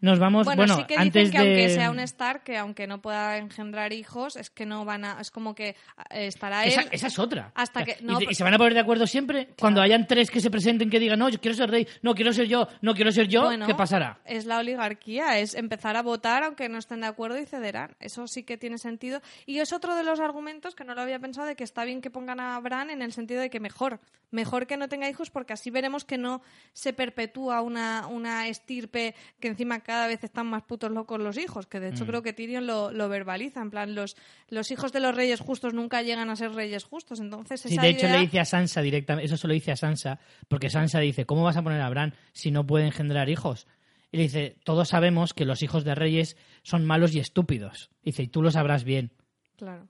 [0.00, 0.44] nos vamos.
[0.44, 1.54] Bueno, Bueno, sí que antes dicen que de...
[1.60, 5.20] aunque sea un Stark, que aunque no pueda engendrar hijos, es que no van a...
[5.20, 5.70] Es como que
[6.10, 6.70] eh, estará él...
[6.70, 7.50] Esa, esa es otra.
[7.54, 9.48] hasta O sea, que- y no, y, pero- se van a poner de acuerdo siempre
[9.58, 12.32] cuando hayan tres que se presenten que digan, no, yo quiero ser rey, no quiero
[12.32, 14.18] ser yo, no quiero ser yo, Bueno, ¿qué pasará?
[14.26, 17.96] Es la oligarquía, es empezar a votar aunque no estén de acuerdo y cederán.
[18.00, 19.22] Eso sí que tiene sentido.
[19.46, 22.00] Y es otro de los argumentos que no lo había pensado de que está bien
[22.02, 24.00] que pongan a Bran en el sentido de que mejor,
[24.42, 26.42] mejor que no tenga hijos porque así veremos que no
[26.72, 31.66] se perpetúa una, una estirpe que encima cada vez están más putos locos los hijos,
[31.66, 31.94] que de Mm.
[31.94, 34.16] hecho creo que Tyrion lo, lo verbaliza, en plan los,
[34.48, 37.82] los hijos de los reyes justos nunca llegan a ser reyes justos, entonces Sí, esa
[37.82, 40.70] de hecho idea- le dice a Sansa directamente, eso se lo dice a Sansa, porque
[40.70, 43.66] Sansa dice, ¿cómo vas a poner a Bran si no puede engendrar hijos?
[44.10, 47.90] Y le dice, todos sabemos que los hijos de reyes son malos y estúpidos.
[48.02, 49.12] Dice, y tú lo sabrás bien.
[49.56, 49.88] Claro.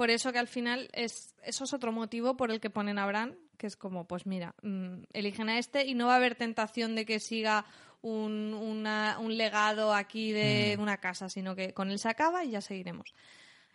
[0.00, 3.04] Por eso que al final es eso es otro motivo por el que ponen a
[3.04, 6.36] Bran, que es como, pues mira, mm, eligen a este y no va a haber
[6.36, 7.66] tentación de que siga
[8.00, 10.80] un, una- un legado aquí de Mm.
[10.82, 13.12] una casa, sino que con él se acaba y ya seguiremos.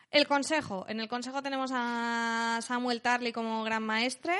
[0.10, 0.86] El consejo.
[0.90, 4.34] En el consejo tenemos a Samuel Tarly como gran maestre.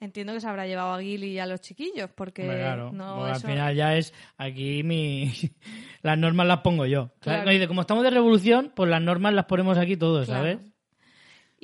[0.00, 3.46] Entiendo que se habrá llevado a Gilly y a los chiquillos, porque claro, no, eso-
[3.46, 5.32] al final ya es aquí mi
[6.02, 7.10] las normas las pongo yo.
[7.20, 7.42] ¿sabes?
[7.44, 7.68] Claro.
[7.68, 10.58] Como estamos de revolución, pues las normas las ponemos aquí todos, Claro.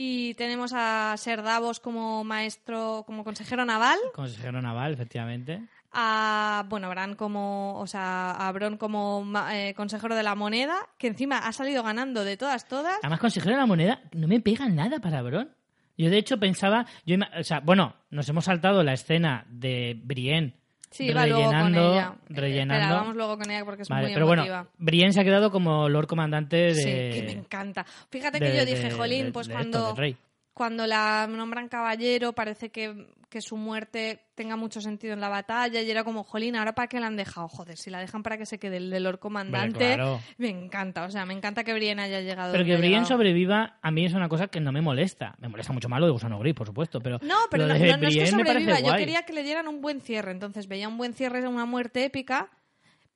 [0.00, 3.98] Y tenemos a Ser Davos como maestro, como consejero naval.
[4.14, 5.60] Consejero naval, efectivamente.
[5.90, 11.08] a bueno Bran como o sea a Bron como eh, consejero de la moneda que
[11.08, 14.68] encima ha salido ganando de todas todas Además, consejero de la moneda no me pega
[14.68, 15.50] nada para Bron.
[15.96, 16.86] Yo, de hecho, pensaba.
[17.04, 20.57] Yo, o sea, bueno, nos hemos saltado la escena de Brienne
[20.90, 21.92] sí va luego con rellenando.
[21.92, 22.82] ella Eh, rellenando.
[22.84, 25.24] espera, vamos luego con ella porque es Vale, muy pero bueno, emotiva Brienne se ha
[25.24, 26.74] quedado como Lord Comandante de.
[26.74, 29.94] sí que me encanta fíjate que de- yo dije de- jolín de- pues esto, cuando
[29.94, 30.16] rey.
[30.58, 35.80] Cuando la nombran caballero parece que, que su muerte tenga mucho sentido en la batalla
[35.82, 38.38] y era como jolín ahora para qué la han dejado joder si la dejan para
[38.38, 40.20] que se quede el de Lord Comandante claro.
[40.36, 43.90] me encanta o sea me encanta que Brienne haya llegado Pero que Brienne sobreviva, a
[43.92, 45.36] mí es una cosa que no me molesta.
[45.38, 47.20] Me molesta mucho más lo de Gusano Gris, por supuesto, pero.
[47.22, 48.80] No, pero no, de no- no es que sobreviva.
[48.80, 48.98] Yo guay.
[48.98, 50.32] quería que le dieran un buen cierre.
[50.32, 52.48] Entonces veía un buen cierre, una muerte épica,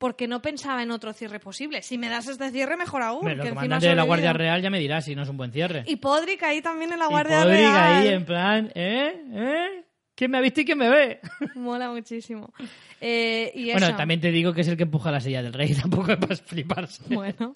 [0.02, 1.80] porque no pensaba en otro cierre posible.
[1.80, 3.18] Si me das este cierre, mejor aún.
[3.18, 4.02] Hombre, el que comandante de la.
[4.02, 5.84] Guardia Real ya me dirá si no es un buen cierre.
[5.86, 7.76] Y Podrick ahí también en la Y Guardia Podrick Real.
[7.76, 9.14] ahí en plan, ¿eh?
[9.32, 9.84] ¿eh?
[10.16, 11.20] ¿Quién me ha visto y quién me ve?
[11.54, 12.52] Mola muchísimo.
[13.00, 15.72] Eh, y Bueno, también te digo que es el que empuja la silla del rey,
[15.80, 17.04] tampoco es para fliparse.
[17.14, 17.54] Bueno.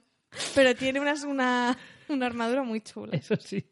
[0.55, 3.17] Pero tiene una, una, una armadura muy chula.
[3.17, 3.67] Eso sí.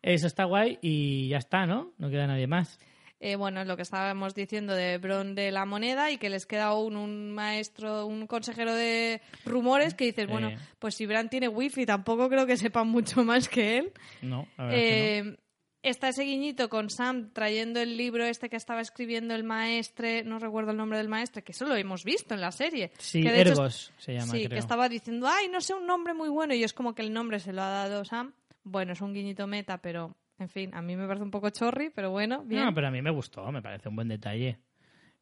[0.00, 1.92] Eso está guay y ya está, ¿no?
[1.98, 2.78] No queda nadie más.
[3.26, 6.64] Eh, bueno, lo que estábamos diciendo de Bron de la moneda y que les queda
[6.66, 10.58] aún un maestro, un consejero de rumores que dices, bueno, Eh.
[10.78, 13.92] pues si Bran tiene wifi, tampoco creo que sepan mucho más que él.
[14.20, 15.30] No, la verdad es que no.
[15.32, 15.36] Eh,
[15.82, 20.38] Está ese guiñito con Sam trayendo el libro este que estaba escribiendo el maestre, no
[20.38, 22.90] recuerdo el nombre del maestre, que eso lo hemos visto en la serie.
[22.98, 24.48] Sí, que de hecho Ergos se llama, sí, creo.
[24.48, 27.12] que estaba diciendo, ay, no sé un nombre muy bueno, y es como que el
[27.12, 28.32] nombre se lo ha dado Sam.
[28.62, 31.90] Bueno, es un guiñito meta, pero, en fin, a mí me parece un poco chorri,
[31.90, 32.64] pero bueno, bien.
[32.64, 34.58] No, pero a mí me gustó, me parece un buen detalle.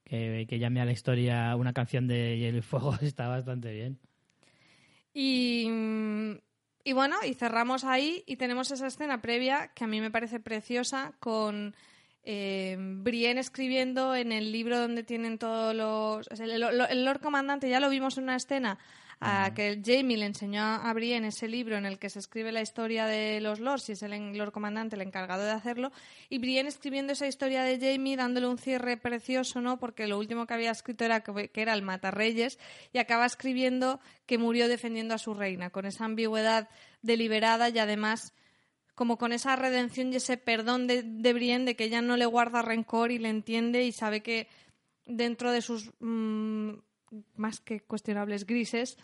[0.05, 3.99] Que, que llame a la historia una canción de Hielo y Fuego está bastante bien.
[5.15, 6.33] Y, mm,
[6.85, 10.41] y bueno, y cerramos ahí y tenemos esa escena previa que a mí me parece
[10.41, 11.75] preciosa con
[12.25, 16.27] eh, Brienne escribiendo en el libro donde tienen todos los...
[16.29, 18.79] o sea, El, el- el Lord Comandante, ya lo vimos en una escena
[19.25, 22.61] a que Jamie le enseñó a Brienne ese libro en el que se escribe la
[22.61, 25.93] historia de los lords y es el Lord Comandante el encargado de hacerlo
[26.29, 29.79] y Brienne escribiendo esa historia de Jamie dándole un cierre precioso, ¿no?
[29.79, 32.59] Porque lo último que había escrito era que, que era el Matarreyes
[32.93, 36.69] y acaba escribiendo que murió defendiendo a su reina con esa ambigüedad
[37.01, 38.35] deliberada y además
[38.97, 42.27] como con esa redención y ese perdón de, de Brienne de que ella no le
[42.27, 44.49] guarda rencor y le entiende y sabe que
[45.07, 46.73] dentro de sus mm,
[47.37, 48.99] más que cuestionables grises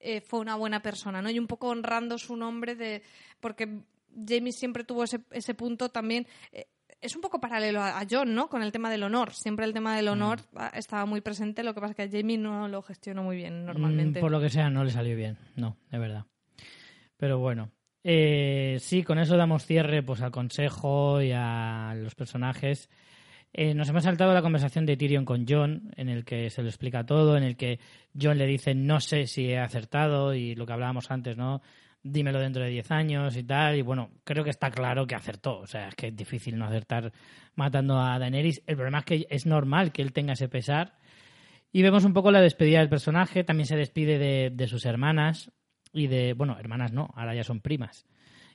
[0.00, 1.30] eh, fue una buena persona, ¿no?
[1.30, 3.02] Y un poco honrando su nombre de
[3.40, 3.80] porque
[4.14, 6.66] Jamie siempre tuvo ese, ese punto también eh,
[7.00, 8.48] es un poco paralelo a, a John, ¿no?
[8.48, 9.32] Con el tema del honor.
[9.32, 12.20] Siempre el tema del honor ah, estaba muy presente, lo que pasa es que a
[12.20, 14.20] Jamie no lo gestionó muy bien normalmente.
[14.20, 15.38] Mm, por lo que sea, no le salió bien.
[15.56, 16.26] No, de verdad.
[17.16, 17.70] Pero bueno.
[18.08, 22.88] Eh, sí, con eso damos cierre pues al consejo y a los personajes.
[23.52, 26.68] Eh, nos hemos saltado la conversación de Tyrion con John, en el que se lo
[26.68, 27.80] explica todo, en el que
[28.20, 31.62] John le dice no sé si he acertado y lo que hablábamos antes, ¿no?
[32.02, 33.76] Dímelo dentro de 10 años y tal.
[33.76, 35.58] Y bueno, creo que está claro que acertó.
[35.58, 37.12] O sea, es que es difícil no acertar
[37.56, 38.62] matando a Daenerys.
[38.66, 40.98] El problema es que es normal que él tenga ese pesar.
[41.72, 43.42] Y vemos un poco la despedida del personaje.
[43.42, 45.50] También se despide de, de sus hermanas
[45.92, 48.06] y de, bueno, hermanas no, ahora ya son primas.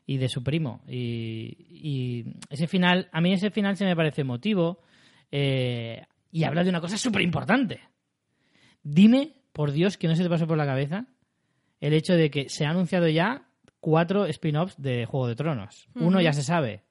[0.06, 0.82] Y de su primo.
[0.88, 4.82] Y, y ese final, a mí ese final se me parece emotivo.
[5.32, 7.82] eh, y habla de una cosa súper importante.
[8.84, 11.06] Dime, por Dios, que no se te pasó por la cabeza
[11.80, 13.48] el hecho de que se ha anunciado ya
[13.80, 15.88] cuatro spin-offs de Juego de Tronos.
[15.96, 16.84] Uno ya se sabe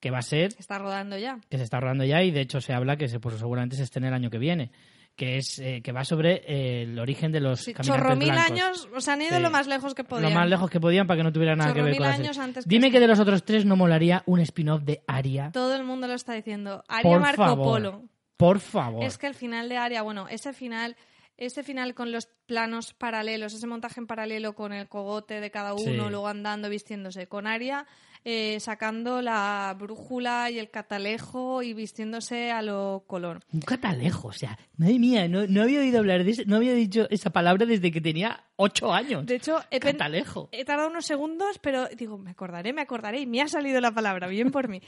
[0.00, 1.40] que va a ser Está rodando ya.
[1.50, 3.82] que se está rodando ya y de hecho se habla que se, pues, seguramente se
[3.82, 4.70] estrene el año que viene
[5.16, 8.30] que es eh, que va sobre eh, el origen de los Sí, caminantes chorro mil
[8.30, 8.50] blancos.
[8.52, 9.42] años, o sea, han ido Sí.
[9.42, 10.30] lo más lejos que podían.
[10.30, 12.08] lo más lejos que podían para que no tuviera nada Chorro que ver mil con
[12.12, 12.92] años antes que Dime eso.
[12.92, 15.50] que de los otros tres no molaría un spin-off de Aria.
[15.52, 16.84] Todo el mundo lo está diciendo.
[16.86, 17.64] Aria Por Marco favor.
[17.66, 18.02] Polo.
[18.36, 19.02] Por favor.
[19.04, 20.94] Es que el final de Aria, bueno, ese final,
[21.38, 25.72] ese final con los planos paralelos, ese montaje en paralelo con el cogote de cada
[25.72, 26.10] uno, Sí.
[26.10, 27.86] luego andando, vistiéndose, con Aria
[28.28, 33.38] eh, sacando la brújula y el catalejo y vistiéndose a lo color.
[33.52, 36.74] Un catalejo, o sea, madre mía, no, no había oído hablar de eso, no había
[36.74, 39.24] dicho esa palabra desde que tenía ocho años.
[39.26, 40.48] De hecho, he, catalejo.
[40.50, 43.92] he tardado unos segundos, pero digo, me acordaré, me acordaré, y me ha salido la
[43.92, 44.82] palabra, bien por mí.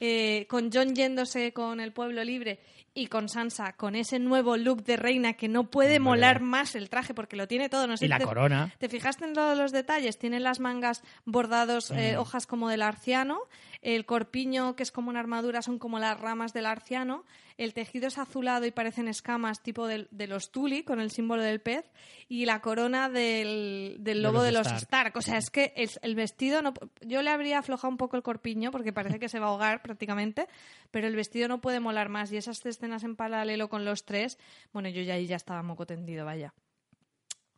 [0.00, 2.58] Eh, con John yéndose con el pueblo libre
[2.92, 6.90] y con Sansa con ese nuevo look de reina que no puede molar más el
[6.90, 7.86] traje porque lo tiene todo.
[7.86, 8.74] No sé Y si la te- corona.
[8.78, 10.18] ¿Te fijaste en todos los detalles?
[10.18, 13.38] Tiene las mangas bordados, eh, hojas como del arciano,
[13.82, 17.24] el corpiño, que es como una armadura, son como las ramas del arciano,
[17.56, 21.42] el tejido es azulado y parecen escamas tipo del- de, los tuli, con el símbolo
[21.42, 21.90] del pez,
[22.28, 24.82] y la corona del, del De lobo los de los Stark.
[24.82, 25.16] Stark.
[25.16, 28.22] O sea, es que el, el vestido, no, yo le habría aflojado un poco el
[28.22, 30.46] corpiño porque parece que se va a ahogar prácticamente,
[30.90, 32.30] pero el vestido no puede molar más.
[32.32, 34.38] Y esas escenas en paralelo con los tres,
[34.72, 36.52] bueno, yo ya ahí ya estaba moco tendido, vaya.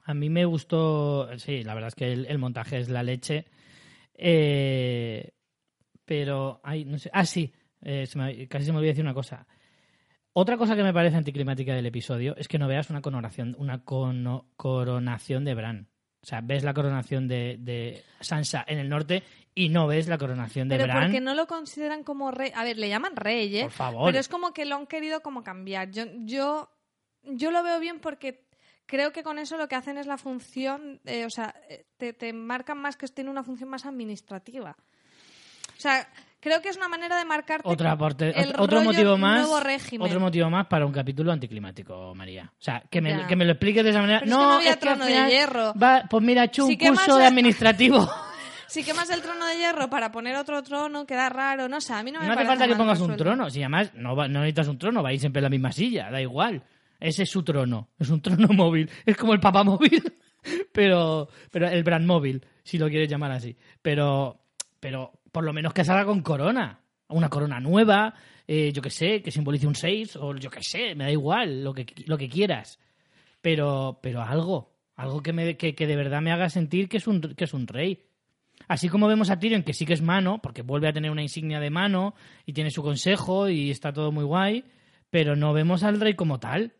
[0.04, 3.46] A mí me gustó, sí, la verdad es que el, el montaje es la leche.
[4.14, 5.32] Eh,
[6.04, 7.10] pero, ay, no sé.
[7.12, 7.52] Ah, sí,
[7.82, 9.46] eh, se me- casi se me olvidó decir una cosa.
[10.34, 13.84] Otra cosa que me parece anticlimática del episodio es que no veas una coronación, una
[13.84, 15.88] cono- coronación de Bran.
[16.22, 19.24] O sea, ves la coronación de, de Sansa en el norte
[19.54, 21.02] y no ves la coronación de Pero Bran.
[21.04, 22.52] porque no lo consideran como rey.
[22.54, 23.62] A ver, le llaman rey, ¿eh?
[23.64, 24.06] Por favor.
[24.06, 25.90] Pero es como que lo han querido como cambiar.
[25.90, 26.70] Yo, yo,
[27.24, 28.46] yo lo veo bien porque
[28.86, 32.12] creo que con eso lo que hacen es la función, eh, o sea, eh, te,
[32.12, 34.76] te marcan más que tiene una función más administrativa.
[35.82, 40.06] O sea, creo que es una manera de ot- otro rollo motivo más, nuevo régimen.
[40.06, 42.52] otro motivo más para un capítulo anticlimático, María.
[42.56, 43.26] O sea, que me, Ya.
[43.26, 44.20] que me lo expliques de esa manera.
[44.20, 45.74] Pero es que no, no había es que al trono de hierro.
[45.74, 48.08] va- pues mira, he hecho Sí un curso de administrativo.
[48.68, 52.02] Si quemas el trono de hierro para poner otro trono, queda raro, no sé, a
[52.02, 53.50] mí no me No hace falta que pongas un trono.
[53.50, 56.22] Si además no, va- no necesitas un trono, vais siempre en la misma silla, da
[56.22, 56.62] igual.
[56.98, 57.88] Ese es su trono.
[57.98, 58.88] Es un trono móvil.
[59.04, 60.02] Es como el papá móvil,
[60.72, 63.54] pero, pero el brand móvil, si lo quieres llamar así.
[63.82, 64.40] Pero,
[64.80, 66.80] pero por lo menos que salga con corona.
[67.08, 68.14] una corona nueva,
[68.46, 71.64] eh, yo que sé, que simbolice un 6, o yo que sé, me da igual,
[71.64, 72.78] lo que, lo que quieras.
[73.40, 77.06] Pero, pero algo, algo que, me, que, que de verdad me haga sentir que es
[77.06, 78.04] un, que es un rey.
[78.68, 81.22] Así como vemos a Tyrion que sí que es mano, porque vuelve a tener una
[81.22, 82.14] insignia de mano
[82.46, 84.64] y tiene su consejo y está todo muy guay,
[85.10, 86.74] pero no vemos al rey como tal.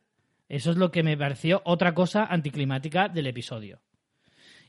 [0.49, 3.81] Eso es lo que me pareció otra cosa anticlimática del episodio.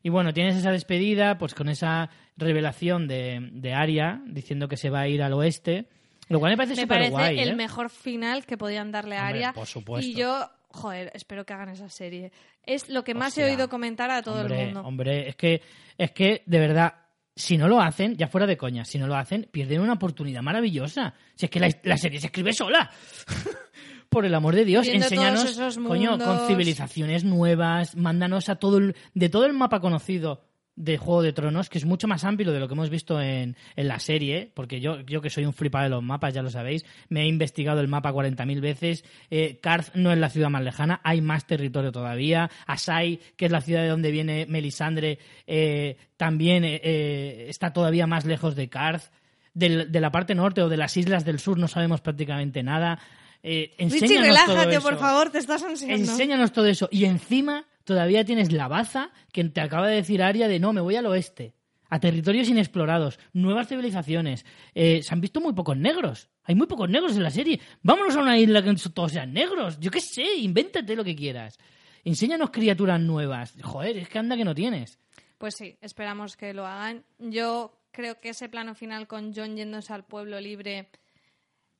[0.04, 4.90] Y bueno, tienes esa despedida, pues con esa revelación de, de Arya diciendo que se
[4.90, 5.88] va a ir al oeste.
[6.28, 7.40] Lo cual me parece Me parece guay.
[7.40, 7.56] el ¿eh?
[7.56, 9.54] mejor final que podían darle a Aria.
[9.54, 10.10] por supuesto.
[10.10, 12.32] Y yo, joder, espero que hagan esa serie.
[12.66, 14.82] Es lo que más he oído comentar a todo hombre, el mundo.
[14.82, 15.62] Hombre, es que,
[15.98, 16.96] es que, de verdad,
[17.36, 20.42] si no lo hacen, ya fuera de coña, si no lo hacen, pierden una oportunidad
[20.42, 21.14] maravillosa.
[21.36, 22.90] Si es que la, la serie se escribe sola.
[24.14, 28.95] Por el amor de Dios, Viendo enséñanos, coño, con civilizaciones nuevas, mándanos a todo el,
[29.15, 30.44] de todo el mapa conocido
[30.76, 33.56] de Juego de Tronos, que es mucho más amplio de lo que hemos visto en,
[33.76, 36.49] en la serie, porque yo, yo que soy un flipado de los mapas, ya lo
[36.49, 40.64] sabéis, me he investigado el mapa 40.000 veces, eh, Karth no es la ciudad más
[40.64, 45.98] lejana, hay más territorio todavía, Asai, que es la ciudad de donde viene Melisandre, eh,
[46.18, 49.11] también eh, está todavía más lejos de Karth,
[49.53, 52.99] de la parte norte o de las islas del sur no sabemos prácticamente nada.
[53.44, 54.82] Eh, Richie, enséñanos todo relájate, eso.
[54.82, 55.95] por favor, te estás ansiando.
[55.95, 56.88] Enséñanos todo eso.
[56.91, 60.82] Y encima todavía tienes la baza que te acaba de decir Aria de no, me
[60.82, 61.53] voy al oeste.
[61.90, 64.45] A territorios inexplorados, nuevas civilizaciones.
[64.74, 66.30] Eh, se han visto muy pocos negros.
[66.44, 67.60] Hay muy pocos negros en la serie.
[67.84, 69.80] Vámonos a una isla que todos sean negros.
[69.80, 71.60] Yo qué sé, invéntate lo que quieras.
[72.03, 73.53] Enséñanos criaturas nuevas.
[73.61, 74.98] Joder, es que anda que no tienes.
[75.38, 77.03] Pues sí, esperamos que lo hagan.
[77.20, 80.90] Yo creo que ese plano final con John yéndose al pueblo libre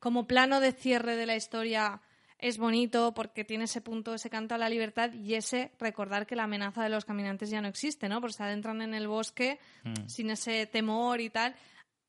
[0.03, 2.01] como plano de cierre de la historia
[2.38, 6.35] es bonito porque tiene ese punto, ese canto a la libertad y ese recordar que
[6.35, 8.19] la amenaza de los caminantes ya no existe, ¿no?
[8.19, 9.59] Porque se adentran en el bosque
[10.07, 11.55] sin ese temor y tal.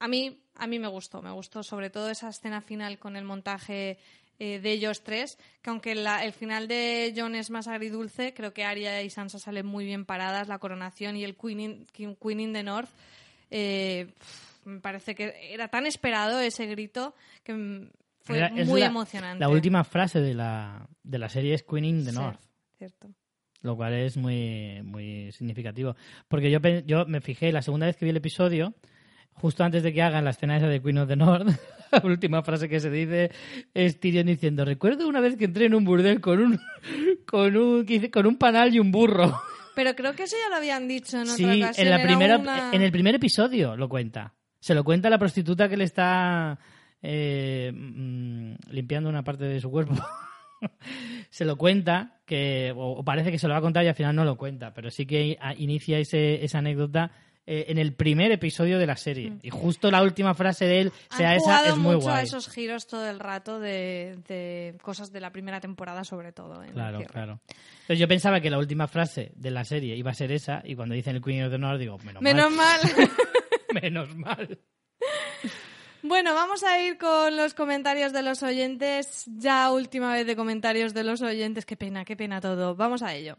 [0.00, 3.22] A mí, a mí me gustó, me gustó sobre todo esa escena final con el
[3.24, 3.96] montaje
[4.40, 8.52] eh, de ellos tres, que aunque la- el final de John es más agridulce, creo
[8.52, 11.86] que Arya y Sansa salen muy bien paradas, la coronación y el Queen in,
[12.20, 12.90] Queen in the North.
[13.52, 14.12] eh,
[14.65, 17.89] me parece que era tan esperado ese grito que
[18.20, 19.41] fue Era- muy la- emocionante.
[19.41, 22.41] La última frase de la, de la serie es Queen in the Sí, North.
[22.78, 23.09] cierto.
[23.62, 25.97] lo cual es muy, muy significativo.
[26.28, 28.74] Porque yo, yo me fijé, la segunda vez que vi el episodio,
[29.32, 31.47] justo antes de que hagan la escena esa de Queen of the North,
[31.93, 33.31] la última frase que se dice
[33.73, 36.61] es Tyrion diciendo, recuerdo una vez que entré en un burdel con un,
[37.27, 39.35] con un, con un panal y un burro.
[39.74, 41.86] Pero creo que eso ya lo habían dicho en otra Sí, ocasión.
[41.86, 44.35] en, la era primera, una- en el primer episodio lo cuenta.
[44.65, 46.59] Se lo cuenta la prostituta que le está
[47.03, 49.95] eh, mm, limpiando una parte de su cuerpo.
[51.28, 54.16] se lo cuenta, que, o, parece que se lo va a contar y al final
[54.16, 57.11] no lo cuenta, pero sí que inicia ese, esa anécdota
[57.47, 59.35] eh, en el primer episodio de la serie.
[59.43, 62.86] Y justo la última frase de él sea esa, es muy mucho a esos giros
[62.86, 66.62] todo el rato de, de cosas de la primera temporada, sobre todo.
[66.62, 67.41] en el Claro, claro.
[67.82, 70.74] Entonces yo pensaba que la última frase de la serie iba a ser esa, y
[70.74, 72.81] cuando dicen el Queen of the North digo, menos, Menos mal.
[72.82, 73.11] mal.
[73.74, 74.59] menos mal.
[76.02, 79.24] bueno, vamos a ir con los comentarios de los oyentes.
[79.26, 81.66] Ya última vez de comentarios de los oyentes.
[81.66, 82.76] Qué pena, qué pena todo.
[82.76, 83.36] Vamos a ello.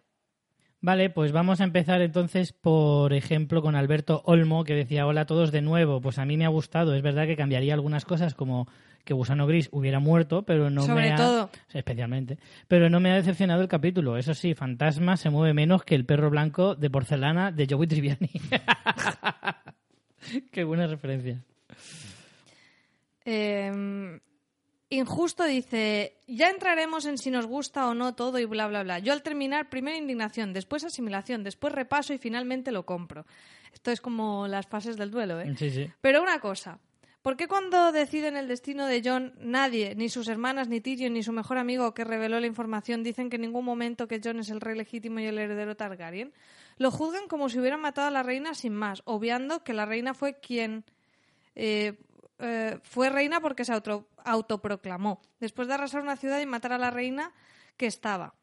[0.81, 5.25] Vale, pues vamos a empezar entonces, por ejemplo, con Alberto Olmo, que decía, hola a
[5.25, 5.99] todos de nuevo.
[5.99, 8.67] Pues a mí me ha gustado, es verdad que cambiaría algunas cosas, como
[9.03, 11.15] que Gusano Gris hubiera muerto, pero no Sobre me ha...
[11.15, 11.49] todo.
[11.73, 12.37] Especialmente.
[12.67, 14.17] Pero no me ha decepcionado el capítulo.
[14.17, 18.29] Eso sí, Fantasma se mueve menos que el perro blanco de porcelana de Joey Triviani.
[20.51, 21.43] Qué buena referencia.
[23.25, 24.19] Eh,
[24.89, 28.99] Injusto dice, ya entraremos en si nos gusta o no todo y bla, bla, bla.
[28.99, 33.25] Yo al terminar, primero indignación, después asimilación, después repaso y finalmente lo compro.
[33.73, 35.53] Esto es como las fases del duelo, ¿eh?
[35.57, 35.89] Sí, sí.
[36.01, 36.79] Pero una cosa,
[37.25, 41.23] ¿por qué cuando deciden el destino de John, nadie, ni sus hermanas, ni Tyrion, ni
[41.23, 44.51] su mejor amigo que reveló la información, dicen que en ningún momento que John es
[44.51, 46.33] el rey legítimo y el heredero Targaryen?
[46.77, 50.13] Lo juzgan como si hubieran matado a la reina sin más, obviando que la reina
[50.13, 50.83] fue quien...
[51.55, 51.97] eh,
[52.37, 56.77] eh, fue reina porque se auto- autoproclamó, después de arrasar una ciudad y matar a
[56.77, 57.31] la reina
[57.75, 58.35] que estaba.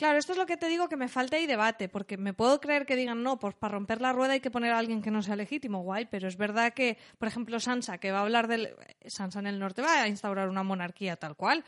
[0.00, 2.58] Claro, esto es lo que te digo que me falta ahí debate, porque me puedo
[2.58, 5.10] creer que digan, no, pues para romper la rueda hay que poner a alguien que
[5.10, 8.48] no sea legítimo, guay, pero es verdad que, por ejemplo, Sansa, que va a hablar
[8.48, 8.70] del...
[9.04, 11.64] Sansa en el norte va a instaurar una monarquía tal cual.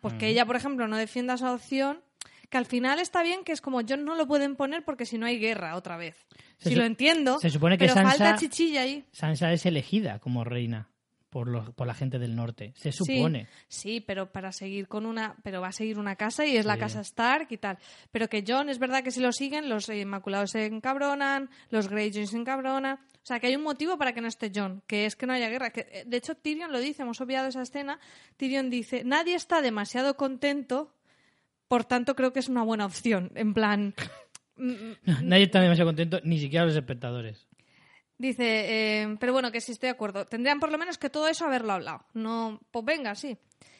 [0.00, 2.00] Pues que ella, por ejemplo, no defienda esa opción,
[2.48, 5.18] que al final está bien que es como John no lo pueden poner porque si
[5.18, 6.16] no hay guerra otra vez.
[6.56, 9.04] Se si lo entiendo, se supone que pero Sansa- falta chichilla ahí.
[9.12, 10.88] Sansa es elegida como reina
[11.36, 12.72] por, los, por la gente del norte.
[12.76, 13.46] Se supone.
[13.68, 15.36] Sí, pero para seguir con una.
[15.42, 17.76] Pero va a seguir una casa y es la casa Stark y tal.
[18.10, 22.26] Pero que John, es verdad que si lo siguen, los Inmaculados se encabronan, los Greyjoy
[22.26, 22.94] se encabronan.
[22.94, 25.34] O sea, que hay un motivo para que no esté John, que es que no
[25.34, 25.68] haya guerra.
[25.68, 28.00] Que, eh, de hecho, Tyrion lo dice, hemos obviado esa escena.
[28.38, 30.94] Tyrion dice: Nadie está demasiado contento,
[31.68, 33.30] por tanto creo que es una buena opción.
[33.34, 33.94] En plan.
[34.58, 34.96] Mm, mm,
[35.28, 37.46] nadie está demasiado contento, ni siquiera los espectadores.
[38.18, 40.24] Dice, eh, pero bueno, que sí estoy de acuerdo.
[40.26, 42.04] Tendrían por lo menos que todo eso haberlo hablado.
[42.14, 43.36] No, pues venga, sí.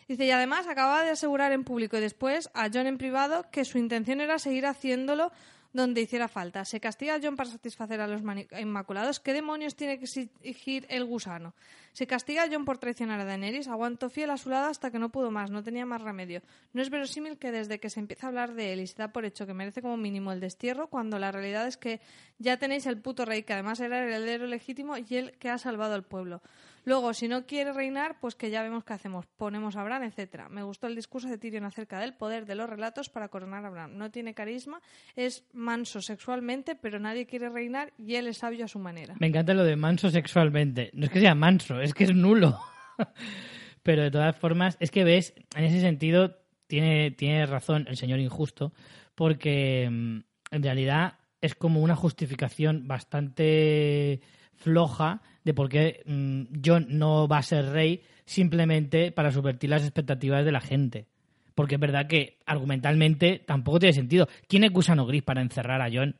[0.08, 3.64] Dice, y además acababa de asegurar en público y después a John en privado que
[3.64, 5.32] su intención era seguir haciéndolo
[5.76, 6.64] donde hiciera falta.
[6.64, 8.22] ¿Se castiga a John para satisfacer a los
[8.58, 9.20] Inmaculados?
[9.20, 11.54] ¿Qué demonios tiene que exigir el gusano?
[11.92, 13.68] ¿Se castiga a John por traicionar a Daenerys?
[13.68, 16.42] Aguantó fiel a su lado hasta que no pudo más, no tenía más remedio.
[16.72, 19.08] No es verosímil que desde que se empieza a hablar de él y se da
[19.08, 22.00] por hecho que merece como mínimo el destierro, cuando la realidad es que
[22.38, 25.58] ya tenéis el puto rey, que además era el heredero legítimo y el que ha
[25.58, 26.42] salvado al pueblo.
[26.86, 29.26] Luego, si no quiere reinar, pues que ya vemos qué hacemos.
[29.36, 30.48] Ponemos a Bran, etcétera.
[30.48, 33.70] Me gustó el discurso de Tyrion acerca del poder de los relatos para coronar a
[33.70, 33.98] Bran.
[33.98, 34.80] No tiene carisma,
[35.16, 39.16] es manso sexualmente, pero nadie quiere reinar y él es sabio a su manera.
[39.18, 40.90] Me encanta lo de manso sexualmente.
[40.94, 42.56] No es que sea manso, es que es nulo.
[43.82, 46.36] pero de todas formas, es que ves, en ese sentido,
[46.68, 48.72] tiene, tiene razón el señor injusto,
[49.16, 50.18] porque mm,
[50.52, 54.20] en realidad es como una justificación bastante
[54.56, 59.82] floja de por qué mm, John no va a ser rey simplemente para subvertir las
[59.82, 61.06] expectativas de la gente.
[61.54, 64.28] Porque es verdad que argumentalmente tampoco tiene sentido.
[64.46, 66.16] ¿Quién es Gusano Gris para encerrar a John?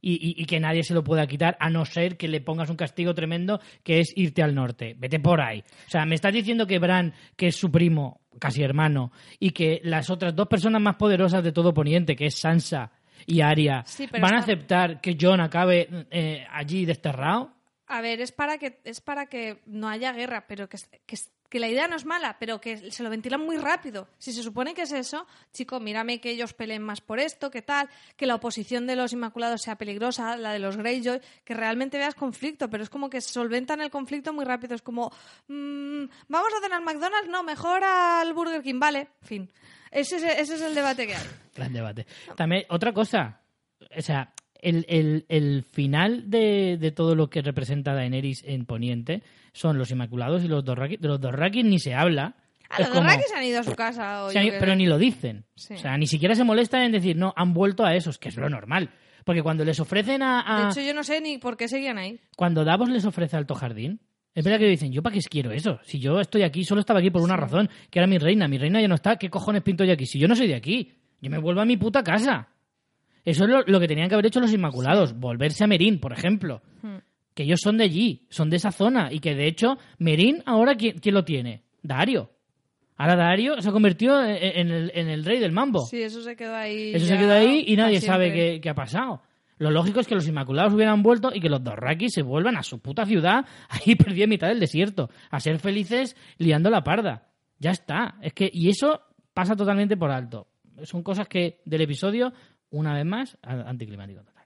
[0.00, 3.14] Y, que nadie se lo pueda quitar, a no ser que le pongas un castigo
[3.14, 4.94] tremendo que es irte al norte.
[4.96, 5.64] Vete por ahí.
[5.86, 9.80] O sea, me estás diciendo que Bran, que es su primo, casi hermano, y que
[9.82, 12.92] las otras dos personas más poderosas de todo Poniente, que es Sansa
[13.26, 13.84] y Arya,
[14.20, 17.57] van a aceptar que John acabe eh, allí desterrado.
[17.88, 21.68] A ver, es para que, es para que no haya guerra, pero que, que, la
[21.68, 24.08] idea no es mala, pero que se lo ventilan muy rápido.
[24.18, 27.62] Si se supone que es eso, chico, mírame que ellos peleen más por esto, que
[27.62, 31.96] tal, que la oposición de los Inmaculados sea peligrosa, la de los Greyjoy, que realmente
[31.96, 34.74] veas conflicto, pero es como que solventan el conflicto muy rápido.
[34.74, 35.10] Es como,
[35.46, 39.50] mm, vamos a cenar McDonald's, no, mejor al Burger King, vale, fin.
[39.90, 41.26] Ese es, ese es el debate que hay.
[41.54, 42.06] Gran debate.
[42.36, 43.40] También, otra cosa,
[43.96, 49.22] o sea, el, el, final de, de, todo lo que representa Daenerys en Poniente
[49.52, 50.96] son los Inmaculados y los Dorraki.
[50.96, 52.36] De los Dorraki ni se habla.
[52.70, 54.26] Ah, los Dorraki se han ido a su casa.
[54.32, 55.44] pero ni lo dicen.
[55.54, 58.36] O sea, ni siquiera se molestan en decir, no, han vuelto a esos, que es
[58.36, 58.90] lo normal.
[59.24, 62.18] Porque cuando les ofrecen a, De hecho, yo no sé ni por qué seguían ahí.
[62.36, 64.00] Cuando Davos les ofrece Alto Jardín,
[64.34, 65.80] es verdad que dicen, ¿yo para qué quiero eso?
[65.82, 68.48] Si yo estoy aquí, solo estaba aquí por una razón, que era mi reina.
[68.48, 70.06] Mi reina ya no está, ¿qué cojones pinto yo aquí?
[70.06, 72.48] Si yo no soy de aquí, yo me vuelvo a mi puta casa.
[73.28, 76.62] Eso es lo, que tenían que haber hecho los Inmaculados, volverse a Merín, por ejemplo.
[76.80, 76.96] Hmm.
[77.34, 79.12] Que ellos son de allí, son de esa zona.
[79.12, 81.62] Y que de hecho, Merín ahora, ¿quién, lo tiene?
[81.82, 82.30] Dario.
[82.96, 85.80] Ahora Dario se ha convertido en el, rey del mambo.
[85.80, 86.94] Sí, eso se quedó ahí.
[86.94, 89.20] Eso se quedó ahí y nadie sabe qué, ha pasado.
[89.58, 92.62] Lo lógico es que los Inmaculados hubieran vuelto y que los Dorrakis se vuelvan a
[92.62, 97.28] su puta ciudad, ahí perdida en mitad del desierto, a ser felices liando la parda.
[97.58, 98.14] Ya está.
[98.22, 99.02] Es que, y eso
[99.34, 100.48] pasa totalmente por alto.
[100.84, 102.32] Son cosas que del episodio
[102.70, 104.38] una vez más, anticlimático total.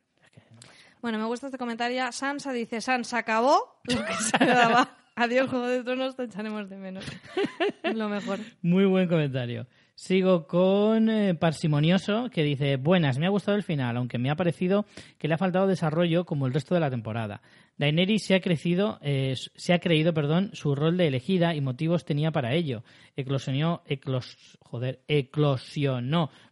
[1.02, 2.10] Bueno, me gusta este comentario.
[2.12, 4.96] Sansa dice, Sansa acabó lo que se daba.
[5.16, 7.04] Adiós, Juego de Tronos, te echaremos de menos.
[7.82, 8.38] lo mejor.
[8.62, 9.66] Muy buen comentario.
[9.94, 14.36] Sigo con eh, Parsimonioso, que dice, buenas, me ha gustado el final, aunque me ha
[14.36, 14.86] parecido
[15.18, 17.42] que le ha faltado desarrollo como el resto de la temporada.
[17.76, 22.06] Daenerys se ha crecido, eh, se ha creído, perdón, su rol de elegida y motivos
[22.06, 22.84] tenía para ello.
[23.16, 23.82] Eclosionó,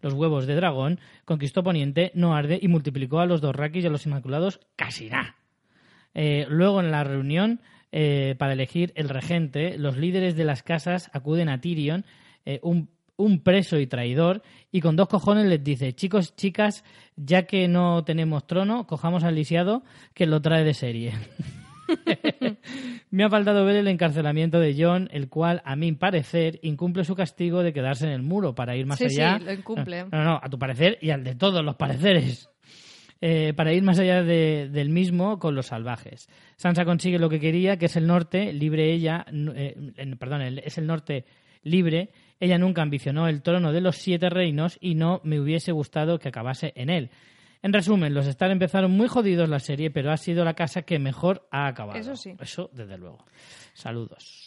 [0.02, 3.86] los huevos de dragón, conquistó Poniente, no arde y multiplicó a los dos Rakis y
[3.86, 5.36] a los Inmaculados casi nada.
[6.12, 7.60] Eh, luego en la reunión
[7.90, 12.04] para elegir el regente, los líderes de las casas acuden a Tyrion,
[12.62, 12.88] un
[13.20, 14.42] un preso y traidor,
[14.72, 16.84] y con dos cojones les dice, chicos, chicas,
[17.16, 19.82] ya que no tenemos trono, cojamos al lisiado
[20.14, 21.12] que lo trae de serie.
[23.10, 27.16] Me ha faltado ver el encarcelamiento de John, el cual, a mi parecer, incumple su
[27.16, 29.38] castigo de quedarse en el muro para ir más allá.
[29.38, 30.04] Sí, lo incumple.
[30.12, 32.48] No, no, a tu parecer y al de todos los pareceres.
[33.22, 36.28] Eh, para ir más allá del mismo con los salvajes.
[36.56, 39.76] Sansa consigue lo que quería, que es el norte, libre ella, eh,
[40.18, 41.26] perdón, es el norte
[41.62, 42.10] libre
[42.40, 46.28] ella nunca ambicionó el trono de los siete reinos y no me hubiese gustado que
[46.28, 47.10] acabase en él.
[47.62, 50.98] En resumen, los Star empezaron muy jodidos la serie, pero ha sido la casa que
[50.98, 51.98] mejor ha acabado.
[51.98, 52.34] Eso sí.
[52.40, 53.18] Eso, desde luego.
[53.74, 54.46] Saludos.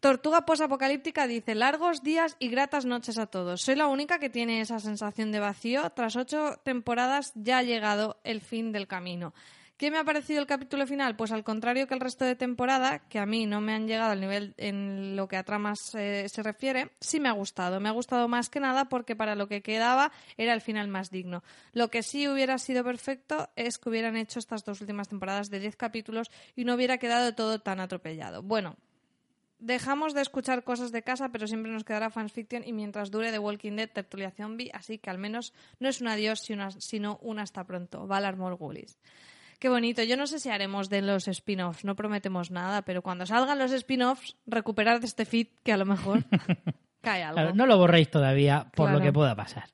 [0.00, 3.60] Tortuga posapocalíptica dice, largos días y gratas noches a todos.
[3.60, 5.90] Soy la única que tiene esa sensación de vacío.
[5.90, 9.34] Tras ocho temporadas ya ha llegado el fin del camino.
[9.80, 11.16] ¿Qué me ha parecido el capítulo final?
[11.16, 14.10] Pues al contrario que el resto de temporada, que a mí no me han llegado
[14.10, 17.80] al nivel en lo que a tramas eh, se refiere, sí me ha gustado.
[17.80, 21.10] Me ha gustado más que nada porque para lo que quedaba era el final más
[21.10, 21.42] digno.
[21.72, 25.60] Lo que sí hubiera sido perfecto es que hubieran hecho estas dos últimas temporadas de
[25.60, 28.42] 10 capítulos y no hubiera quedado todo tan atropellado.
[28.42, 28.76] Bueno,
[29.60, 33.38] dejamos de escuchar cosas de casa, pero siempre nos quedará fanfiction y mientras dure The
[33.38, 36.42] Walking Dead, tertulia zombie, así que al menos no es un adiós,
[36.80, 38.06] sino un hasta pronto.
[38.06, 38.98] Valar Morgulis.
[39.60, 40.02] Qué bonito.
[40.02, 43.72] Yo no sé si haremos de los spin-offs, no prometemos nada, pero cuando salgan los
[43.72, 46.24] spin-offs, recuperar de este feed que a lo mejor
[47.02, 47.54] cae algo.
[47.54, 49.64] no lo borréis todavía por lo que pueda pasar.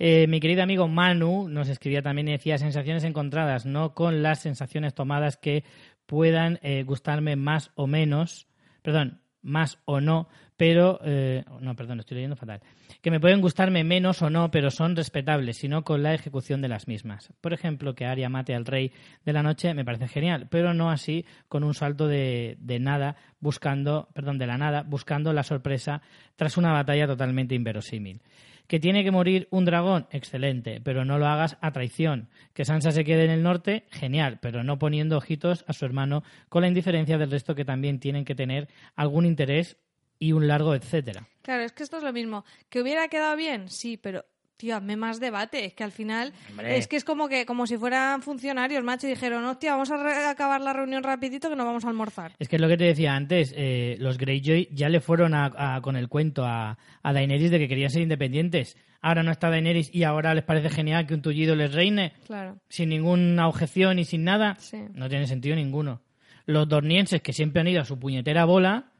[0.00, 4.40] Eh, mi querido amigo Manu nos escribía también y decía sensaciones encontradas, no con las
[4.40, 5.62] sensaciones tomadas que
[6.06, 8.48] puedan eh, gustarme más o menos,
[8.82, 12.60] perdón, más o no, pero eh, no, perdón, estoy leyendo fatal.
[13.02, 16.68] Que me pueden gustarme menos o no, pero son respetables, sino con la ejecución de
[16.68, 17.32] las mismas.
[17.40, 18.92] Por ejemplo, que Arya mate al rey
[19.24, 23.16] de la noche me parece genial, pero no así con un salto de, de nada
[23.40, 26.00] buscando, perdón, de la nada, buscando la sorpresa
[26.36, 28.22] tras una batalla totalmente inverosímil.
[28.66, 32.28] Que tiene que morir un dragón, excelente, pero no lo hagas a traición.
[32.52, 36.24] Que Sansa se quede en el norte, genial, pero no poniendo ojitos a su hermano
[36.48, 39.76] con la indiferencia del resto que también tienen que tener algún interés
[40.18, 41.28] y un largo etcétera.
[41.42, 42.44] Claro, es que esto es lo mismo.
[42.68, 43.68] ¿Que hubiera quedado bien?
[43.68, 44.24] Sí, pero
[44.56, 45.64] tío, hazme más debate.
[45.64, 46.32] Es que al final
[46.64, 50.30] es que es como que como si fueran funcionarios, macho, y dijeron, hostia, vamos a
[50.30, 52.32] acabar la reunión rapidito que nos vamos a almorzar.
[52.38, 55.34] Es que es lo que te decía antes, eh, los Greyjoy ya le fueron
[55.82, 58.76] con el cuento a, a Daenerys de que querían ser independientes.
[59.02, 62.14] Ahora no está Daenerys y ahora les parece genial que un tullido les reine.
[62.26, 62.58] Claro.
[62.68, 64.56] Sin ninguna objeción y sin nada.
[64.94, 66.02] No tiene sentido ninguno.
[66.46, 68.92] Los dornienses que siempre han ido a su puñetera bola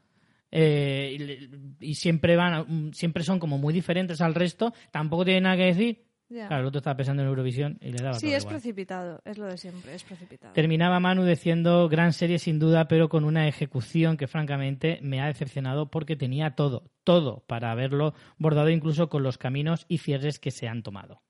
[0.51, 1.49] eh,
[1.79, 6.07] y, siempre van siempre son como muy diferentes al resto, tampoco tiene nada que decir.
[6.29, 9.45] Claro, el otro estaba pensando en Eurovisión y le daba Sí, es precipitado, es lo
[9.45, 10.53] de siempre, es precipitado.
[10.53, 15.27] Terminaba Manu diciendo gran serie sin duda, pero con una ejecución que francamente me ha
[15.27, 20.51] decepcionado porque tenía todo, todo para haberlo bordado incluso con los caminos y cierres que
[20.51, 21.21] se han tomado.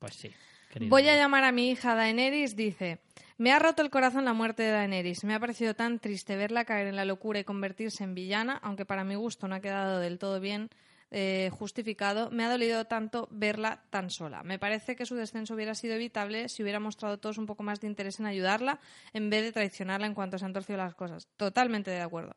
[0.00, 0.30] Pues sí.
[0.88, 3.00] Voy a llamar a mi hija Daenerys, dice.
[3.38, 5.22] Me ha roto el corazón la muerte de Daenerys.
[5.22, 8.84] Me ha parecido tan triste verla caer en la locura y convertirse en villana, aunque
[8.84, 10.70] para mi gusto no ha quedado del todo bien
[11.12, 12.32] eh, justificado.
[12.32, 14.42] Me ha dolido tanto verla tan sola.
[14.42, 17.80] Me parece que su descenso hubiera sido evitable si hubiera mostrado todos un poco más
[17.80, 18.80] de interés en ayudarla
[19.12, 21.28] en vez de traicionarla en cuanto se han torcido las cosas.
[21.36, 22.34] Totalmente de acuerdo.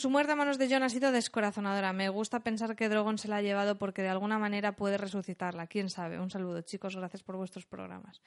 [0.00, 1.92] Su muerte a manos de Jon ha sido descorazonadora.
[1.92, 5.66] Me gusta pensar que Drogon se la ha llevado porque de alguna manera puede resucitarla.
[5.66, 6.18] Quién sabe.
[6.18, 6.96] Un saludo, chicos.
[6.96, 8.22] Gracias por vuestros programas.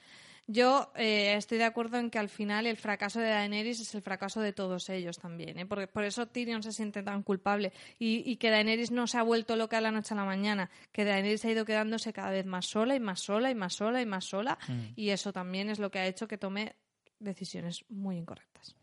[0.46, 4.04] Yo eh, estoy de acuerdo en que al final el fracaso de Daenerys es el
[4.04, 5.58] fracaso de todos ellos también.
[5.58, 5.66] ¿eh?
[5.66, 7.74] Porque por eso Tyrion se siente tan culpable.
[7.98, 10.70] Y, que Daenerys no se ha vuelto loca de la noche a la mañana.
[10.92, 14.00] Que Daenerys ha ido quedándose cada vez más sola y más sola y más sola
[14.00, 14.60] y más sola.
[14.68, 14.82] Mm.
[14.96, 16.76] Y eso también es lo que ha hecho que tome
[17.18, 18.76] decisiones muy incorrectas.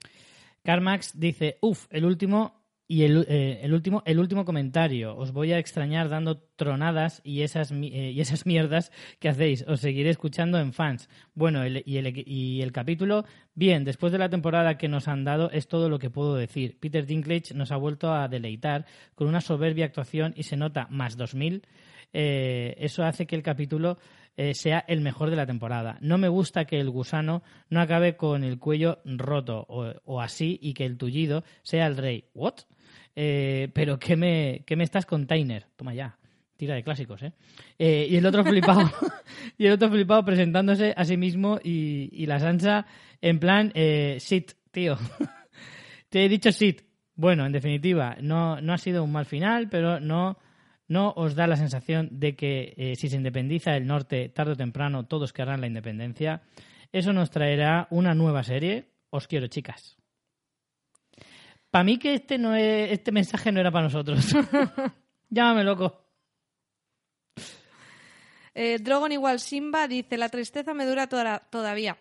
[0.65, 2.60] Carmax dice, uff, el último
[2.91, 5.17] y el, eh, el, último, el último comentario.
[5.17, 8.91] Os voy a extrañar dando tronadas y esas, eh, y esas mierdas
[9.21, 9.65] que hacéis.
[9.69, 11.09] Os seguiré escuchando en fans.
[11.33, 15.23] Bueno, el, y, el, y el capítulo, bien, después de la temporada que nos han
[15.23, 16.79] dado, es todo lo que puedo decir.
[16.81, 21.17] Peter Dinklage nos ha vuelto a deleitar con una soberbia actuación y se nota más
[21.17, 21.63] 2000.
[22.13, 23.99] Eh, eso hace que el capítulo
[24.53, 25.99] sea el mejor de la temporada.
[26.01, 30.59] No me gusta que el gusano no acabe con el cuello roto o, o así
[30.63, 32.25] y que el tullido sea el rey.
[32.33, 32.61] ¿What?
[33.15, 35.67] Eh, pero ¿qué me, ¿qué me estás container?
[35.77, 36.17] Toma ya,
[36.57, 37.33] tira de clásicos, ¿eh?
[37.79, 38.91] eh y el otro flipado,
[39.59, 42.87] y el otro flipado presentándose a sí mismo y, la Sansa
[43.21, 44.99] en plan, eh, sit, tío.
[46.11, 46.83] Te he dicho sit.
[47.15, 50.39] Bueno, en definitiva, no, no ha sido un mal final, pero no,
[50.91, 54.57] no os da la sensación de que eh, si se independiza el norte tarde o
[54.57, 56.43] temprano todos querrán la independencia.
[56.93, 58.91] Eso nos traerá una nueva serie.
[59.11, 60.00] Os quiero, chicas.
[61.71, 64.35] Para mí que este no es, este mensaje no era para nosotros.
[65.31, 66.05] Llámame loco.
[68.55, 71.97] Eh, Drogon igual Simba dice, la tristeza me dura todavía.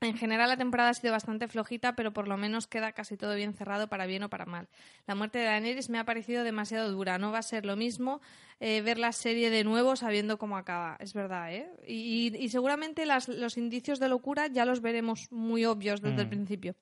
[0.00, 3.34] En general la temporada ha sido bastante flojita, pero por lo menos queda casi todo
[3.34, 4.68] bien cerrado para bien o para mal.
[5.06, 7.18] La muerte de Daenerys me ha parecido demasiado dura.
[7.18, 8.20] No va a ser lo mismo
[8.60, 10.96] eh, ver la serie de nuevo sabiendo cómo acaba.
[11.00, 11.70] Es verdad, ¿eh?
[11.86, 16.30] Y, seguramente los indicios de locura ya los veremos muy obvios desde el mm.
[16.30, 16.74] principio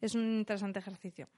[0.00, 1.28] es un interesante ejercicio.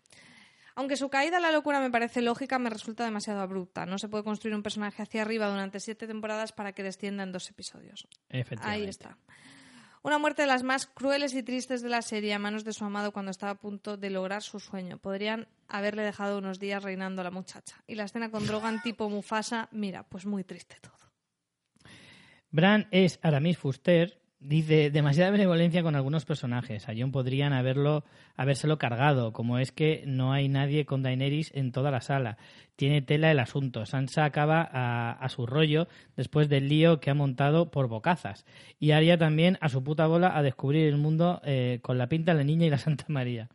[0.74, 3.84] Aunque su caída a la locura me parece lógica, me resulta demasiado abrupta.
[3.84, 7.32] No se puede construir un personaje hacia arriba durante siete temporadas para que descienda en
[7.32, 8.08] dos episodios.
[8.62, 9.18] Ahí está.
[10.02, 12.84] Una muerte de las más crueles y tristes de la serie a manos de su
[12.84, 14.98] amado cuando estaba a punto de lograr su sueño.
[14.98, 17.76] Podrían haberle dejado unos días reinando a la muchacha.
[17.86, 20.92] Y la escena con Drogan tipo Mufasa, mira, pues muy triste todo.
[22.50, 26.88] Bran es Aramis Fuster, Dice, demasiada benevolencia con algunos personajes.
[26.88, 28.02] A Jon podrían haberlo,
[28.36, 32.38] habérselo cargado, como es que no hay nadie con Daenerys en toda la sala.
[32.74, 33.86] Tiene tela el asunto.
[33.86, 35.86] Sansa acaba a, su rollo
[36.16, 38.44] después del lío que ha montado por bocazas.
[38.80, 42.34] Y Arya también a su puta bola a descubrir el mundo eh, con la pinta,
[42.34, 43.48] la niña y la Santa María.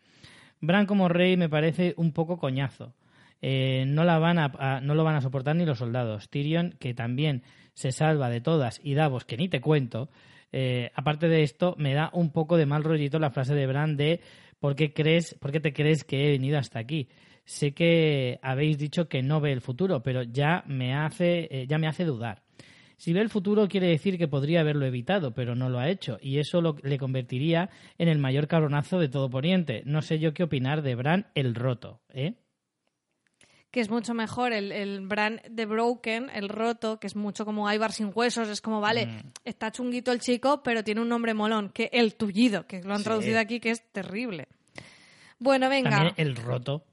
[0.62, 2.94] Bran como rey me parece un poco coñazo.
[3.42, 6.30] Eh, no, la van a, no lo van a soportar ni los soldados.
[6.30, 7.44] Tyrion, que también
[7.74, 10.10] se salva de todas, y Davos, que ni te cuento,
[10.52, 13.98] eh, aparte de esto, me da un poco de mal rollito la frase de Bran
[13.98, 14.22] de
[14.60, 17.10] ¿por qué, crees, ¿por qué te crees que he venido hasta aquí?
[17.44, 21.78] Sé que habéis dicho que no ve el futuro, pero ya me hace, eh, ya
[21.78, 22.44] me hace dudar.
[22.98, 26.18] Si ve el futuro quiere decir que podría haberlo evitado, pero no lo ha hecho,
[26.20, 27.70] y eso lo, le convertiría
[28.00, 29.84] en el mayor cabronazo de todo Poniente.
[29.86, 32.34] No sé yo qué opinar de Bran el roto, ¿eh?
[33.72, 37.72] Que es mucho mejor el, el brand de Broken, el roto, que es mucho como
[37.72, 39.32] Ibar sin huesos, es como, vale, mm.
[39.46, 43.04] está chunguito el chico, pero tiene un nombre molón, que el tullido, que lo han
[43.04, 44.48] traducido aquí, que es terrible.
[45.40, 45.92] Bueno, venga.
[45.92, 46.84] También el roto.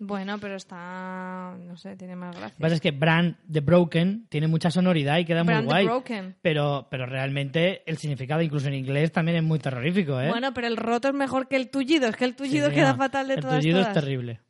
[0.00, 2.50] Bueno, pero está, no sé, tiene más gracia.
[2.50, 5.86] Lo que pasa es que Brand the Broken tiene mucha sonoridad y queda muy guay.
[5.86, 6.36] Broken.
[6.40, 10.28] Pero, pero realmente el significado, incluso en inglés, también es muy terrorífico, ¿eh?
[10.28, 12.08] Bueno, pero el roto es mejor que el tullido.
[12.08, 14.40] Es que el tullido queda fatal de todas El tullido es terrible.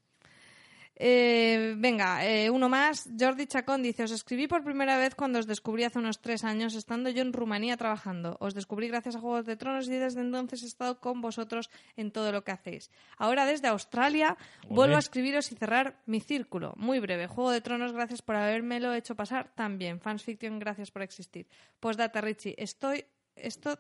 [1.01, 3.09] Eh, venga, eh, uno más.
[3.19, 6.75] Jordi Chacón dice: Os escribí por primera vez cuando os descubrí hace unos tres años,
[6.75, 8.37] estando yo en Rumanía trabajando.
[8.41, 12.11] Os descubrí gracias a Juegos de Tronos y desde entonces he estado con vosotros en
[12.11, 12.91] todo lo que hacéis.
[13.17, 14.37] Ahora, desde Australia,
[14.69, 16.75] vuelvo a escribiros y cerrar mi círculo.
[16.77, 17.29] Muy breve.
[17.29, 20.01] Juego de Tronos, gracias por habérmelo hecho pasar también.
[20.01, 21.47] Fans Fiction, gracias por existir.
[21.79, 22.57] Pues data, Richie.
[22.59, 23.05] Estoy.
[23.37, 23.79] Esto.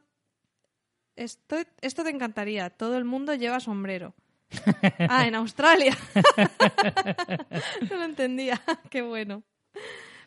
[1.16, 2.70] Estoy, esto te encantaría.
[2.70, 4.14] Todo el mundo lleva sombrero.
[5.08, 5.96] ah, en Australia.
[7.90, 8.60] no lo entendía.
[8.90, 9.42] Qué bueno.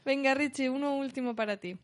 [0.05, 1.77] Venga, Richie, uno último para ti.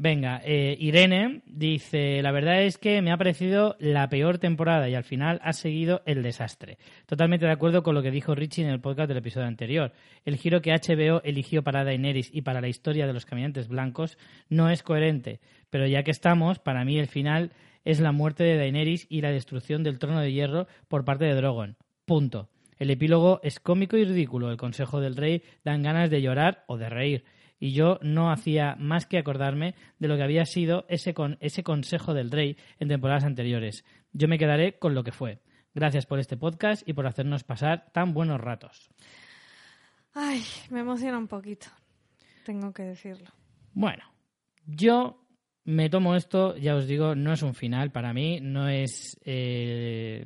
[0.00, 4.94] Venga, eh, Irene dice, la verdad es que me ha parecido la peor temporada y
[4.94, 6.78] al final ha seguido el desastre.
[7.04, 9.92] Totalmente de acuerdo con lo que dijo Richie en el podcast del episodio anterior.
[10.24, 14.18] El giro que HBO eligió para Daenerys y para la historia de los caminantes blancos
[14.48, 17.50] no es coherente, pero ya que estamos, para mí el final
[17.88, 21.34] es la muerte de Daenerys y la destrucción del trono de hierro por parte de
[21.34, 21.78] Drogon.
[22.04, 22.50] Punto.
[22.76, 24.50] El epílogo es cómico y ridículo.
[24.50, 27.24] El consejo del rey dan ganas de llorar o de reír.
[27.58, 31.62] Y yo no hacía más que acordarme de lo que había sido ese, con, ese
[31.62, 33.86] consejo del rey en temporadas anteriores.
[34.12, 35.40] Yo me quedaré con lo que fue.
[35.74, 38.90] Gracias por este podcast y por hacernos pasar tan buenos ratos.
[40.12, 41.68] Ay, me emociona un poquito.
[42.44, 43.30] Tengo que decirlo.
[43.72, 44.04] Bueno,
[44.66, 45.24] yo
[45.68, 49.18] me tomo esto, ya os digo, no es un final para mí, no es...
[49.26, 50.24] Eh,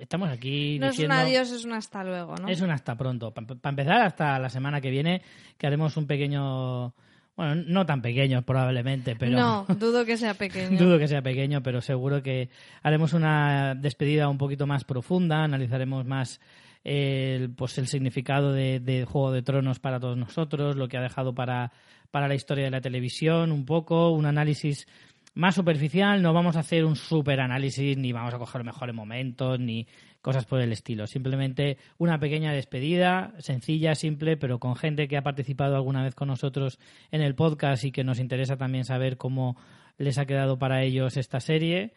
[0.00, 2.48] estamos aquí No es un adiós, es un hasta luego, ¿no?
[2.48, 3.32] Es un hasta pronto.
[3.32, 5.22] Para empezar, hasta la semana que viene,
[5.56, 6.92] que haremos un pequeño...
[7.36, 9.38] Bueno, no tan pequeño probablemente, pero...
[9.38, 10.76] No, dudo que sea pequeño.
[10.76, 12.48] dudo que sea pequeño, pero seguro que
[12.82, 16.40] haremos una despedida un poquito más profunda, analizaremos más
[16.84, 21.34] el, pues el significado de, Juego de Tronos para todos nosotros, lo que ha dejado
[21.34, 21.72] para
[22.10, 24.86] para la historia de la televisión, un poco, un análisis
[25.34, 29.60] más superficial, no vamos a hacer un super análisis, ni vamos a coger mejores momentos,
[29.60, 29.86] ni
[30.20, 31.06] cosas por el estilo.
[31.06, 36.28] Simplemente una pequeña despedida, sencilla, simple, pero con gente que ha participado alguna vez con
[36.28, 36.80] nosotros
[37.12, 39.56] en el podcast y que nos interesa también saber cómo
[39.96, 41.92] les ha quedado para ellos esta serie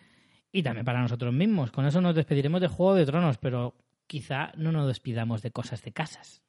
[0.52, 1.72] y también para nosotros mismos.
[1.72, 3.74] Con eso nos despediremos de Juego de Tronos, pero
[4.12, 6.42] quizá no nos despidamos de cosas de casas.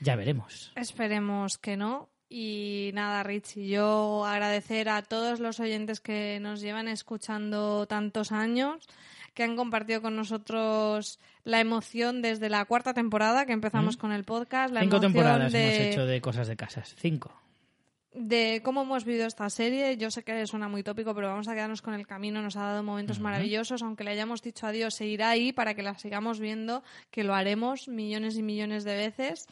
[0.00, 0.72] Ya veremos.
[0.74, 2.08] Esperemos que no.
[2.28, 8.88] Y nada, Richie, yo agradecer a todos los oyentes que nos llevan escuchando tantos años,
[9.34, 14.24] que han compartido con nosotros la emoción desde la cuarta temporada que empezamos con el
[14.24, 14.74] podcast.
[14.74, 16.96] La Cinco temporadas hemos hecho de cosas de casas.
[16.98, 17.32] Cinco.
[18.12, 19.96] De cómo hemos vivido esta serie.
[19.96, 22.42] Yo sé que suena muy tópico, pero vamos a quedarnos con el camino.
[22.42, 23.82] Nos ha dado momentos maravillosos.
[23.82, 27.86] Aunque le hayamos dicho adiós, seguirá ahí para que la sigamos viendo, que lo haremos
[27.86, 29.46] millones y millones de veces.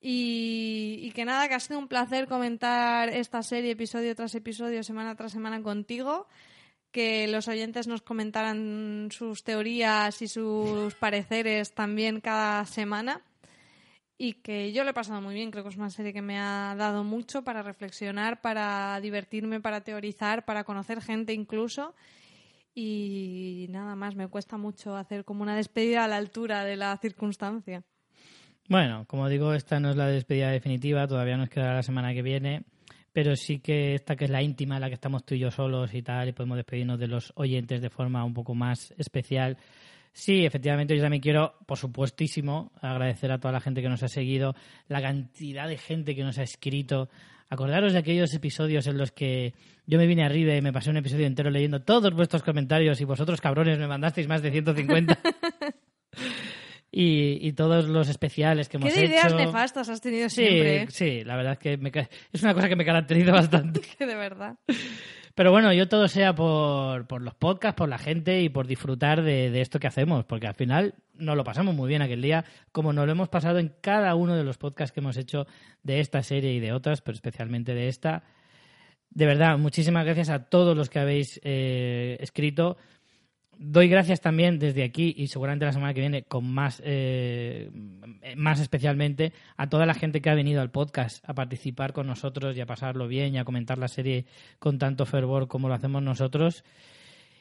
[0.00, 5.14] Y, que nada, que ha sido un placer comentar esta serie episodio tras episodio, semana
[5.14, 6.26] tras semana contigo.
[6.90, 13.22] Que los oyentes nos comentaran sus teorías y sus pareceres también cada semana.
[14.18, 16.38] Y que yo lo he pasado muy bien, creo que es una serie que me
[16.38, 21.94] ha dado mucho para reflexionar, para divertirme, para teorizar, para conocer gente incluso.
[22.74, 26.96] Y nada más, me cuesta mucho hacer como una despedida a la altura de la
[26.96, 27.82] circunstancia.
[28.68, 32.22] Bueno, como digo, esta no es la despedida definitiva, todavía nos queda la semana que
[32.22, 32.64] viene,
[33.12, 35.94] pero sí que esta que es la íntima, la que estamos tú y yo solos
[35.94, 39.56] y tal, y podemos despedirnos de los oyentes de forma un poco más especial.
[40.18, 44.08] Sí, efectivamente, yo también quiero, por supuestísimo, agradecer a toda la gente que nos ha
[44.08, 44.54] seguido,
[44.88, 47.10] la cantidad de gente que nos ha escrito
[47.50, 49.52] Acordaros de aquellos episodios en los que
[49.86, 53.04] yo me vine arriba y me pasé un episodio entero leyendo todos vuestros comentarios y
[53.04, 55.18] vosotros, cabrones, me mandasteis más de 150.
[56.90, 59.12] y, y todos los especiales que hemos ¿Qué hecho.
[59.12, 60.76] ideas nefastas has tenido Sí, siempre?
[60.76, 60.86] ¿eh?
[60.88, 61.92] sí, la verdad es que me
[62.32, 63.82] es una cosa que me caracteriza bastante.
[63.98, 64.56] de verdad.
[65.36, 69.20] Pero bueno, yo todo sea por, por los podcasts, por la gente y por disfrutar
[69.20, 72.46] de, de esto que hacemos, porque al final nos lo pasamos muy bien aquel día,
[72.72, 75.46] como nos lo hemos pasado en cada uno de los podcasts que hemos hecho
[75.82, 78.22] de esta serie y de otras, pero especialmente de esta.
[79.10, 82.78] De verdad, muchísimas gracias a todos los que habéis eh, escrito.
[83.58, 87.70] Doy gracias también desde aquí y seguramente la semana que viene con más, eh,
[88.36, 92.54] más especialmente a toda la gente que ha venido al podcast a participar con nosotros
[92.54, 94.26] y a pasarlo bien y a comentar la serie
[94.58, 96.64] con tanto fervor como lo hacemos nosotros.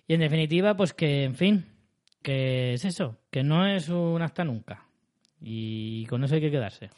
[0.08, 1.66] Y en definitiva, pues que, en fin,
[2.22, 4.86] que es eso, que no es un hasta nunca.
[5.42, 6.92] Y con eso hay que quedarse.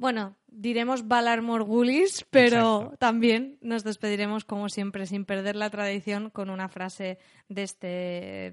[0.00, 2.96] Bueno, diremos Valar Morgulis, pero Exacto.
[2.96, 7.18] también nos despediremos, como siempre, sin perder la tradición, con una frase
[7.50, 7.86] de este,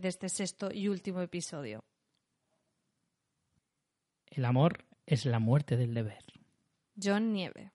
[0.02, 1.86] de este sexto y último episodio.
[4.30, 6.22] El amor es la muerte del deber.
[7.02, 7.72] John Nieve.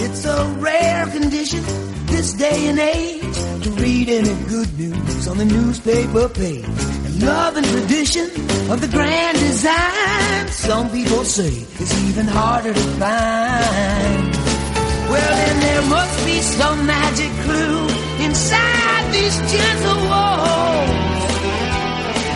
[0.00, 5.44] It's a rare condition this day and age to read any good news on the
[5.44, 6.64] newspaper page.
[7.06, 8.26] And love and tradition
[8.72, 14.30] of the grand design, some people say it's even harder to find.
[15.12, 17.86] Well, then there must be some magic clue
[18.26, 21.22] inside these gentle walls.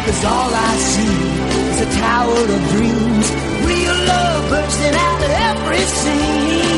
[0.07, 1.17] Cause all I see
[1.73, 3.27] is a tower of dreams,
[3.71, 6.72] real love bursting out of every scene.